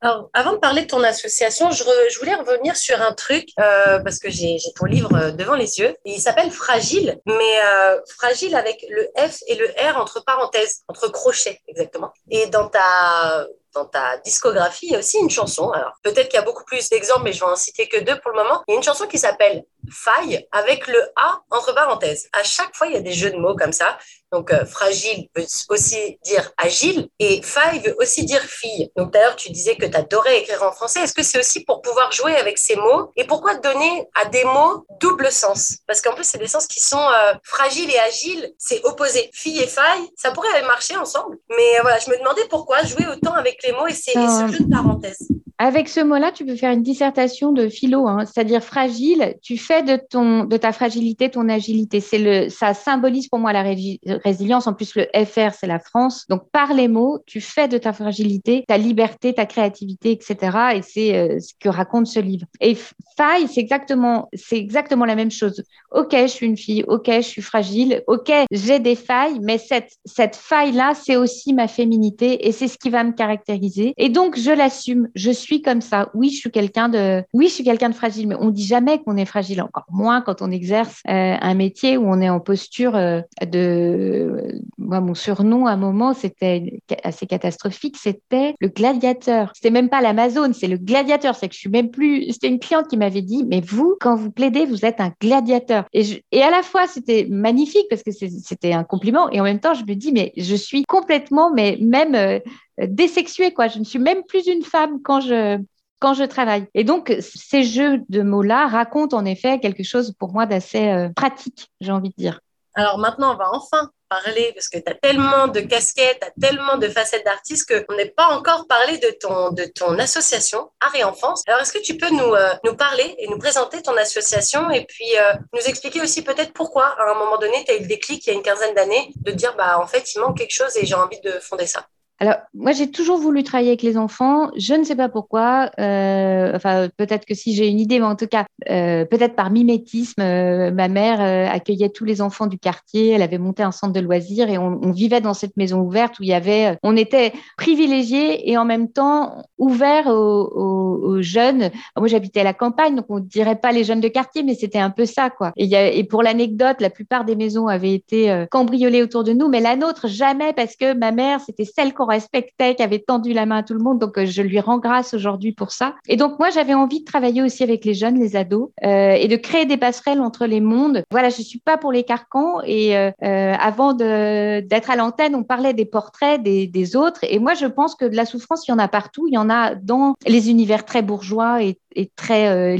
Alors, 0.00 0.30
avant 0.32 0.52
de 0.52 0.58
parler 0.58 0.82
de 0.82 0.86
ton 0.86 1.02
association, 1.02 1.72
je, 1.72 1.82
je 1.82 2.18
voulais 2.20 2.34
revenir 2.36 2.76
sur 2.76 3.00
un 3.02 3.12
truc 3.12 3.48
euh, 3.58 3.98
parce 3.98 4.20
que 4.20 4.30
j'ai 4.30 4.56
ton 4.76 4.84
livre 4.84 5.12
euh, 5.14 5.30
devant 5.32 5.56
les 5.56 5.80
yeux. 5.80 5.96
il 6.04 6.20
s'appelle 6.20 6.52
Fragile, 6.52 7.18
mais 7.26 7.34
euh, 7.64 8.00
fragile 8.16 8.54
avec 8.54 8.84
le 8.88 9.08
F 9.16 9.38
et 9.48 9.56
le 9.56 9.66
R 9.92 9.96
entre 9.96 10.22
parenthèses, 10.24 10.82
entre 10.86 11.08
crochets 11.08 11.60
exactement. 11.66 12.12
Et 12.30 12.46
dans 12.46 12.68
ta 12.68 13.44
dans 13.74 13.84
ta 13.84 14.18
discographie, 14.18 14.86
il 14.86 14.92
y 14.92 14.96
a 14.96 14.98
aussi 14.98 15.18
une 15.18 15.30
chanson. 15.30 15.70
Alors, 15.70 15.92
peut-être 16.02 16.28
qu'il 16.28 16.38
y 16.38 16.42
a 16.42 16.44
beaucoup 16.44 16.64
plus 16.64 16.88
d'exemples, 16.88 17.22
mais 17.24 17.32
je 17.32 17.40
vais 17.40 17.50
en 17.50 17.56
citer 17.56 17.88
que 17.88 17.98
deux 17.98 18.18
pour 18.20 18.32
le 18.32 18.42
moment. 18.42 18.62
Il 18.66 18.72
y 18.72 18.74
a 18.74 18.76
une 18.76 18.82
chanson 18.82 19.06
qui 19.06 19.18
s'appelle 19.18 19.64
Faille 19.90 20.46
avec 20.52 20.86
le 20.86 21.00
A 21.16 21.40
entre 21.50 21.74
parenthèses. 21.74 22.28
À 22.32 22.42
chaque 22.42 22.74
fois, 22.76 22.88
il 22.88 22.94
y 22.94 22.96
a 22.96 23.00
des 23.00 23.12
jeux 23.12 23.30
de 23.30 23.36
mots 23.36 23.56
comme 23.56 23.72
ça. 23.72 23.98
Donc, 24.30 24.52
euh, 24.52 24.66
fragile 24.66 25.28
veut 25.34 25.46
aussi 25.70 26.18
dire 26.22 26.52
agile 26.58 27.08
et 27.18 27.40
faille 27.42 27.80
veut 27.80 27.96
aussi 27.98 28.24
dire 28.26 28.42
fille. 28.42 28.90
Donc, 28.94 29.10
d'ailleurs, 29.12 29.36
tu 29.36 29.50
disais 29.50 29.76
que 29.76 29.86
tu 29.86 29.96
adorais 29.96 30.40
écrire 30.40 30.62
en 30.62 30.72
français. 30.72 31.00
Est-ce 31.00 31.14
que 31.14 31.22
c'est 31.22 31.38
aussi 31.38 31.64
pour 31.64 31.80
pouvoir 31.80 32.12
jouer 32.12 32.36
avec 32.36 32.58
ces 32.58 32.76
mots 32.76 33.10
Et 33.16 33.24
pourquoi 33.24 33.54
donner 33.54 34.06
à 34.14 34.26
des 34.26 34.44
mots 34.44 34.84
double 35.00 35.32
sens? 35.32 35.78
Parce 35.86 36.02
qu'en 36.02 36.14
plus, 36.14 36.24
c'est 36.24 36.38
des 36.38 36.46
sens 36.46 36.66
qui 36.66 36.80
sont 36.80 36.98
euh, 36.98 37.32
fragile 37.42 37.90
et 37.90 37.98
agile, 37.98 38.52
c'est 38.58 38.84
opposé. 38.84 39.30
Fille 39.32 39.60
et 39.60 39.66
faille, 39.66 40.10
ça 40.16 40.30
pourrait 40.30 40.62
marcher 40.62 40.96
ensemble. 40.96 41.38
Mais 41.48 41.78
euh, 41.78 41.82
voilà, 41.82 41.98
je 41.98 42.10
me 42.10 42.18
demandais 42.18 42.44
pourquoi 42.50 42.82
jouer 42.84 43.06
autant 43.06 43.32
avec 43.32 43.57
les 43.64 43.72
mots 43.72 43.86
et, 43.86 43.92
ces, 43.92 44.12
et 44.12 44.14
ce 44.14 44.52
jeu 44.52 44.64
de 44.64 44.70
parenthèses. 44.70 45.28
Avec 45.58 45.88
ce 45.88 46.00
mot-là, 46.00 46.30
tu 46.32 46.44
peux 46.44 46.56
faire 46.56 46.72
une 46.72 46.82
dissertation 46.82 47.52
de 47.52 47.68
philo, 47.68 48.06
hein, 48.06 48.24
c'est-à-dire 48.24 48.62
fragile. 48.62 49.34
Tu 49.42 49.56
fais 49.56 49.82
de 49.82 49.96
ton, 49.96 50.44
de 50.44 50.56
ta 50.56 50.72
fragilité 50.72 51.30
ton 51.30 51.48
agilité. 51.48 52.00
C'est 52.00 52.18
le, 52.18 52.48
ça 52.48 52.74
symbolise 52.74 53.28
pour 53.28 53.38
moi 53.38 53.52
la 53.52 53.62
résilience. 53.62 54.66
En 54.66 54.74
plus, 54.74 54.94
le 54.94 55.06
FR, 55.24 55.52
c'est 55.58 55.66
la 55.66 55.78
France. 55.80 56.26
Donc, 56.28 56.42
par 56.52 56.74
les 56.74 56.88
mots, 56.88 57.18
tu 57.26 57.40
fais 57.40 57.66
de 57.66 57.78
ta 57.78 57.92
fragilité 57.92 58.64
ta 58.66 58.78
liberté, 58.78 59.34
ta 59.34 59.46
créativité, 59.46 60.12
etc. 60.12 60.58
Et 60.74 60.82
c'est 60.82 61.16
euh, 61.16 61.40
ce 61.40 61.54
que 61.58 61.68
raconte 61.68 62.06
ce 62.06 62.20
livre. 62.20 62.46
Et 62.60 62.76
faille, 63.16 63.48
c'est 63.48 63.60
exactement, 63.60 64.28
c'est 64.34 64.58
exactement 64.58 65.04
la 65.04 65.14
même 65.14 65.30
chose. 65.30 65.62
Ok, 65.90 66.12
je 66.12 66.26
suis 66.26 66.46
une 66.46 66.56
fille. 66.56 66.84
Ok, 66.86 67.06
je 67.08 67.20
suis 67.20 67.42
fragile. 67.42 68.02
Ok, 68.06 68.30
j'ai 68.50 68.78
des 68.78 68.94
failles, 68.94 69.38
mais 69.40 69.58
cette, 69.58 69.92
cette 70.04 70.36
faille-là, 70.36 70.92
c'est 70.94 71.16
aussi 71.16 71.52
ma 71.54 71.66
féminité 71.66 72.46
et 72.46 72.52
c'est 72.52 72.68
ce 72.68 72.78
qui 72.78 72.90
va 72.90 73.04
me 73.04 73.12
caractériser. 73.12 73.94
Et 73.96 74.08
donc, 74.08 74.38
je 74.38 74.50
l'assume. 74.50 75.08
Je 75.14 75.30
suis 75.30 75.47
suis 75.48 75.62
comme 75.62 75.80
ça. 75.80 76.10
Oui, 76.14 76.30
je 76.30 76.36
suis 76.36 76.50
quelqu'un 76.50 76.88
de, 76.88 77.22
oui, 77.32 77.48
je 77.48 77.54
suis 77.54 77.64
quelqu'un 77.64 77.88
de 77.88 77.94
fragile, 77.94 78.28
mais 78.28 78.36
on 78.38 78.50
dit 78.50 78.66
jamais 78.66 78.98
qu'on 78.98 79.16
est 79.16 79.24
fragile. 79.24 79.62
Encore 79.62 79.86
moins 79.90 80.20
quand 80.20 80.42
on 80.42 80.50
exerce 80.50 81.00
euh, 81.08 81.36
un 81.40 81.54
métier 81.54 81.96
où 81.96 82.04
on 82.06 82.20
est 82.20 82.28
en 82.28 82.40
posture 82.40 82.96
euh, 82.96 83.20
de. 83.46 84.60
Moi, 84.76 85.00
mon 85.00 85.14
surnom 85.14 85.66
à 85.66 85.72
un 85.72 85.76
moment, 85.76 86.14
c'était 86.14 86.80
assez 87.02 87.26
catastrophique. 87.26 87.96
C'était 87.96 88.54
le 88.60 88.68
gladiateur. 88.68 89.52
C'était 89.54 89.70
même 89.70 89.88
pas 89.88 90.00
l'Amazone, 90.00 90.52
c'est 90.52 90.68
le 90.68 90.76
gladiateur. 90.76 91.34
C'est 91.34 91.48
que 91.48 91.54
je 91.54 91.60
suis 91.60 91.70
même 91.70 91.90
plus. 91.90 92.30
C'était 92.32 92.48
une 92.48 92.60
cliente 92.60 92.88
qui 92.88 92.96
m'avait 92.96 93.22
dit, 93.22 93.44
mais 93.44 93.60
vous, 93.60 93.96
quand 94.00 94.16
vous 94.16 94.30
plaidez, 94.30 94.66
vous 94.66 94.84
êtes 94.84 95.00
un 95.00 95.12
gladiateur. 95.20 95.84
Et, 95.92 96.22
et 96.30 96.42
à 96.42 96.50
la 96.50 96.62
fois, 96.62 96.86
c'était 96.86 97.26
magnifique 97.30 97.86
parce 97.88 98.02
que 98.02 98.10
c'était 98.10 98.72
un 98.72 98.84
compliment, 98.84 99.30
et 99.30 99.40
en 99.40 99.44
même 99.44 99.60
temps, 99.60 99.74
je 99.74 99.84
me 99.84 99.94
dis, 99.94 100.12
mais 100.12 100.32
je 100.36 100.54
suis 100.54 100.84
complètement, 100.84 101.52
mais 101.52 101.78
même 101.80 102.14
euh, 102.14 102.38
désexuée, 102.86 103.52
quoi. 103.52 103.68
Je 103.68 103.78
ne 103.78 103.84
suis 103.84 103.98
même 103.98 104.22
plus 104.24 104.46
une 104.46 104.62
femme 104.62 105.00
quand 105.02 105.20
je, 105.20 105.58
quand 106.00 106.14
je 106.14 106.24
travaille. 106.24 106.66
Et 106.74 106.84
donc, 106.84 107.14
ces 107.20 107.64
jeux 107.64 108.02
de 108.08 108.22
mots-là 108.22 108.68
racontent 108.68 109.16
en 109.16 109.24
effet 109.24 109.58
quelque 109.60 109.82
chose 109.82 110.14
pour 110.18 110.32
moi 110.32 110.46
d'assez 110.46 110.88
euh, 110.88 111.08
pratique, 111.14 111.70
j'ai 111.80 111.92
envie 111.92 112.10
de 112.10 112.14
dire. 112.16 112.40
Alors 112.74 112.98
maintenant, 112.98 113.34
on 113.34 113.36
va 113.36 113.50
enfin 113.52 113.90
parler, 114.08 114.52
parce 114.54 114.68
que 114.68 114.78
tu 114.78 114.90
as 114.90 114.94
tellement 114.94 115.48
de 115.48 115.60
casquettes, 115.60 116.20
tu 116.20 116.26
as 116.26 116.48
tellement 116.48 116.76
de 116.78 116.88
facettes 116.88 117.24
d'artistes 117.24 117.84
qu'on 117.86 117.96
n'est 117.96 118.08
pas 118.08 118.28
encore 118.28 118.66
parlé 118.66 118.98
de 118.98 119.10
ton, 119.20 119.50
de 119.50 119.64
ton 119.64 119.98
association 119.98 120.70
Art 120.80 120.94
et 120.94 121.04
Enfance. 121.04 121.42
Alors, 121.46 121.60
est-ce 121.60 121.72
que 121.72 121.82
tu 121.82 121.96
peux 121.96 122.10
nous, 122.10 122.34
euh, 122.34 122.54
nous 122.64 122.74
parler 122.74 123.16
et 123.18 123.28
nous 123.28 123.38
présenter 123.38 123.82
ton 123.82 123.96
association 123.96 124.70
et 124.70 124.86
puis 124.86 125.10
euh, 125.18 125.34
nous 125.52 125.60
expliquer 125.68 126.00
aussi 126.00 126.22
peut-être 126.22 126.52
pourquoi, 126.52 126.86
à 126.86 127.10
un 127.10 127.18
moment 127.18 127.36
donné, 127.38 127.64
tu 127.66 127.72
as 127.72 127.76
eu 127.76 127.80
le 127.80 127.86
déclic 127.86 128.26
il 128.26 128.30
y 128.30 128.32
a 128.32 128.36
une 128.36 128.42
quinzaine 128.42 128.74
d'années 128.74 129.12
de 129.16 129.32
dire, 129.32 129.54
bah, 129.56 129.78
en 129.78 129.86
fait, 129.86 130.14
il 130.14 130.20
manque 130.20 130.38
quelque 130.38 130.54
chose 130.54 130.76
et 130.76 130.86
j'ai 130.86 130.94
envie 130.94 131.20
de 131.20 131.32
fonder 131.32 131.66
ça? 131.66 131.86
Alors, 132.20 132.34
moi, 132.52 132.72
j'ai 132.72 132.90
toujours 132.90 133.18
voulu 133.18 133.44
travailler 133.44 133.70
avec 133.70 133.82
les 133.82 133.96
enfants. 133.96 134.50
Je 134.56 134.74
ne 134.74 134.82
sais 134.82 134.96
pas 134.96 135.08
pourquoi. 135.08 135.70
Euh, 135.78 136.52
enfin, 136.54 136.88
peut-être 136.96 137.24
que 137.24 137.34
si 137.34 137.54
j'ai 137.54 137.68
une 137.68 137.78
idée, 137.78 138.00
mais 138.00 138.06
en 138.06 138.16
tout 138.16 138.26
cas, 138.26 138.44
euh, 138.68 139.04
peut-être 139.04 139.36
par 139.36 139.52
mimétisme, 139.52 140.20
euh, 140.20 140.72
ma 140.72 140.88
mère 140.88 141.20
euh, 141.20 141.48
accueillait 141.48 141.90
tous 141.90 142.04
les 142.04 142.20
enfants 142.20 142.46
du 142.46 142.58
quartier. 142.58 143.10
Elle 143.10 143.22
avait 143.22 143.38
monté 143.38 143.62
un 143.62 143.70
centre 143.70 143.92
de 143.92 144.00
loisirs 144.00 144.50
et 144.50 144.58
on, 144.58 144.90
vivait 144.90 145.20
dans 145.20 145.34
cette 145.34 145.56
maison 145.56 145.80
ouverte 145.80 146.18
où 146.18 146.24
il 146.24 146.30
y 146.30 146.34
avait, 146.34 146.76
on 146.82 146.96
était 146.96 147.32
privilégiés 147.56 148.50
et 148.50 148.56
en 148.56 148.64
même 148.64 148.90
temps 148.90 149.44
ouverts 149.58 150.08
aux, 150.08 150.50
aux, 150.54 151.00
aux 151.04 151.22
jeunes. 151.22 151.70
moi, 151.96 152.08
j'habitais 152.08 152.40
à 152.40 152.44
la 152.44 152.54
campagne, 152.54 152.96
donc 152.96 153.04
on 153.10 153.20
dirait 153.20 153.56
pas 153.56 153.70
les 153.70 153.84
jeunes 153.84 154.00
de 154.00 154.08
quartier, 154.08 154.42
mais 154.42 154.54
c'était 154.54 154.78
un 154.78 154.90
peu 154.90 155.04
ça, 155.04 155.30
quoi. 155.30 155.52
Et, 155.56 155.66
y 155.66 155.76
a, 155.76 155.88
et 155.88 156.04
pour 156.04 156.22
l'anecdote, 156.22 156.80
la 156.80 156.90
plupart 156.90 157.24
des 157.24 157.36
maisons 157.36 157.68
avaient 157.68 157.94
été 157.94 158.46
cambriolées 158.50 159.02
autour 159.02 159.24
de 159.24 159.32
nous, 159.32 159.48
mais 159.48 159.60
la 159.60 159.76
nôtre 159.76 160.08
jamais 160.08 160.52
parce 160.52 160.74
que 160.74 160.94
ma 160.94 161.12
mère, 161.12 161.40
c'était 161.40 161.64
celle 161.64 161.94
qu'on 161.94 162.07
respectait, 162.08 162.74
qui 162.74 162.82
avait 162.82 162.98
tendu 162.98 163.32
la 163.32 163.46
main 163.46 163.58
à 163.58 163.62
tout 163.62 163.74
le 163.74 163.80
monde. 163.80 163.98
Donc, 163.98 164.22
je 164.22 164.42
lui 164.42 164.60
rends 164.60 164.78
grâce 164.78 165.14
aujourd'hui 165.14 165.52
pour 165.52 165.70
ça. 165.72 165.94
Et 166.08 166.16
donc, 166.16 166.38
moi, 166.38 166.50
j'avais 166.50 166.74
envie 166.74 167.00
de 167.00 167.04
travailler 167.04 167.42
aussi 167.42 167.62
avec 167.62 167.84
les 167.84 167.94
jeunes, 167.94 168.18
les 168.18 168.36
ados, 168.36 168.70
et 168.82 169.28
de 169.28 169.36
créer 169.36 169.66
des 169.66 169.76
passerelles 169.76 170.20
entre 170.20 170.46
les 170.46 170.60
mondes. 170.60 171.04
Voilà, 171.10 171.28
je 171.28 171.42
suis 171.42 171.60
pas 171.60 171.76
pour 171.76 171.92
les 171.92 172.04
carcans. 172.04 172.60
Et 172.64 172.96
avant 172.96 173.92
d'être 173.92 174.90
à 174.90 174.96
l'antenne, 174.96 175.34
on 175.34 175.44
parlait 175.44 175.74
des 175.74 175.84
portraits 175.84 176.42
des, 176.42 176.96
autres. 176.96 177.20
Et 177.22 177.38
moi, 177.38 177.54
je 177.54 177.66
pense 177.66 177.94
que 177.94 178.04
de 178.04 178.16
la 178.16 178.24
souffrance, 178.24 178.66
il 178.66 178.70
y 178.70 178.74
en 178.74 178.78
a 178.78 178.88
partout. 178.88 179.26
Il 179.28 179.34
y 179.34 179.38
en 179.38 179.50
a 179.50 179.74
dans 179.74 180.14
les 180.26 180.50
univers 180.50 180.84
très 180.84 181.02
bourgeois 181.02 181.62
et, 181.62 181.78
très 182.16 182.48
euh, 182.48 182.78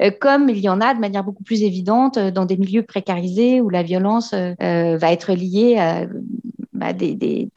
euh, 0.00 0.10
comme 0.20 0.48
il 0.48 0.58
y 0.58 0.68
en 0.68 0.80
a 0.80 0.92
de 0.92 0.98
manière 0.98 1.22
beaucoup 1.22 1.44
plus 1.44 1.62
évidente 1.62 2.16
euh, 2.16 2.30
dans 2.32 2.44
des 2.44 2.56
milieux 2.56 2.82
précarisés 2.82 3.60
où 3.60 3.70
la 3.70 3.84
violence 3.84 4.32
va 4.32 5.12
être 5.12 5.32
liée 5.32 5.78
à 5.78 6.06
bah, 6.72 6.92
des, 6.92 7.50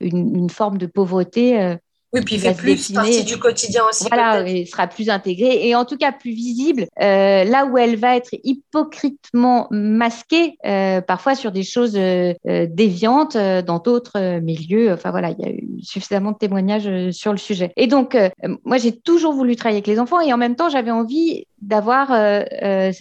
une, 0.00 0.36
une, 0.36 0.50
forme 0.50 0.78
de 0.78 0.86
pauvreté 0.86 1.76
oui, 2.14 2.20
puis 2.20 2.36
il 2.36 2.40
fait 2.40 2.54
plus 2.54 2.92
partie 2.92 3.24
du 3.24 3.38
quotidien 3.38 3.82
aussi. 3.90 4.04
Voilà, 4.08 4.48
il 4.48 4.68
sera 4.68 4.86
plus 4.86 5.10
intégré 5.10 5.66
et 5.66 5.74
en 5.74 5.84
tout 5.84 5.96
cas 5.96 6.12
plus 6.12 6.30
visible. 6.30 6.86
Euh, 7.02 7.42
là 7.42 7.66
où 7.66 7.76
elle 7.76 7.96
va 7.96 8.16
être 8.16 8.30
hypocritement 8.44 9.66
masquée, 9.72 10.56
euh, 10.64 11.00
parfois 11.00 11.34
sur 11.34 11.50
des 11.50 11.64
choses 11.64 11.96
euh, 11.96 12.34
déviantes 12.44 13.36
dans 13.36 13.80
d'autres 13.80 14.38
milieux. 14.38 14.92
Enfin 14.92 15.10
voilà, 15.10 15.30
il 15.30 15.44
y 15.44 15.48
a 15.48 15.50
eu 15.50 15.82
suffisamment 15.82 16.30
de 16.30 16.38
témoignages 16.38 17.10
sur 17.10 17.32
le 17.32 17.38
sujet. 17.38 17.72
Et 17.76 17.88
donc, 17.88 18.16
moi, 18.64 18.78
j'ai 18.78 18.92
toujours 18.92 19.32
voulu 19.32 19.56
travailler 19.56 19.78
avec 19.78 19.88
les 19.88 19.98
enfants 19.98 20.20
et 20.20 20.32
en 20.32 20.36
même 20.36 20.54
temps, 20.54 20.68
j'avais 20.68 20.92
envie 20.92 21.46
d'avoir 21.66 22.08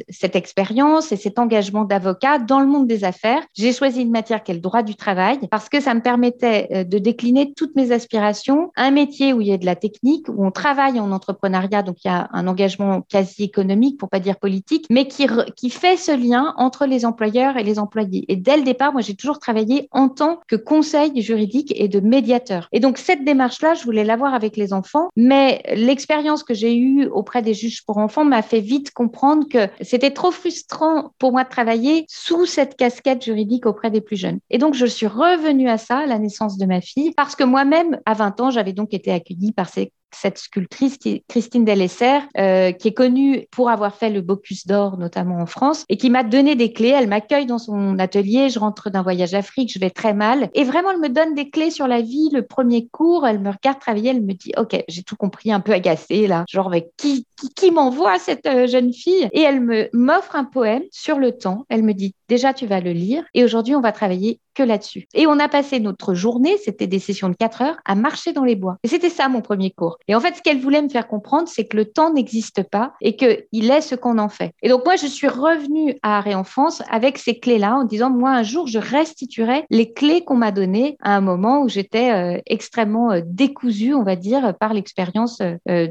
cette 0.09 0.35
expérience 0.35 1.11
et 1.11 1.15
cet 1.15 1.39
engagement 1.39 1.83
d'avocat 1.83 2.39
dans 2.39 2.59
le 2.59 2.67
monde 2.67 2.87
des 2.87 3.03
affaires. 3.03 3.41
J'ai 3.53 3.73
choisi 3.73 4.01
une 4.01 4.11
matière 4.11 4.43
qui 4.43 4.51
est 4.51 4.55
le 4.55 4.61
droit 4.61 4.83
du 4.83 4.95
travail 4.95 5.39
parce 5.51 5.69
que 5.69 5.79
ça 5.79 5.93
me 5.93 6.01
permettait 6.01 6.85
de 6.85 6.97
décliner 6.97 7.53
toutes 7.55 7.75
mes 7.75 7.91
aspirations. 7.91 8.71
Un 8.75 8.91
métier 8.91 9.33
où 9.33 9.41
il 9.41 9.47
y 9.47 9.53
a 9.53 9.57
de 9.57 9.65
la 9.65 9.75
technique, 9.75 10.27
où 10.29 10.45
on 10.45 10.51
travaille 10.51 10.99
en 10.99 11.11
entrepreneuriat, 11.11 11.83
donc 11.83 11.97
il 12.03 12.07
y 12.07 12.11
a 12.11 12.29
un 12.31 12.47
engagement 12.47 13.01
quasi 13.01 13.43
économique, 13.43 13.99
pour 13.99 14.09
pas 14.09 14.19
dire 14.19 14.37
politique, 14.37 14.85
mais 14.89 15.07
qui, 15.07 15.27
qui 15.55 15.69
fait 15.69 15.97
ce 15.97 16.11
lien 16.11 16.53
entre 16.57 16.85
les 16.85 17.05
employeurs 17.05 17.57
et 17.57 17.63
les 17.63 17.79
employés. 17.79 18.25
Et 18.27 18.35
dès 18.35 18.57
le 18.57 18.63
départ, 18.63 18.93
moi, 18.93 19.01
j'ai 19.01 19.15
toujours 19.15 19.39
travaillé 19.39 19.87
en 19.91 20.09
tant 20.09 20.39
que 20.47 20.55
conseil 20.55 21.21
juridique 21.21 21.73
et 21.75 21.87
de 21.87 21.99
médiateur. 21.99 22.67
Et 22.71 22.79
donc, 22.79 22.97
cette 22.97 23.25
démarche-là, 23.25 23.73
je 23.73 23.83
voulais 23.83 24.03
l'avoir 24.03 24.33
avec 24.33 24.57
les 24.57 24.73
enfants, 24.73 25.09
mais 25.15 25.61
l'expérience 25.75 26.43
que 26.43 26.53
j'ai 26.53 26.75
eue 26.75 27.07
auprès 27.07 27.41
des 27.41 27.53
juges 27.53 27.83
pour 27.85 27.97
enfants 27.97 28.25
m'a 28.25 28.41
fait 28.41 28.52
vite 28.59 28.91
comprendre 28.91 29.47
que 29.47 29.67
c'était 29.81 30.11
trop 30.11 30.31
frustrant 30.31 31.13
pour 31.19 31.31
moi 31.31 31.43
de 31.43 31.49
travailler 31.49 32.05
sous 32.07 32.45
cette 32.45 32.75
casquette 32.75 33.23
juridique 33.23 33.65
auprès 33.65 33.91
des 33.91 34.01
plus 34.01 34.17
jeunes. 34.17 34.39
Et 34.49 34.57
donc, 34.57 34.73
je 34.73 34.85
suis 34.85 35.07
revenue 35.07 35.69
à 35.69 35.77
ça 35.77 35.99
à 35.99 36.05
la 36.05 36.19
naissance 36.19 36.57
de 36.57 36.65
ma 36.65 36.81
fille, 36.81 37.13
parce 37.15 37.35
que 37.35 37.43
moi-même, 37.43 37.99
à 38.05 38.13
20 38.13 38.41
ans, 38.41 38.49
j'avais 38.51 38.73
donc 38.73 38.93
été 38.93 39.11
accueillie 39.11 39.51
par 39.51 39.69
ces 39.69 39.91
cette 40.15 40.37
sculptrice 40.37 40.97
qui 40.97 41.23
Christine 41.27 41.65
Delesser, 41.65 42.19
euh, 42.37 42.71
qui 42.71 42.89
est 42.89 42.93
connue 42.93 43.47
pour 43.51 43.69
avoir 43.69 43.95
fait 43.95 44.09
le 44.09 44.21
Bocuse 44.21 44.65
d'or, 44.65 44.97
notamment 44.97 45.39
en 45.39 45.45
France, 45.45 45.85
et 45.89 45.97
qui 45.97 46.09
m'a 46.09 46.23
donné 46.23 46.55
des 46.55 46.73
clés. 46.73 46.89
Elle 46.89 47.07
m'accueille 47.07 47.45
dans 47.45 47.57
son 47.57 47.99
atelier. 47.99 48.49
Je 48.49 48.59
rentre 48.59 48.89
d'un 48.89 49.01
voyage 49.01 49.33
Afrique, 49.33 49.71
je 49.73 49.79
vais 49.79 49.89
très 49.89 50.13
mal. 50.13 50.49
Et 50.53 50.63
vraiment, 50.63 50.91
elle 50.91 50.99
me 50.99 51.09
donne 51.09 51.35
des 51.35 51.49
clés 51.49 51.71
sur 51.71 51.87
la 51.87 52.01
vie. 52.01 52.29
Le 52.31 52.45
premier 52.45 52.87
cours, 52.87 53.27
elle 53.27 53.39
me 53.39 53.49
regarde 53.49 53.79
travailler, 53.79 54.09
elle 54.09 54.23
me 54.23 54.33
dit 54.33 54.53
Ok, 54.57 54.81
j'ai 54.87 55.03
tout 55.03 55.15
compris, 55.15 55.51
un 55.51 55.59
peu 55.59 55.71
agacée 55.71 56.27
là. 56.27 56.45
Genre, 56.49 56.69
mais 56.69 56.89
qui, 56.97 57.25
qui, 57.55 57.71
m'envoie 57.71 58.19
cette 58.19 58.45
euh, 58.45 58.67
jeune 58.67 58.93
fille? 58.93 59.29
Et 59.31 59.41
elle 59.41 59.61
me 59.61 59.89
m'offre 59.93 60.35
un 60.35 60.43
poème 60.43 60.83
sur 60.91 61.19
le 61.19 61.31
temps. 61.31 61.65
Elle 61.69 61.83
me 61.83 61.93
dit 61.93 62.15
Déjà, 62.29 62.53
tu 62.53 62.65
vas 62.65 62.79
le 62.79 62.91
lire. 62.91 63.23
Et 63.33 63.43
aujourd'hui, 63.43 63.75
on 63.75 63.81
va 63.81 63.91
travailler 63.91 64.39
que 64.53 64.63
là-dessus. 64.63 65.07
Et 65.13 65.27
on 65.27 65.39
a 65.39 65.49
passé 65.49 65.79
notre 65.79 66.13
journée, 66.13 66.57
c'était 66.63 66.87
des 66.87 66.99
sessions 66.99 67.29
de 67.29 67.35
4 67.35 67.61
heures, 67.61 67.77
à 67.85 67.95
marcher 67.95 68.33
dans 68.33 68.43
les 68.43 68.55
bois. 68.55 68.77
Et 68.83 68.87
c'était 68.87 69.09
ça 69.09 69.29
mon 69.29 69.41
premier 69.41 69.71
cours. 69.71 69.97
Et 70.07 70.15
en 70.15 70.19
fait, 70.19 70.35
ce 70.35 70.41
qu'elle 70.41 70.59
voulait 70.59 70.81
me 70.81 70.89
faire 70.89 71.07
comprendre, 71.07 71.47
c'est 71.47 71.65
que 71.65 71.77
le 71.77 71.85
temps 71.85 72.13
n'existe 72.13 72.63
pas 72.63 72.93
et 73.01 73.15
qu'il 73.15 73.71
est 73.71 73.81
ce 73.81 73.95
qu'on 73.95 74.17
en 74.17 74.29
fait. 74.29 74.53
Et 74.61 74.69
donc 74.69 74.85
moi, 74.85 74.95
je 74.95 75.07
suis 75.07 75.27
revenue 75.27 75.97
à 76.03 76.17
Arrêt 76.17 76.35
Enfance 76.35 76.83
avec 76.89 77.17
ces 77.17 77.39
clés-là 77.39 77.75
en 77.75 77.83
disant, 77.83 78.09
moi, 78.09 78.31
un 78.31 78.43
jour, 78.43 78.67
je 78.67 78.79
restituerai 78.79 79.65
les 79.69 79.91
clés 79.91 80.23
qu'on 80.23 80.35
m'a 80.35 80.51
données 80.51 80.97
à 81.01 81.15
un 81.15 81.21
moment 81.21 81.61
où 81.61 81.69
j'étais 81.69 82.11
euh, 82.11 82.41
extrêmement 82.45 83.11
euh, 83.11 83.21
décousue, 83.25 83.93
on 83.93 84.03
va 84.03 84.15
dire, 84.15 84.53
par 84.59 84.73
l'expérience 84.73 85.41
euh, 85.69 85.87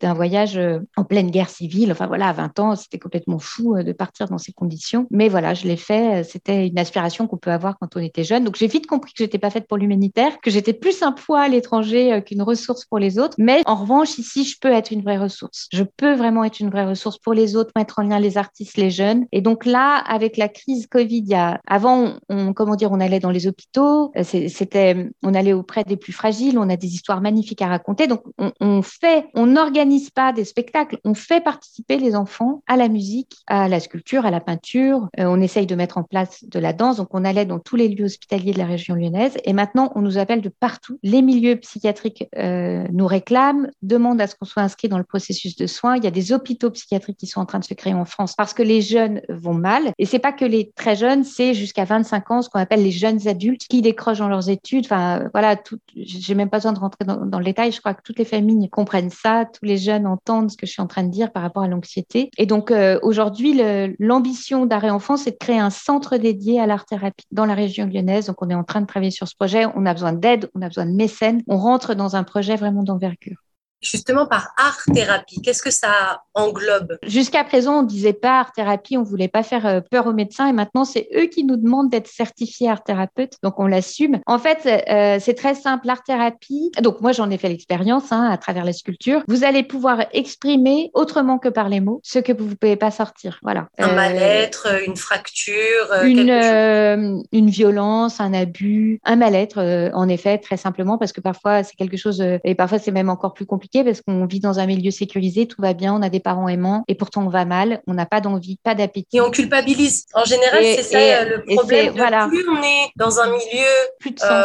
d'un 0.00 0.14
voyage 0.14 0.58
en 0.96 1.04
pleine 1.04 1.30
guerre 1.30 1.50
civile. 1.50 1.92
Enfin 1.92 2.06
voilà, 2.06 2.28
à 2.28 2.32
20 2.32 2.58
ans, 2.58 2.76
c'était 2.76 2.98
complètement 2.98 3.38
fou 3.38 3.76
de 3.82 3.92
partir 3.92 4.28
dans 4.28 4.38
ces 4.38 4.52
conditions. 4.52 5.06
Mais 5.10 5.28
voilà, 5.28 5.54
je 5.54 5.67
l'ai 5.68 5.76
fait. 5.76 6.24
C'était 6.24 6.66
une 6.66 6.78
aspiration 6.78 7.26
qu'on 7.26 7.36
peut 7.36 7.52
avoir 7.52 7.78
quand 7.78 7.96
on 7.96 8.00
était 8.00 8.24
jeune. 8.24 8.44
Donc 8.44 8.56
j'ai 8.56 8.66
vite 8.66 8.86
compris 8.86 9.12
que 9.12 9.18
j'étais 9.18 9.38
pas 9.38 9.50
faite 9.50 9.66
pour 9.68 9.76
l'humanitaire, 9.76 10.40
que 10.40 10.50
j'étais 10.50 10.72
plus 10.72 11.02
un 11.02 11.12
poids 11.12 11.40
à 11.42 11.48
l'étranger 11.48 12.22
qu'une 12.24 12.42
ressource 12.42 12.84
pour 12.84 12.98
les 12.98 13.18
autres. 13.18 13.34
Mais 13.38 13.62
en 13.66 13.76
revanche, 13.76 14.18
ici, 14.18 14.44
je 14.44 14.56
peux 14.60 14.72
être 14.72 14.90
une 14.90 15.02
vraie 15.02 15.18
ressource. 15.18 15.68
Je 15.72 15.84
peux 15.84 16.14
vraiment 16.14 16.44
être 16.44 16.60
une 16.60 16.70
vraie 16.70 16.86
ressource 16.86 17.18
pour 17.18 17.34
les 17.34 17.56
autres, 17.56 17.70
mettre 17.76 17.98
en 17.98 18.02
lien 18.02 18.18
les 18.18 18.38
artistes, 18.38 18.76
les 18.76 18.90
jeunes. 18.90 19.26
Et 19.32 19.40
donc 19.40 19.64
là, 19.64 19.96
avec 19.96 20.36
la 20.36 20.48
crise 20.48 20.86
Covid, 20.86 21.18
il 21.18 21.28
y 21.28 21.34
a, 21.34 21.60
avant, 21.66 22.14
on, 22.28 22.52
comment 22.52 22.76
dire, 22.76 22.92
on 22.92 23.00
allait 23.00 23.20
dans 23.20 23.30
les 23.30 23.46
hôpitaux, 23.46 24.12
euh, 24.16 24.22
c'était, 24.22 25.10
on 25.22 25.34
allait 25.34 25.52
auprès 25.52 25.84
des 25.84 25.96
plus 25.96 26.12
fragiles, 26.12 26.58
on 26.58 26.68
a 26.70 26.76
des 26.76 26.94
histoires 26.94 27.20
magnifiques 27.20 27.62
à 27.62 27.66
raconter. 27.66 28.06
Donc 28.06 28.22
on, 28.38 28.52
on 28.60 28.82
fait, 28.82 29.26
on 29.34 29.46
n'organise 29.46 30.10
pas 30.10 30.32
des 30.32 30.44
spectacles, 30.44 30.98
on 31.04 31.14
fait 31.14 31.42
participer 31.42 31.98
les 31.98 32.14
enfants 32.14 32.62
à 32.66 32.76
la 32.76 32.88
musique, 32.88 33.36
à 33.46 33.68
la 33.68 33.80
sculpture, 33.80 34.26
à 34.26 34.30
la 34.30 34.40
peinture. 34.40 35.08
Euh, 35.18 35.24
on 35.26 35.40
de 35.66 35.74
mettre 35.74 35.98
en 35.98 36.02
place 36.02 36.44
de 36.44 36.58
la 36.58 36.72
danse. 36.72 36.96
Donc 36.96 37.08
on 37.12 37.24
allait 37.24 37.46
dans 37.46 37.58
tous 37.58 37.76
les 37.76 37.88
lieux 37.88 38.04
hospitaliers 38.04 38.52
de 38.52 38.58
la 38.58 38.66
région 38.66 38.94
lyonnaise. 38.94 39.36
Et 39.44 39.52
maintenant, 39.52 39.92
on 39.94 40.00
nous 40.00 40.18
appelle 40.18 40.40
de 40.40 40.48
partout. 40.48 40.98
Les 41.02 41.22
milieux 41.22 41.56
psychiatriques 41.56 42.26
euh, 42.36 42.86
nous 42.92 43.06
réclament, 43.06 43.70
demandent 43.82 44.20
à 44.20 44.26
ce 44.26 44.34
qu'on 44.34 44.46
soit 44.46 44.62
inscrit 44.62 44.88
dans 44.88 44.98
le 44.98 45.04
processus 45.04 45.56
de 45.56 45.66
soins. 45.66 45.96
Il 45.96 46.04
y 46.04 46.06
a 46.06 46.10
des 46.10 46.32
hôpitaux 46.32 46.70
psychiatriques 46.70 47.18
qui 47.18 47.26
sont 47.26 47.40
en 47.40 47.46
train 47.46 47.58
de 47.58 47.64
se 47.64 47.74
créer 47.74 47.94
en 47.94 48.04
France 48.04 48.34
parce 48.36 48.54
que 48.54 48.62
les 48.62 48.80
jeunes 48.80 49.20
vont 49.28 49.54
mal. 49.54 49.92
Et 49.98 50.06
c'est 50.06 50.18
pas 50.18 50.32
que 50.32 50.44
les 50.44 50.70
très 50.74 50.96
jeunes, 50.96 51.24
c'est 51.24 51.54
jusqu'à 51.54 51.84
25 51.84 52.30
ans, 52.30 52.42
ce 52.42 52.48
qu'on 52.48 52.60
appelle 52.60 52.82
les 52.82 52.90
jeunes 52.90 53.26
adultes 53.28 53.66
qui 53.68 53.82
décrochent 53.82 54.18
dans 54.18 54.28
leurs 54.28 54.48
études. 54.48 54.84
Enfin, 54.86 55.28
voilà, 55.32 55.56
j'ai 55.96 56.34
même 56.34 56.50
pas 56.50 56.58
besoin 56.58 56.72
de 56.72 56.78
rentrer 56.78 57.04
dans, 57.04 57.26
dans, 57.26 57.38
le 57.38 57.44
détail. 57.44 57.72
Je 57.72 57.80
crois 57.80 57.94
que 57.94 58.02
toutes 58.02 58.18
les 58.18 58.24
familles 58.24 58.68
comprennent 58.68 59.10
ça. 59.10 59.44
Tous 59.44 59.64
les 59.64 59.78
jeunes 59.78 60.06
entendent 60.06 60.50
ce 60.50 60.56
que 60.56 60.66
je 60.66 60.72
suis 60.72 60.82
en 60.82 60.86
train 60.86 61.02
de 61.02 61.10
dire 61.10 61.32
par 61.32 61.42
rapport 61.42 61.62
à 61.62 61.68
l'anxiété. 61.68 62.30
Et 62.38 62.46
donc, 62.46 62.70
euh, 62.70 62.98
aujourd'hui, 63.02 63.60
l'ambition 63.98 64.66
d'Arrêt 64.66 64.90
Enfant, 64.90 65.16
c'est 65.16 65.32
de 65.32 65.36
créer 65.36 65.47
un 65.56 65.70
centre 65.70 66.16
dédié 66.16 66.60
à 66.60 66.66
l'art-thérapie 66.66 67.24
dans 67.30 67.46
la 67.46 67.54
région 67.54 67.86
lyonnaise. 67.86 68.26
Donc, 68.26 68.42
on 68.42 68.50
est 68.50 68.54
en 68.54 68.64
train 68.64 68.80
de 68.80 68.86
travailler 68.86 69.10
sur 69.10 69.28
ce 69.28 69.34
projet. 69.34 69.66
On 69.74 69.86
a 69.86 69.94
besoin 69.94 70.12
d'aide, 70.12 70.50
on 70.54 70.62
a 70.62 70.68
besoin 70.68 70.86
de 70.86 70.92
mécènes. 70.92 71.42
On 71.46 71.58
rentre 71.58 71.94
dans 71.94 72.16
un 72.16 72.24
projet 72.24 72.56
vraiment 72.56 72.82
d'envergure 72.82 73.38
justement 73.80 74.26
par 74.26 74.52
art 74.56 74.82
thérapie 74.92 75.40
Qu'est-ce 75.42 75.62
que 75.62 75.70
ça 75.70 76.22
englobe? 76.34 76.98
Jusqu'à 77.04 77.44
présent, 77.44 77.80
on 77.80 77.82
disait 77.82 78.12
pas 78.12 78.40
art 78.40 78.52
thérapie, 78.52 78.96
on 78.96 79.02
voulait 79.02 79.28
pas 79.28 79.42
faire 79.42 79.66
euh, 79.66 79.80
peur 79.80 80.06
aux 80.06 80.12
médecins 80.12 80.48
et 80.48 80.52
maintenant 80.52 80.84
c'est 80.84 81.08
eux 81.16 81.26
qui 81.26 81.44
nous 81.44 81.56
demandent 81.56 81.90
d'être 81.90 82.08
certifiés 82.08 82.68
art 82.68 82.82
thérapeutes, 82.82 83.34
donc 83.42 83.58
on 83.58 83.66
l'assume. 83.66 84.20
En 84.26 84.38
fait, 84.38 84.66
euh, 84.66 85.18
c'est 85.20 85.34
très 85.34 85.54
simple, 85.54 85.88
art 85.88 86.02
thérapie. 86.02 86.70
Donc 86.82 87.00
moi 87.00 87.12
j'en 87.12 87.30
ai 87.30 87.38
fait 87.38 87.48
l'expérience 87.48 88.12
hein, 88.12 88.28
à 88.30 88.36
travers 88.36 88.64
la 88.64 88.72
sculpture. 88.72 89.22
Vous 89.28 89.44
allez 89.44 89.62
pouvoir 89.62 90.04
exprimer 90.12 90.90
autrement 90.94 91.38
que 91.38 91.48
par 91.48 91.68
les 91.68 91.80
mots 91.80 92.00
ce 92.02 92.18
que 92.18 92.32
vous 92.32 92.50
ne 92.50 92.54
pouvez 92.54 92.76
pas 92.76 92.90
sortir. 92.90 93.38
Voilà. 93.42 93.68
Un 93.78 93.90
euh, 93.90 93.94
mal-être, 93.94 94.68
une 94.86 94.96
fracture, 94.96 95.92
une, 96.04 97.22
une 97.32 97.50
violence, 97.50 98.20
un 98.20 98.34
abus, 98.34 99.00
un 99.04 99.16
mal-être 99.16 99.90
en 99.94 100.08
effet 100.08 100.38
très 100.38 100.56
simplement 100.56 100.98
parce 100.98 101.12
que 101.12 101.20
parfois 101.20 101.62
c'est 101.62 101.76
quelque 101.76 101.96
chose 101.96 102.22
et 102.44 102.54
parfois 102.54 102.78
c'est 102.78 102.90
même 102.90 103.08
encore 103.08 103.34
plus 103.34 103.46
compliqué 103.46 103.67
parce 103.72 104.00
qu'on 104.00 104.26
vit 104.26 104.40
dans 104.40 104.58
un 104.58 104.66
milieu 104.66 104.90
sécurisé, 104.90 105.46
tout 105.46 105.60
va 105.60 105.72
bien, 105.72 105.94
on 105.94 106.02
a 106.02 106.08
des 106.08 106.20
parents 106.20 106.48
aimants 106.48 106.84
et 106.88 106.94
pourtant 106.94 107.24
on 107.24 107.28
va 107.28 107.44
mal, 107.44 107.82
on 107.86 107.94
n'a 107.94 108.06
pas 108.06 108.20
d'envie, 108.20 108.58
pas 108.62 108.74
d'appétit. 108.74 109.16
Et 109.16 109.20
on 109.20 109.30
culpabilise. 109.30 110.06
En 110.14 110.24
général, 110.24 110.62
c'est 110.62 110.82
ça 110.82 110.98
euh, 110.98 111.36
le 111.46 111.54
problème. 111.56 111.94
voilà. 111.96 112.26
Plus 112.28 112.48
on 112.48 112.62
est 112.62 112.90
dans 112.96 113.20
un 113.20 113.30
milieu 113.30 114.22
euh, 114.22 114.42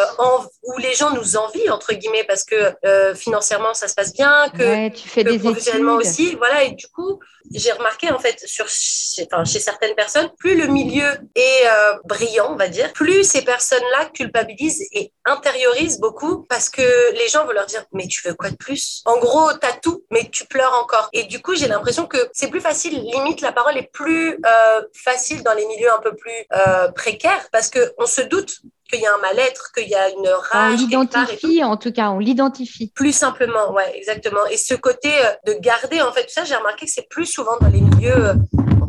où 0.64 0.78
les 0.80 0.94
gens 0.94 1.12
nous 1.12 1.38
envient, 1.38 1.70
entre 1.70 1.94
guillemets, 1.94 2.26
parce 2.28 2.44
que 2.44 2.74
euh, 2.86 3.16
financièrement 3.16 3.74
ça 3.74 3.88
se 3.88 3.96
passe 3.96 4.14
bien, 4.14 4.50
que, 4.58 4.90
tu 4.90 5.08
fais 5.08 5.24
des 5.24 5.40
professionnellement 5.40 5.96
aussi. 5.96 6.36
Voilà, 6.36 6.64
et 6.64 6.72
du 6.72 6.88
coup, 6.88 7.20
j'ai 7.54 7.72
remarqué 7.72 8.12
en 8.12 8.20
fait 8.20 8.40
sur, 8.46 8.68
chez, 8.68 9.28
enfin, 9.32 9.44
chez 9.46 9.60
certaines 9.60 9.96
personnes, 9.96 10.30
plus 10.38 10.56
le 10.56 10.68
milieu 10.68 11.08
est 11.36 11.68
brillant, 12.06 12.50
on 12.52 12.56
va 12.56 12.68
dire, 12.68 12.92
plus 12.94 13.24
ces 13.24 13.42
personnes-là 13.42 14.10
culpabilisent 14.14 14.88
et 14.92 15.12
intériorisent 15.26 16.00
beaucoup 16.00 16.46
parce 16.50 16.70
que 16.70 17.14
les 17.14 17.28
gens 17.28 17.46
veulent 17.46 17.56
leur 17.56 17.66
dire 17.66 17.86
mais 17.94 18.08
tu 18.08 18.28
veux 18.28 18.34
quoi 18.34 18.50
de 18.50 18.56
plus? 18.56 19.04
En 19.14 19.20
gros, 19.20 19.54
t'as 19.54 19.74
tout, 19.74 20.04
mais 20.12 20.30
tu 20.32 20.46
pleures 20.46 20.74
encore. 20.82 21.10
Et 21.14 21.24
du 21.24 21.42
coup, 21.42 21.56
j'ai 21.56 21.68
l'impression 21.68 22.06
que 22.06 22.18
c'est 22.34 22.50
plus 22.50 22.62
facile, 22.62 23.00
limite, 23.00 23.42
la 23.42 23.52
parole 23.52 23.78
est 23.78 23.92
plus 23.92 24.40
euh, 24.46 24.82
facile 24.94 25.44
dans 25.44 25.54
les 25.54 25.66
milieux 25.68 25.92
un 25.92 26.02
peu 26.02 26.16
plus 26.16 26.32
euh, 26.56 26.90
précaires 26.92 27.48
parce 27.52 27.70
qu'on 27.70 28.06
se 28.06 28.22
doute 28.22 28.62
qu'il 28.90 29.02
y 29.02 29.06
a 29.06 29.14
un 29.14 29.20
mal-être, 29.20 29.72
qu'il 29.74 29.88
y 29.88 29.96
a 29.96 30.10
une 30.10 30.28
rage. 30.28 30.74
On 30.74 30.76
l'identifie, 30.76 31.64
en 31.64 31.78
tout 31.78 31.92
cas, 31.92 32.10
on 32.10 32.20
l'identifie. 32.20 32.92
Plus 32.96 33.14
simplement, 33.14 33.72
ouais, 33.74 33.96
exactement. 33.96 34.46
Et 34.48 34.58
ce 34.58 34.74
côté 34.74 35.10
euh, 35.10 35.54
de 35.54 35.60
garder, 35.60 36.02
en 36.02 36.12
fait, 36.12 36.24
tout 36.24 36.34
ça, 36.34 36.44
j'ai 36.44 36.56
remarqué 36.56 36.86
que 36.86 36.92
c'est 36.92 37.08
plus 37.10 37.26
souvent 37.26 37.58
dans 37.60 37.70
les 37.70 37.82
milieux 37.82 38.34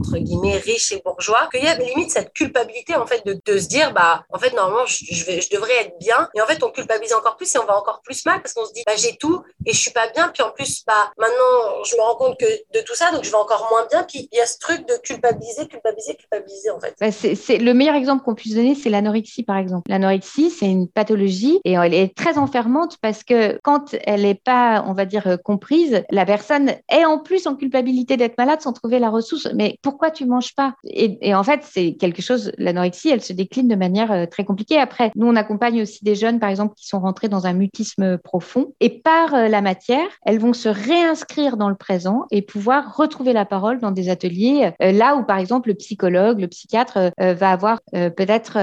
entre 0.05 0.19
guillemets 0.19 0.57
riches 0.59 0.93
et 0.93 1.03
bourgeois, 1.05 1.49
qu'il 1.53 1.65
y 1.65 1.67
a 1.67 1.77
limite 1.79 2.11
cette 2.11 2.33
culpabilité 2.33 2.95
en 2.95 3.07
fait 3.07 3.25
de, 3.25 3.59
se 3.59 3.69
dire 3.69 3.93
bah 3.93 4.25
en 4.33 4.39
fait 4.39 4.53
normalement 4.55 4.87
je, 4.87 5.25
vais, 5.25 5.41
je 5.41 5.51
devrais 5.51 5.75
être 5.81 5.99
bien 5.99 6.29
et 6.35 6.41
en 6.41 6.47
fait 6.47 6.63
on 6.63 6.71
culpabilise 6.71 7.15
encore 7.15 7.37
plus 7.37 7.55
et 7.55 7.59
on 7.59 7.65
va 7.65 7.79
encore 7.79 8.01
plus 8.05 8.25
mal 8.27 8.43
parce 8.43 8.53
qu'on 8.53 8.67
se 8.67 8.73
dit 8.73 8.83
bah 8.87 8.93
j'ai 8.97 9.17
tout 9.17 9.43
et 9.65 9.73
je 9.73 9.79
suis 9.79 9.93
pas 9.93 10.09
bien 10.09 10.29
puis 10.29 10.43
en 10.43 10.51
plus 10.51 10.85
bah 10.87 11.13
maintenant 11.19 11.85
je 11.85 11.97
me 11.97 12.01
rends 12.03 12.17
compte 12.17 12.39
que 12.39 12.45
de 12.45 12.85
tout 12.85 12.95
ça 12.95 13.13
donc 13.13 13.25
je 13.25 13.31
vais 13.31 13.37
encore 13.37 13.69
moins 13.71 13.87
bien 13.91 14.05
puis 14.05 14.29
il 14.33 14.37
y 14.37 14.41
a 14.41 14.47
ce 14.47 14.59
truc 14.59 14.87
de 14.89 14.95
culpabiliser, 15.03 15.67
culpabiliser, 15.69 16.17
culpabiliser 16.17 16.71
en 16.71 16.81
fait. 16.81 16.95
Bah, 17.01 17.11
c'est 17.13 17.59
le 17.59 17.75
meilleur 17.75 17.95
exemple 17.95 18.25
qu'on 18.25 18.35
puisse 18.35 18.55
donner 18.55 18.75
c'est 18.75 18.91
l'anorexie 18.91 19.45
par 19.45 19.57
exemple. 19.57 19.91
L'anorexie 19.91 20.51
c'est 20.51 20.67
une 20.67 20.89
pathologie 20.89 21.61
et 21.65 21.73
elle 21.73 21.95
est 21.95 22.15
très 22.15 22.39
enfermante 22.39 22.99
parce 23.01 23.23
que 23.25 23.59
quand 23.63 23.95
elle 24.05 24.23
n'est 24.23 24.35
pas 24.35 24.85
on 24.87 24.93
va 24.93 25.05
dire 25.07 25.39
comprise 25.45 26.03
la 26.11 26.27
personne 26.27 26.75
est 26.91 27.05
en 27.05 27.19
plus 27.19 27.47
en 27.47 27.55
culpabilité 27.55 28.17
d'être 28.17 28.37
malade 28.37 28.61
sans 28.61 28.73
trouver 28.73 28.99
la 28.99 29.11
ressource 29.11 29.49
mais 29.55 29.79
pourquoi 29.95 30.11
tu 30.11 30.27
manges 30.27 30.57
pas? 30.57 30.75
Et, 30.83 31.35
en 31.37 31.45
fait 31.45 31.61
c'est 31.63 31.95
quelque 31.95 32.21
chose 32.21 32.51
l'anorexie 32.59 33.11
elle 33.11 33.21
se 33.21 33.33
décline 33.33 33.69
de 33.69 33.77
manière 33.77 34.11
euh, 34.11 34.27
très 34.27 34.45
compliquée. 34.45 34.77
Après 34.77 35.13
nous 35.15 35.29
on 35.29 35.37
accompagne 35.37 35.81
aussi 35.83 36.03
des 36.03 36.17
jeunes 36.17 36.41
par 36.41 36.51
exemple 36.51 36.75
qui 36.75 36.89
sont 36.89 36.99
rentrés 36.99 37.29
dans 37.29 37.47
un 37.47 37.53
mutisme 37.53 38.19
profond. 38.19 38.75
Et 38.81 38.91
par 38.91 39.35
euh, 39.35 39.47
la 39.47 39.61
matière 39.61 40.09
elles 40.27 40.41
vont 40.41 40.53
se 40.53 40.69
réinscrire 40.69 41.57
dans 41.57 41.69
le 41.69 41.77
présent 41.77 42.25
et 42.33 42.43
pouvoir 42.43 42.97
retrouver 42.97 43.33
la 43.33 43.45
parole 43.45 43.79
dans 43.79 43.93
des 43.93 44.09
ateliers 44.09 44.73
euh, 44.83 44.91
là 44.91 45.15
où 45.15 45.23
par 45.23 45.39
exemple 45.39 45.69
le 45.69 45.77
psychologue 45.77 46.41
le 46.41 46.49
psychiatre 46.49 47.13
va 47.19 47.51
avoir 47.51 47.81
peut-être 47.93 48.55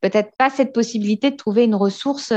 peut-être 0.00 0.30
pas 0.38 0.50
cette 0.50 0.72
possibilité 0.72 1.32
de 1.32 1.36
trouver 1.36 1.64
une 1.64 1.74
ressource 1.74 2.32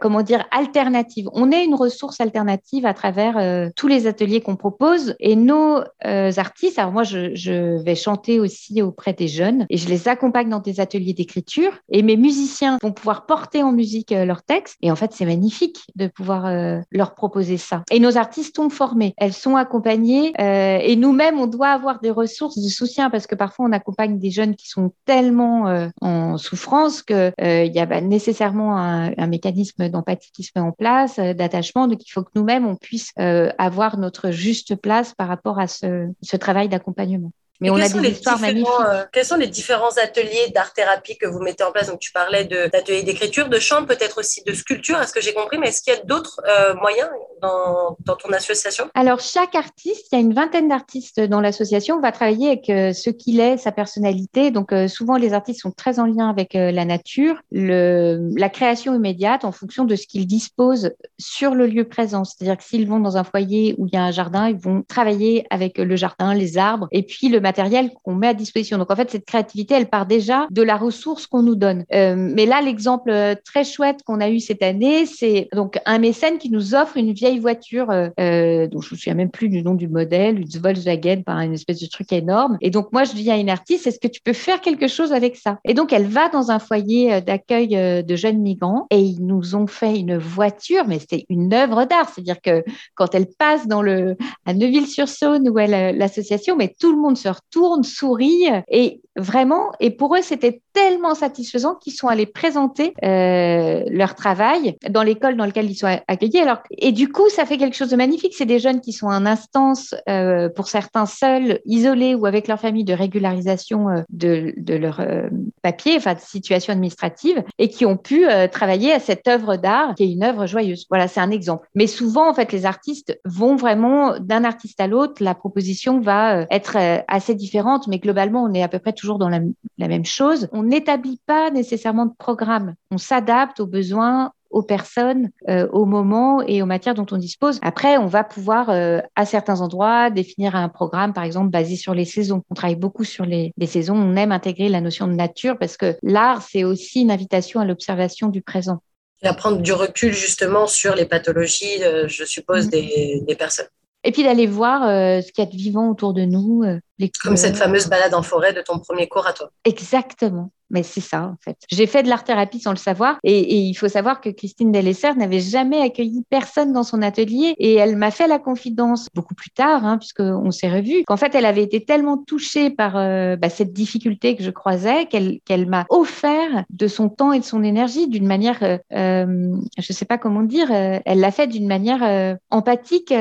comment 0.00 0.22
dire 0.22 0.44
alternative. 0.50 1.28
On 1.32 1.52
est 1.52 1.64
une 1.64 1.74
ressource 1.74 2.20
alternative 2.20 2.86
à 2.86 2.94
travers 2.94 3.70
tous 3.76 3.86
les 3.86 4.06
ateliers 4.06 4.40
qu'on 4.40 4.56
propose. 4.56 5.14
Et 5.20 5.36
nos 5.36 5.82
artistes 6.02 6.78
alors 6.78 6.92
moi 6.92 7.04
je, 7.04 7.34
je 7.34 7.82
vais 7.84 7.94
chanter 7.94 8.40
aussi 8.40 8.82
auprès 8.82 9.12
des 9.12 9.28
jeunes 9.28 9.66
et 9.70 9.76
je 9.76 9.88
les 9.88 10.08
accompagne 10.08 10.48
dans 10.48 10.60
des 10.60 10.80
ateliers 10.80 11.12
d'écriture 11.12 11.72
et 11.88 12.02
mes 12.02 12.16
musiciens 12.16 12.78
vont 12.82 12.92
pouvoir 12.92 13.26
porter 13.26 13.62
en 13.62 13.72
musique 13.72 14.12
euh, 14.12 14.24
leurs 14.24 14.42
textes 14.42 14.76
et 14.82 14.90
en 14.90 14.96
fait 14.96 15.12
c'est 15.12 15.24
magnifique 15.24 15.84
de 15.94 16.06
pouvoir 16.06 16.46
euh, 16.46 16.80
leur 16.90 17.14
proposer 17.14 17.58
ça. 17.58 17.82
Et 17.90 18.00
nos 18.00 18.16
artistes 18.16 18.56
sont 18.56 18.70
formés, 18.70 19.14
elles 19.16 19.32
sont 19.32 19.56
accompagnées 19.56 20.32
euh, 20.40 20.78
et 20.80 20.96
nous-mêmes 20.96 21.38
on 21.38 21.46
doit 21.46 21.68
avoir 21.68 22.00
des 22.00 22.10
ressources 22.10 22.58
de 22.58 22.68
soutien 22.68 23.10
parce 23.10 23.26
que 23.26 23.34
parfois 23.34 23.66
on 23.66 23.72
accompagne 23.72 24.18
des 24.18 24.30
jeunes 24.30 24.54
qui 24.56 24.68
sont 24.68 24.92
tellement 25.04 25.88
en 26.00 26.38
souffrance 26.38 27.02
que 27.02 27.32
il 27.38 27.72
y 27.72 27.78
a 27.78 28.00
nécessairement 28.00 28.76
un, 28.76 29.26
mécanisme 29.26 29.88
d'empathie 29.88 30.30
qui 30.32 30.42
se 30.42 30.50
met 30.56 30.62
en 30.62 30.72
place, 30.72 31.18
d'attachement, 31.18 31.88
donc 31.88 32.06
il 32.06 32.10
faut 32.10 32.22
que 32.22 32.30
nous-mêmes 32.34 32.66
on 32.66 32.76
puisse 32.76 33.12
avoir 33.16 33.98
notre 33.98 34.30
juste 34.30 34.76
place 34.76 35.14
par 35.14 35.28
rapport 35.28 35.58
à 35.58 35.66
ce 35.66 36.36
travail 36.36 36.68
d'accompagnement. 36.68 37.32
Mais 37.60 37.70
on 37.70 37.76
a 37.76 37.88
des 37.88 38.10
histoires 38.10 38.40
magnifiques. 38.40 38.68
Euh, 38.86 39.04
quels 39.12 39.24
sont 39.24 39.36
les 39.36 39.46
différents 39.46 39.96
ateliers 40.02 40.50
d'art-thérapie 40.52 41.16
que 41.16 41.26
vous 41.26 41.38
mettez 41.40 41.64
en 41.64 41.72
place? 41.72 41.86
Donc, 41.86 42.00
tu 42.00 42.12
parlais 42.12 42.44
d'ateliers 42.44 43.02
d'écriture, 43.02 43.48
de 43.48 43.58
chant, 43.58 43.84
peut-être 43.86 44.18
aussi 44.18 44.42
de 44.44 44.52
sculpture, 44.52 45.00
est-ce 45.00 45.12
que 45.12 45.20
j'ai 45.20 45.32
compris? 45.32 45.58
Mais 45.58 45.68
est-ce 45.68 45.82
qu'il 45.82 45.94
y 45.94 45.96
a 45.96 46.02
d'autres 46.02 46.40
euh, 46.46 46.74
moyens 46.74 47.08
dans, 47.40 47.96
dans, 48.04 48.16
ton 48.16 48.30
association? 48.32 48.90
Alors, 48.94 49.20
chaque 49.20 49.54
artiste, 49.54 50.08
il 50.12 50.16
y 50.16 50.18
a 50.18 50.20
une 50.20 50.34
vingtaine 50.34 50.68
d'artistes 50.68 51.20
dans 51.20 51.40
l'association, 51.40 52.00
va 52.00 52.12
travailler 52.12 52.48
avec 52.48 52.68
euh, 52.70 52.92
ce 52.92 53.10
qu'il 53.10 53.40
est, 53.40 53.56
sa 53.56 53.72
personnalité. 53.72 54.50
Donc, 54.50 54.74
souvent, 54.88 55.16
les 55.16 55.32
artistes 55.32 55.62
sont 55.62 55.70
très 55.70 55.98
en 55.98 56.06
lien 56.06 56.28
avec 56.28 56.54
la 56.54 56.84
nature, 56.84 57.40
le, 57.50 58.30
la 58.36 58.48
création 58.48 58.94
immédiate 58.94 59.44
en 59.44 59.52
fonction 59.52 59.84
de 59.84 59.96
ce 59.96 60.06
qu'ils 60.06 60.26
disposent 60.26 60.92
sur 61.18 61.54
le 61.54 61.66
lieu 61.66 61.84
présent. 61.84 62.24
C'est-à-dire 62.24 62.56
que 62.56 62.64
s'ils 62.64 62.88
vont 62.88 63.00
dans 63.00 63.16
un 63.16 63.24
foyer 63.24 63.74
où 63.78 63.86
il 63.86 63.94
y 63.94 63.96
a 63.96 64.02
un 64.02 64.10
jardin, 64.10 64.48
ils 64.48 64.56
vont 64.56 64.82
travailler 64.82 65.46
avec 65.50 65.78
le 65.78 65.96
jardin, 65.96 66.34
les 66.34 66.58
arbres, 66.58 66.88
et 66.92 67.02
puis 67.02 67.28
le 67.28 67.40
matériel 67.40 67.53
qu'on 68.02 68.14
met 68.14 68.28
à 68.28 68.34
disposition. 68.34 68.78
Donc 68.78 68.90
en 68.90 68.96
fait, 68.96 69.10
cette 69.10 69.24
créativité, 69.24 69.74
elle 69.74 69.88
part 69.88 70.06
déjà 70.06 70.46
de 70.50 70.62
la 70.62 70.76
ressource 70.76 71.26
qu'on 71.26 71.42
nous 71.42 71.54
donne. 71.54 71.84
Euh, 71.92 72.14
mais 72.16 72.46
là, 72.46 72.60
l'exemple 72.60 73.10
euh, 73.10 73.34
très 73.44 73.64
chouette 73.64 74.02
qu'on 74.04 74.20
a 74.20 74.28
eu 74.28 74.40
cette 74.40 74.62
année, 74.62 75.06
c'est 75.06 75.48
donc 75.52 75.80
un 75.86 75.98
mécène 75.98 76.38
qui 76.38 76.50
nous 76.50 76.74
offre 76.74 76.96
une 76.96 77.12
vieille 77.12 77.38
voiture, 77.38 77.90
euh, 77.90 78.66
dont 78.66 78.80
je 78.80 78.94
me 78.94 78.98
souviens 78.98 79.14
même 79.14 79.30
plus 79.30 79.48
du 79.48 79.62
nom 79.62 79.74
du 79.74 79.88
modèle, 79.88 80.40
une 80.40 80.48
Volkswagen, 80.48 81.22
par 81.22 81.40
une 81.40 81.54
espèce 81.54 81.80
de 81.80 81.86
truc 81.86 82.12
énorme. 82.12 82.58
Et 82.60 82.70
donc 82.70 82.92
moi, 82.92 83.04
je 83.04 83.12
dis 83.12 83.30
à 83.30 83.36
une 83.36 83.50
artiste, 83.50 83.86
est-ce 83.86 83.98
que 83.98 84.08
tu 84.08 84.20
peux 84.22 84.32
faire 84.32 84.60
quelque 84.60 84.88
chose 84.88 85.12
avec 85.12 85.36
ça? 85.36 85.58
Et 85.64 85.74
donc 85.74 85.92
elle 85.92 86.06
va 86.06 86.28
dans 86.28 86.50
un 86.50 86.58
foyer 86.58 87.20
d'accueil 87.20 87.68
de 88.04 88.16
jeunes 88.16 88.40
migrants 88.40 88.86
et 88.90 89.00
ils 89.00 89.24
nous 89.24 89.54
ont 89.54 89.66
fait 89.66 89.98
une 89.98 90.16
voiture, 90.18 90.84
mais 90.86 90.98
c'est 91.08 91.24
une 91.28 91.52
œuvre 91.52 91.84
d'art. 91.84 92.10
C'est-à-dire 92.14 92.40
que 92.40 92.64
quand 92.94 93.14
elle 93.14 93.26
passe 93.26 93.66
dans 93.66 93.82
le 93.82 94.16
à 94.46 94.54
Neuville-sur-Saône 94.54 95.48
où 95.48 95.58
elle 95.58 95.96
l'association, 95.96 96.56
mais 96.56 96.74
tout 96.78 96.94
le 96.94 97.00
monde 97.00 97.16
se 97.16 97.28
retournent, 97.34 97.84
sourient 97.84 98.62
et 98.68 99.00
vraiment, 99.16 99.72
et 99.80 99.90
pour 99.90 100.16
eux, 100.16 100.22
c'était 100.22 100.60
tellement 100.72 101.14
satisfaisant 101.14 101.76
qu'ils 101.76 101.92
sont 101.92 102.08
allés 102.08 102.26
présenter 102.26 102.94
euh, 103.04 103.84
leur 103.88 104.14
travail 104.14 104.76
dans 104.90 105.02
l'école 105.02 105.36
dans 105.36 105.44
laquelle 105.44 105.70
ils 105.70 105.76
sont 105.76 105.86
accueillis. 106.08 106.40
Alors, 106.40 106.58
et 106.70 106.90
du 106.90 107.08
coup, 107.10 107.28
ça 107.28 107.44
fait 107.46 107.56
quelque 107.56 107.76
chose 107.76 107.90
de 107.90 107.96
magnifique. 107.96 108.34
C'est 108.36 108.44
des 108.44 108.58
jeunes 108.58 108.80
qui 108.80 108.92
sont 108.92 109.06
en 109.06 109.24
instance, 109.24 109.94
euh, 110.08 110.48
pour 110.48 110.66
certains 110.66 111.06
seuls, 111.06 111.60
isolés 111.64 112.14
ou 112.14 112.26
avec 112.26 112.48
leur 112.48 112.58
famille 112.58 112.84
de 112.84 112.92
régularisation 112.92 113.88
euh, 113.88 114.02
de, 114.10 114.52
de 114.56 114.74
leur 114.74 114.98
euh, 114.98 115.28
papier, 115.62 115.94
enfin 115.96 116.14
de 116.14 116.20
situation 116.20 116.72
administrative, 116.72 117.44
et 117.58 117.68
qui 117.68 117.86
ont 117.86 117.96
pu 117.96 118.26
euh, 118.26 118.48
travailler 118.48 118.92
à 118.92 118.98
cette 118.98 119.28
œuvre 119.28 119.56
d'art 119.56 119.94
qui 119.94 120.04
est 120.04 120.12
une 120.12 120.24
œuvre 120.24 120.46
joyeuse. 120.46 120.86
Voilà, 120.90 121.06
c'est 121.06 121.20
un 121.20 121.30
exemple. 121.30 121.68
Mais 121.76 121.86
souvent, 121.86 122.28
en 122.28 122.34
fait, 122.34 122.50
les 122.50 122.66
artistes 122.66 123.18
vont 123.24 123.54
vraiment 123.54 124.18
d'un 124.18 124.42
artiste 124.42 124.80
à 124.80 124.88
l'autre. 124.88 125.22
La 125.22 125.34
proposition 125.34 126.00
va 126.00 126.38
euh, 126.38 126.46
être 126.50 126.76
assez 127.06 127.34
différente, 127.34 127.86
mais 127.86 127.98
globalement, 127.98 128.42
on 128.42 128.52
est 128.54 128.62
à 128.62 128.68
peu 128.68 128.80
près 128.80 128.92
toujours 128.92 129.03
dans 129.18 129.28
la, 129.28 129.40
la 129.78 129.88
même 129.88 130.04
chose. 130.04 130.48
On 130.52 130.62
n'établit 130.62 131.20
pas 131.26 131.50
nécessairement 131.50 132.06
de 132.06 132.14
programme. 132.16 132.74
On 132.90 132.98
s'adapte 132.98 133.60
aux 133.60 133.66
besoins 133.66 134.32
aux 134.54 134.62
personnes, 134.62 135.30
euh, 135.48 135.66
au 135.72 135.84
moment 135.84 136.40
et 136.40 136.62
aux 136.62 136.66
matières 136.66 136.94
dont 136.94 137.06
on 137.10 137.16
dispose. 137.16 137.58
Après, 137.60 137.98
on 137.98 138.06
va 138.06 138.22
pouvoir, 138.22 138.70
euh, 138.70 139.00
à 139.16 139.26
certains 139.26 139.60
endroits, 139.60 140.10
définir 140.10 140.54
un 140.54 140.68
programme, 140.68 141.12
par 141.12 141.24
exemple, 141.24 141.50
basé 141.50 141.74
sur 141.74 141.92
les 141.92 142.04
saisons. 142.04 142.42
On 142.50 142.54
travaille 142.54 142.76
beaucoup 142.76 143.02
sur 143.02 143.26
les, 143.26 143.52
les 143.56 143.66
saisons. 143.66 143.96
On 143.96 144.14
aime 144.14 144.30
intégrer 144.30 144.68
la 144.68 144.80
notion 144.80 145.08
de 145.08 145.14
nature 145.14 145.58
parce 145.58 145.76
que 145.76 145.96
l'art, 146.04 146.40
c'est 146.40 146.62
aussi 146.62 147.00
une 147.00 147.10
invitation 147.10 147.58
à 147.58 147.64
l'observation 147.64 148.28
du 148.28 148.42
présent. 148.42 148.80
Et 149.22 149.26
à 149.26 149.34
prendre 149.34 149.60
du 149.60 149.72
recul, 149.72 150.12
justement, 150.12 150.68
sur 150.68 150.94
les 150.94 151.06
pathologies, 151.06 151.82
euh, 151.82 152.06
je 152.06 152.24
suppose, 152.24 152.68
mmh. 152.68 152.70
des, 152.70 153.22
des 153.26 153.34
personnes. 153.34 153.66
Et 154.04 154.12
puis 154.12 154.22
d'aller 154.22 154.46
voir 154.46 154.86
euh, 154.86 155.22
ce 155.22 155.32
qu'il 155.32 155.42
y 155.42 155.46
a 155.46 155.50
de 155.50 155.56
vivant 155.56 155.88
autour 155.88 156.12
de 156.12 156.22
nous. 156.22 156.62
Euh, 156.62 156.78
Comme 157.22 157.36
cette 157.36 157.56
fameuse 157.56 157.88
balade 157.88 158.14
en 158.14 158.22
forêt 158.22 158.52
de 158.52 158.60
ton 158.60 158.78
premier 158.78 159.08
cours 159.08 159.26
à 159.26 159.32
toi. 159.32 159.50
Exactement. 159.64 160.50
Mais 160.70 160.82
c'est 160.82 161.00
ça, 161.00 161.22
en 161.24 161.36
fait. 161.42 161.56
J'ai 161.70 161.86
fait 161.86 162.02
de 162.02 162.08
l'art-thérapie 162.08 162.58
sans 162.58 162.70
le 162.70 162.76
savoir. 162.76 163.18
Et, 163.22 163.54
il 163.54 163.74
faut 163.74 163.88
savoir 163.88 164.20
que 164.20 164.28
Christine 164.28 164.72
Delesser 164.72 165.14
n'avait 165.14 165.40
jamais 165.40 165.80
accueilli 165.80 166.24
personne 166.30 166.72
dans 166.72 166.82
son 166.82 167.00
atelier. 167.00 167.54
Et 167.58 167.74
elle 167.74 167.96
m'a 167.96 168.10
fait 168.10 168.26
la 168.26 168.38
confidence 168.38 169.08
beaucoup 169.14 169.34
plus 169.34 169.50
tard, 169.50 169.84
hein, 169.86 169.98
puisqu'on 169.98 170.50
s'est 170.50 170.70
revus, 170.70 171.04
qu'en 171.06 171.16
fait, 171.16 171.34
elle 171.34 171.46
avait 171.46 171.62
été 171.62 171.84
tellement 171.84 172.18
touchée 172.18 172.70
par 172.70 172.96
euh, 172.96 173.36
bah, 173.36 173.50
cette 173.50 173.72
difficulté 173.72 174.36
que 174.36 174.42
je 174.42 174.50
croisais 174.50 175.06
qu'elle 175.06 175.68
m'a 175.68 175.86
offert 175.90 176.64
de 176.70 176.88
son 176.88 177.08
temps 177.08 177.32
et 177.32 177.40
de 177.40 177.44
son 177.44 177.62
énergie 177.62 178.08
d'une 178.08 178.26
manière, 178.26 178.62
euh, 178.62 178.78
je 178.90 179.92
ne 179.92 179.94
sais 179.94 180.06
pas 180.06 180.18
comment 180.18 180.42
dire, 180.42 180.70
elle 180.70 181.20
l'a 181.20 181.30
fait 181.30 181.46
d'une 181.46 181.68
manière 181.68 182.36
empathique 182.50 183.12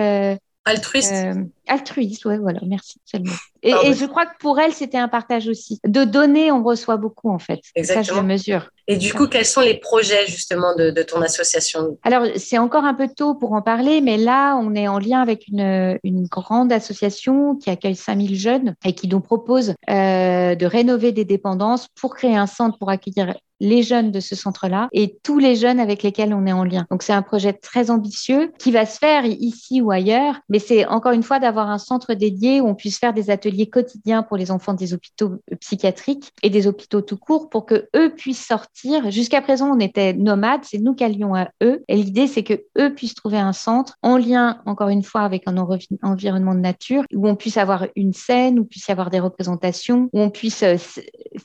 Altruiste. 0.66 1.11
Euh, 1.11 1.43
altruiste, 1.68 2.24
ouais, 2.24 2.38
voilà, 2.38 2.59
merci, 2.66 3.01
mot. 3.16 3.32
Et, 3.64 3.74
et, 3.84 3.93
je 3.93 4.05
crois 4.05 4.26
que 4.26 4.38
pour 4.39 4.59
elle, 4.59 4.74
c'était 4.74 4.97
un 4.97 5.09
partage 5.09 5.49
aussi. 5.49 5.80
De 5.86 6.05
donner, 6.05 6.51
on 6.53 6.64
reçoit 6.64 6.95
beaucoup, 6.95 7.30
en 7.32 7.39
fait. 7.39 7.59
Exactement. 7.76 8.05
Ça, 8.05 8.14
je 8.14 8.20
le 8.20 8.26
mesure. 8.26 8.70
Et 8.88 8.95
du 8.95 9.14
coup, 9.14 9.28
quels 9.28 9.45
sont 9.45 9.59
les 9.59 9.74
projets, 9.74 10.26
justement, 10.28 10.74
de, 10.76 10.89
de 10.89 11.03
ton 11.03 11.22
association? 11.22 11.97
Alors, 12.03 12.26
c'est 12.38 12.57
encore 12.57 12.86
un 12.86 12.93
peu 12.93 13.09
tôt 13.09 13.36
pour 13.36 13.53
en 13.53 13.61
parler, 13.61 13.99
mais 13.99 14.18
là, 14.18 14.55
on 14.55 14.74
est 14.74 14.88
en 14.88 14.99
lien 14.99 15.22
avec 15.22 15.47
une, 15.49 15.99
une 16.03 16.28
grande 16.28 16.72
association 16.72 17.55
qui 17.55 17.70
accueille 17.70 17.95
5000 17.95 18.36
jeunes 18.39 18.76
et 18.86 18.93
qui 18.93 19.09
nous 19.09 19.20
propose 19.20 19.74
euh, 19.89 20.55
de 20.55 20.66
rénover 20.66 21.11
des 21.11 21.26
dépendances 21.26 21.88
pour 21.99 22.16
créer 22.16 22.38
un 22.38 22.47
centre 22.47 22.78
pour 22.78 22.89
accueillir 22.89 23.36
les 23.64 23.82
jeunes 23.82 24.11
de 24.11 24.20
ce 24.20 24.36
centre-là 24.36 24.89
et 24.91 25.18
tous 25.24 25.39
les 25.39 25.55
jeunes 25.55 25.80
avec 25.80 26.03
lesquels 26.03 26.34
on 26.34 26.45
est 26.45 26.51
en 26.51 26.66
lien. 26.66 26.86
Donc 26.91 27.01
c'est 27.01 27.14
un 27.14 27.22
projet 27.22 27.53
très 27.53 27.89
ambitieux 27.89 28.51
qui 28.59 28.72
va 28.72 28.86
se 28.86 28.97
faire 28.97 29.26
ici 29.26 29.82
ou 29.82 29.89
ailleurs, 29.89 30.36
mais 30.49 30.59
c'est 30.59 30.86
encore 30.86 31.14
une 31.14 31.24
fois 31.24 31.39
d'avoir 31.39 31.70
un 31.70 31.78
centre 31.78 32.14
dédié 32.14 32.59
où 32.59 32.68
on 32.68 32.76
puisse 32.76 32.99
faire 32.99 33.14
des 33.14 33.30
ateliers 33.30 33.68
quotidiens 33.68 34.22
pour 34.22 34.36
les 34.36 34.51
enfants 34.51 34.74
des 34.74 34.93
hôpitaux 34.93 35.38
psychiatriques 35.61 36.34
et 36.43 36.49
des 36.49 36.68
hôpitaux 36.68 37.01
tout 37.01 37.16
court 37.16 37.49
pour 37.49 37.66
que 37.66 37.88
eux 37.95 38.14
puissent 38.14 38.45
sortir. 38.45 39.09
Jusqu'à 39.11 39.41
présent, 39.41 39.72
on 39.74 39.80
était 39.80 40.11
nomades, 40.14 40.64
c'est 40.64 40.80
nous 40.80 40.93
qui 40.93 41.05
allions 41.05 41.34
à 41.34 41.47
eux 41.64 41.84
et 41.88 41.95
l'idée 41.95 42.28
c'est 42.28 42.43
que 42.43 42.66
eux 42.78 42.93
puissent 42.93 43.16
trouver 43.16 43.39
un 43.39 43.53
centre 43.53 43.97
en 44.01 44.18
lien 44.18 44.59
encore 44.66 44.89
une 44.89 45.03
fois 45.03 45.22
avec 45.22 45.43
un 45.47 45.55
environnement 46.01 46.53
de 46.53 46.59
nature 46.59 47.03
où 47.14 47.30
on 47.30 47.38
puisse 47.38 47.55
avoir 47.55 47.88
une 47.95 48.11
scène, 48.11 48.59
où 48.59 48.66
puisse 48.66 48.89
y 48.89 48.91
avoir 48.91 49.09
des 49.09 49.22
représentations, 49.22 50.09
où 50.11 50.20
on 50.20 50.30
puisse 50.30 50.64
euh, 50.64 50.76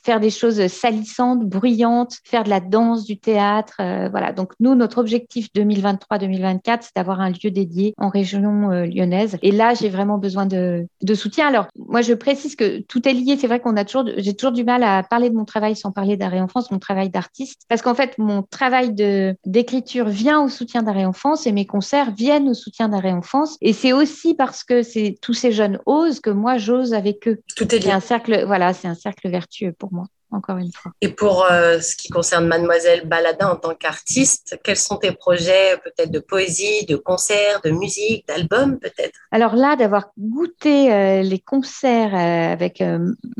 faire 0.03 0.19
des 0.19 0.29
choses 0.29 0.67
salissantes, 0.67 1.45
bruyantes 1.45 2.08
chante, 2.09 2.19
faire 2.23 2.43
de 2.43 2.49
la 2.49 2.59
danse, 2.59 3.05
du 3.05 3.17
théâtre. 3.17 3.75
voilà. 4.11 4.31
Donc 4.33 4.53
nous, 4.59 4.75
notre 4.75 4.97
objectif 4.99 5.47
2023-2024, 5.55 6.79
c'est 6.81 6.95
d'avoir 6.95 7.21
un 7.21 7.29
lieu 7.29 7.51
dédié 7.51 7.93
en 7.97 8.09
région 8.09 8.69
lyonnaise. 8.69 9.37
Et 9.41 9.51
là, 9.51 9.73
j'ai 9.73 9.89
vraiment 9.89 10.17
besoin 10.17 10.45
de, 10.45 10.87
de, 11.01 11.13
soutien. 11.13 11.47
Alors, 11.47 11.67
moi, 11.77 12.01
je 12.01 12.13
précise 12.13 12.55
que 12.55 12.79
tout 12.81 13.07
est 13.07 13.13
lié. 13.13 13.37
C'est 13.37 13.47
vrai 13.47 13.59
qu'on 13.59 13.75
a 13.77 13.85
toujours, 13.85 14.05
j'ai 14.17 14.33
toujours 14.35 14.51
du 14.51 14.63
mal 14.63 14.83
à 14.83 15.03
parler 15.03 15.29
de 15.29 15.35
mon 15.35 15.45
travail 15.45 15.75
sans 15.75 15.91
parler 15.91 16.17
d'arrêt 16.17 16.39
enfance, 16.39 16.71
mon 16.71 16.79
travail 16.79 17.09
d'artiste, 17.09 17.61
parce 17.67 17.81
qu'en 17.81 17.95
fait, 17.95 18.17
mon 18.17 18.43
travail 18.43 18.93
de 18.93 19.35
d'écriture 19.45 20.07
vient 20.07 20.41
au 20.41 20.49
soutien 20.49 20.83
d'arrêt 20.83 21.05
enfance 21.05 21.47
et 21.47 21.51
mes 21.51 21.65
concerts 21.65 22.11
viennent 22.11 22.49
au 22.49 22.53
soutien 22.53 22.89
d'arrêt 22.89 23.11
enfance. 23.11 23.57
Et 23.61 23.73
c'est 23.73 23.93
aussi 23.93 24.35
parce 24.35 24.63
que 24.63 24.83
c'est 24.83 25.17
tous 25.21 25.33
ces 25.33 25.51
jeunes 25.51 25.79
osent 25.85 26.19
que 26.19 26.29
moi 26.29 26.57
j'ose 26.57 26.93
avec 26.93 27.27
eux. 27.27 27.39
Tout 27.55 27.63
est 27.73 27.79
lié. 27.79 27.85
C'est 27.85 27.91
un 27.91 27.99
cercle, 27.99 28.45
voilà, 28.45 28.73
c'est 28.73 28.87
un 28.87 28.95
cercle 28.95 29.29
vertueux 29.29 29.73
pour 29.77 29.93
moi 29.93 30.05
encore 30.31 30.57
une 30.57 30.71
fois. 30.71 30.91
Et 31.01 31.09
pour 31.09 31.45
euh, 31.45 31.79
ce 31.79 31.95
qui 31.95 32.09
concerne 32.09 32.47
Mademoiselle 32.47 33.07
Baladin 33.07 33.49
en 33.49 33.55
tant 33.55 33.73
qu'artiste, 33.73 34.59
quels 34.63 34.77
sont 34.77 34.97
tes 34.97 35.11
projets 35.11 35.77
peut-être 35.83 36.11
de 36.11 36.19
poésie, 36.19 36.85
de 36.85 36.95
concert, 36.95 37.61
de 37.63 37.71
musique, 37.71 38.27
d'album 38.27 38.79
peut-être? 38.79 39.19
Alors 39.31 39.55
là, 39.55 39.75
d'avoir 39.75 40.09
goûté 40.17 40.93
euh, 40.93 41.21
les 41.23 41.39
concerts 41.39 42.13
euh, 42.13 42.53
avec 42.53 42.83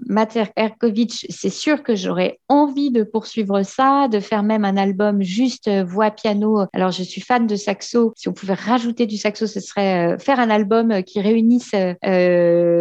Mater 0.07 0.45
Erkovic, 0.55 1.27
c'est 1.29 1.49
sûr 1.49 1.83
que 1.83 1.95
j'aurais 1.95 2.39
envie 2.47 2.91
de 2.91 3.03
poursuivre 3.03 3.61
ça, 3.63 4.07
de 4.07 4.19
faire 4.19 4.43
même 4.43 4.65
un 4.65 4.77
album 4.77 5.21
juste 5.21 5.69
voix 5.69 6.11
piano. 6.11 6.65
Alors 6.73 6.91
je 6.91 7.03
suis 7.03 7.21
fan 7.21 7.45
de 7.45 7.55
saxo. 7.55 8.13
Si 8.15 8.27
on 8.27 8.33
pouvait 8.33 8.53
rajouter 8.53 9.05
du 9.05 9.17
saxo, 9.17 9.45
ce 9.47 9.59
serait 9.59 10.17
faire 10.19 10.39
un 10.39 10.49
album 10.49 11.03
qui 11.03 11.21
réunisse, 11.21 11.71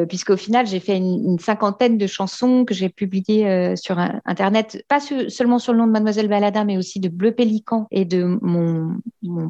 puisqu'au 0.08 0.36
final 0.36 0.66
j'ai 0.66 0.80
fait 0.80 0.96
une, 0.96 1.32
une, 1.32 1.38
cinquantaine 1.38 1.98
de 1.98 2.06
chansons 2.06 2.64
que 2.64 2.74
j'ai 2.74 2.88
publiées 2.88 3.76
sur 3.76 3.97
Internet, 4.24 4.84
pas 4.88 5.00
seulement 5.00 5.58
sur 5.58 5.72
le 5.72 5.80
nom 5.80 5.86
de 5.86 5.92
Mademoiselle 5.92 6.28
Baladin, 6.28 6.64
mais 6.64 6.76
aussi 6.76 7.00
de 7.00 7.08
Bleu 7.08 7.32
Pélican 7.32 7.86
et 7.90 8.04
de 8.04 8.38
mon, 8.42 9.00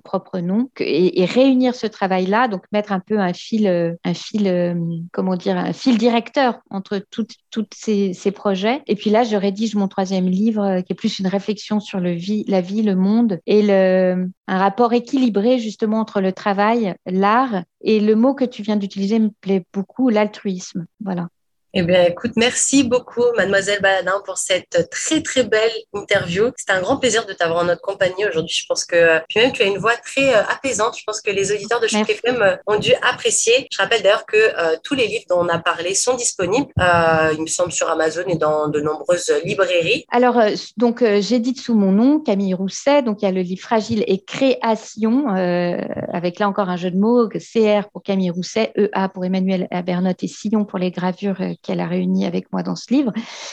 propre 0.04 0.38
nom, 0.40 0.70
et, 0.80 1.24
réunir 1.24 1.74
ce 1.74 1.86
travail-là, 1.86 2.48
donc 2.48 2.62
mettre 2.72 2.92
un 2.92 3.00
peu 3.00 3.18
un 3.18 3.32
fil, 3.32 3.66
euh, 3.66 3.94
un 4.04 4.14
fil, 4.14 4.48
euh, 4.48 4.74
comment 5.12 5.36
dire, 5.36 5.56
un 5.56 5.72
fil 5.72 5.98
directeur 5.98 6.60
entre 6.70 6.98
toutes, 7.10 7.34
toutes 7.50 7.74
ces, 7.74 8.14
projets. 8.34 8.82
Et 8.86 8.94
puis 8.94 9.10
là, 9.10 9.24
je 9.24 9.36
rédige 9.36 9.74
mon 9.74 9.88
troisième 9.88 10.28
livre, 10.28 10.62
euh, 10.62 10.80
qui 10.80 10.92
est 10.92 10.96
plus 10.96 11.18
une 11.18 11.26
réflexion 11.26 11.80
sur 11.80 12.00
la 12.00 12.14
vie, 12.14 12.82
le 12.82 12.94
monde, 12.94 13.40
et 13.46 13.68
un 13.70 14.58
rapport 14.58 14.92
équilibré 14.92 15.58
justement 15.58 16.00
entre 16.00 16.20
le 16.20 16.32
travail, 16.32 16.94
l'art, 17.06 17.62
et 17.80 18.00
le 18.00 18.14
mot 18.14 18.34
que 18.34 18.44
tu 18.44 18.62
viens 18.62 18.76
d'utiliser 18.76 19.18
me 19.18 19.30
plaît 19.40 19.64
beaucoup, 19.72 20.08
l'altruisme. 20.08 20.86
Voilà. 21.00 21.28
Eh 21.74 21.82
bien, 21.82 22.04
écoute, 22.04 22.32
merci 22.36 22.82
beaucoup, 22.82 23.24
Mademoiselle 23.36 23.82
Baladin, 23.82 24.22
pour 24.24 24.38
cette 24.38 24.88
très, 24.90 25.20
très 25.20 25.42
belle 25.42 25.70
interview. 25.92 26.50
C'était 26.56 26.72
un 26.72 26.80
grand 26.80 26.96
plaisir 26.96 27.26
de 27.26 27.34
t'avoir 27.34 27.60
en 27.60 27.64
notre 27.64 27.82
compagnie 27.82 28.24
aujourd'hui. 28.26 28.56
Je 28.58 28.64
pense 28.66 28.86
que, 28.86 29.18
puis 29.28 29.38
même, 29.38 29.52
tu 29.52 29.60
as 29.60 29.66
une 29.66 29.76
voix 29.76 29.94
très 29.96 30.34
euh, 30.34 30.42
apaisante. 30.48 30.96
Je 30.98 31.04
pense 31.04 31.20
que 31.20 31.30
les 31.30 31.52
auditeurs 31.52 31.78
de 31.78 31.86
Choc 31.86 32.08
FM 32.08 32.40
euh, 32.40 32.56
ont 32.66 32.78
dû 32.78 32.94
apprécier. 33.02 33.68
Je 33.70 33.76
rappelle 33.76 34.02
d'ailleurs 34.02 34.24
que 34.24 34.36
euh, 34.36 34.76
tous 34.82 34.94
les 34.94 35.08
livres 35.08 35.26
dont 35.28 35.40
on 35.40 35.48
a 35.48 35.58
parlé 35.58 35.94
sont 35.94 36.16
disponibles, 36.16 36.72
il 36.78 37.42
me 37.42 37.46
semble, 37.46 37.70
sur 37.70 37.90
Amazon 37.90 38.24
et 38.28 38.36
dans 38.36 38.68
de 38.68 38.80
nombreuses 38.80 39.30
librairies. 39.44 40.06
Alors, 40.10 40.40
donc, 40.78 41.04
j'édite 41.20 41.60
sous 41.60 41.74
mon 41.74 41.92
nom, 41.92 42.18
Camille 42.18 42.54
Rousset. 42.54 43.02
Donc, 43.02 43.20
il 43.20 43.26
y 43.26 43.28
a 43.28 43.32
le 43.32 43.42
livre 43.42 43.60
Fragile 43.60 44.04
et 44.06 44.24
Création, 44.24 45.26
avec 45.28 46.38
là 46.38 46.48
encore 46.48 46.70
un 46.70 46.76
jeu 46.76 46.90
de 46.90 46.96
mots, 46.96 47.28
CR 47.28 47.88
pour 47.92 48.02
Camille 48.02 48.30
Rousset, 48.30 48.72
EA 48.74 49.10
pour 49.10 49.26
Emmanuel 49.26 49.68
Abernotte 49.70 50.24
et 50.24 50.28
Sillon 50.28 50.64
pour 50.64 50.78
les 50.78 50.90
gravures 50.90 51.36
qu'elle 51.62 51.80
a 51.80 51.86
réuni 51.86 52.26
avec 52.26 52.52
moi 52.52 52.62
dans 52.62 52.76
ce 52.76 52.92
livre. 52.92 53.12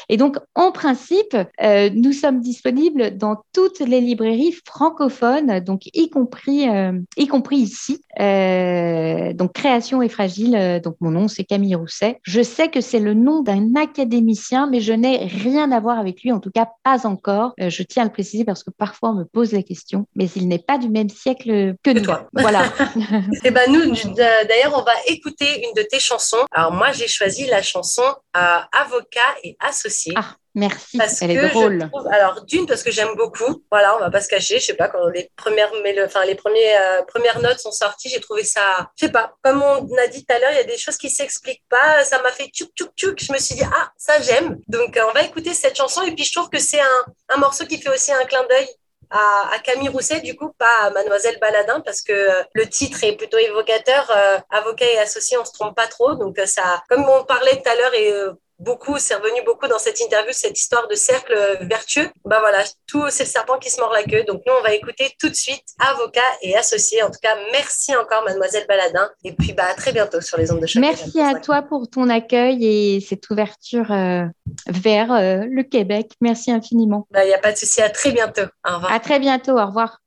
Et 0.09 0.17
donc, 0.17 0.37
en 0.55 0.71
principe, 0.71 1.35
euh, 1.61 1.89
nous 1.93 2.13
sommes 2.13 2.39
disponibles 2.39 3.17
dans 3.17 3.43
toutes 3.53 3.79
les 3.79 4.01
librairies 4.01 4.55
francophones, 4.65 5.59
donc 5.59 5.87
y 5.93 6.09
compris, 6.09 6.69
euh, 6.69 6.93
y 7.17 7.27
compris 7.27 7.57
ici. 7.57 8.01
Euh, 8.19 9.33
donc, 9.33 9.53
Création 9.53 10.01
et 10.01 10.09
fragile. 10.09 10.81
Donc, 10.83 10.95
mon 10.99 11.11
nom, 11.11 11.27
c'est 11.27 11.43
Camille 11.43 11.75
Rousset. 11.75 12.19
Je 12.23 12.41
sais 12.41 12.69
que 12.69 12.81
c'est 12.81 12.99
le 12.99 13.13
nom 13.13 13.41
d'un 13.41 13.75
académicien, 13.75 14.67
mais 14.69 14.81
je 14.81 14.93
n'ai 14.93 15.25
rien 15.25 15.71
à 15.71 15.79
voir 15.79 15.97
avec 15.97 16.21
lui, 16.21 16.31
en 16.31 16.39
tout 16.39 16.51
cas 16.51 16.67
pas 16.83 17.07
encore. 17.07 17.53
je 17.57 17.83
tiens 17.83 18.03
à 18.03 18.05
le 18.05 18.11
préciser 18.11 18.43
parce 18.43 18.63
que 18.63 18.71
parfois 18.71 19.11
on 19.11 19.15
me 19.15 19.23
pose 19.23 19.53
la 19.53 19.63
question, 19.63 20.07
mais 20.15 20.27
il 20.35 20.47
n'est 20.47 20.59
pas 20.59 20.77
du 20.77 20.89
même 20.89 21.09
siècle 21.09 21.75
que, 21.83 21.91
nous. 21.91 22.01
Toi. 22.01 22.27
Voilà. 22.33 22.65
et 22.65 22.99
eh 23.45 23.51
ben 23.51 23.71
nous, 23.71 23.93
d'ailleurs, 24.15 24.73
on 24.75 24.83
va 24.83 24.93
écouter 25.07 25.63
une 25.65 25.73
de 25.81 25.87
tes 25.87 25.99
chansons. 25.99 26.45
Alors 26.51 26.73
moi, 26.73 26.91
j'ai 26.91 27.07
choisi 27.07 27.45
la 27.47 27.61
chanson 27.61 27.94
avocat 28.33 29.35
et 29.43 29.57
associé. 29.59 30.13
Ah. 30.15 30.35
Merci, 30.55 30.97
elle 31.21 31.31
est 31.31 31.49
drôle. 31.49 31.89
alors 32.11 32.45
d'une 32.45 32.65
parce 32.65 32.81
que 32.81 32.89
j'aime 32.89 33.13
beaucoup, 33.17 33.63
voilà, 33.69 33.97
on 33.97 33.99
va 33.99 34.09
pas 34.09 34.21
se 34.21 34.29
cacher, 34.29 34.59
je 34.59 34.67
sais 34.67 34.73
pas 34.73 34.87
quand 34.87 35.09
les 35.09 35.29
premières, 35.35 35.69
mais 35.83 35.93
le, 35.93 36.05
enfin 36.05 36.23
les 36.23 36.35
premiers, 36.35 36.77
euh, 36.77 37.03
premières 37.03 37.41
notes 37.41 37.59
sont 37.59 37.73
sorties, 37.73 38.07
j'ai 38.09 38.21
trouvé 38.21 38.45
ça, 38.45 38.89
je 38.97 39.05
sais 39.05 39.11
pas, 39.11 39.35
comme 39.43 39.61
on 39.61 39.97
a 39.97 40.07
dit 40.07 40.25
tout 40.25 40.33
à 40.33 40.39
l'heure, 40.39 40.51
il 40.51 40.55
y 40.55 40.61
a 40.61 40.63
des 40.63 40.77
choses 40.77 40.97
qui 40.97 41.09
s'expliquent 41.09 41.65
pas, 41.69 42.05
ça 42.05 42.21
m'a 42.21 42.31
fait 42.31 42.47
tchouk 42.47 42.69
tchouk 42.73 42.91
tchouk, 42.95 43.19
je 43.21 43.33
me 43.33 43.37
suis 43.37 43.55
dit 43.55 43.65
ah 43.65 43.91
ça 43.97 44.21
j'aime, 44.21 44.57
donc 44.69 44.95
euh, 44.95 45.01
on 45.09 45.11
va 45.11 45.23
écouter 45.23 45.53
cette 45.53 45.75
chanson. 45.75 46.03
Et 46.03 46.15
puis 46.15 46.23
je 46.23 46.31
trouve 46.31 46.49
que 46.49 46.59
c'est 46.59 46.79
un, 46.79 47.05
un 47.29 47.37
morceau 47.37 47.65
qui 47.65 47.77
fait 47.77 47.89
aussi 47.89 48.13
un 48.13 48.23
clin 48.23 48.45
d'œil 48.49 48.69
à, 49.09 49.53
à, 49.53 49.59
Camille 49.59 49.89
Rousset, 49.89 50.21
du 50.21 50.35
coup, 50.35 50.51
pas 50.57 50.83
à 50.83 50.89
Mademoiselle 50.91 51.37
Baladin, 51.39 51.81
parce 51.81 52.01
que 52.01 52.13
euh, 52.13 52.43
le 52.53 52.67
titre 52.67 53.03
est 53.03 53.15
plutôt 53.15 53.37
évocateur. 53.37 54.11
avocat 54.49 54.85
et 54.85 54.97
associé, 54.99 55.37
on 55.37 55.45
se 55.45 55.53
trompe 55.53 55.75
pas 55.75 55.87
trop. 55.87 56.15
Donc, 56.15 56.37
ça, 56.45 56.83
comme 56.89 57.07
on 57.07 57.23
parlait 57.23 57.61
tout 57.61 57.69
à 57.69 57.75
l'heure, 57.75 57.93
et 57.93 58.13
beaucoup, 58.59 58.97
c'est 58.97 59.15
revenu 59.15 59.41
beaucoup 59.45 59.67
dans 59.67 59.79
cette 59.79 59.99
interview, 59.99 60.31
cette 60.31 60.59
histoire 60.59 60.87
de 60.87 60.95
cercle 60.95 61.35
vertueux. 61.61 62.09
Bah 62.25 62.39
voilà, 62.39 62.63
tout, 62.87 63.05
c'est 63.09 63.23
le 63.23 63.29
serpent 63.29 63.57
qui 63.59 63.69
se 63.69 63.79
mord 63.79 63.91
la 63.91 64.03
queue. 64.03 64.23
Donc 64.27 64.41
nous, 64.45 64.53
on 64.59 64.63
va 64.63 64.73
écouter 64.73 65.11
tout 65.19 65.29
de 65.29 65.35
suite 65.35 65.63
avocat 65.79 66.21
et 66.41 66.55
associé. 66.55 67.03
En 67.03 67.07
tout 67.07 67.19
cas, 67.21 67.35
merci 67.51 67.95
encore, 67.95 68.23
mademoiselle 68.23 68.65
Baladin. 68.67 69.09
Et 69.23 69.33
puis, 69.33 69.53
bah, 69.53 69.65
à 69.69 69.73
très 69.73 69.91
bientôt 69.91 70.21
sur 70.21 70.37
les 70.37 70.51
ondes 70.51 70.61
de 70.61 70.67
choc. 70.67 70.81
Merci 70.81 71.21
à 71.21 71.35
toi 71.39 71.61
pour 71.61 71.89
ton 71.89 72.09
accueil 72.09 72.65
et 72.65 73.01
cette 73.01 73.29
ouverture 73.29 73.91
euh, 73.91 74.25
vers 74.67 75.11
euh, 75.11 75.45
le 75.49 75.63
Québec. 75.63 76.11
Merci 76.21 76.51
infiniment. 76.51 77.07
Bah, 77.11 77.23
il 77.25 77.27
n'y 77.27 77.33
a 77.33 77.39
pas 77.39 77.51
de 77.51 77.57
souci. 77.57 77.81
À 77.81 77.89
très 77.89 78.11
bientôt. 78.11 78.43
Au 78.67 78.75
revoir. 78.75 78.91
À 78.91 78.99
très 78.99 79.19
bientôt. 79.19 79.57
Au 79.59 79.65
revoir. 79.65 80.01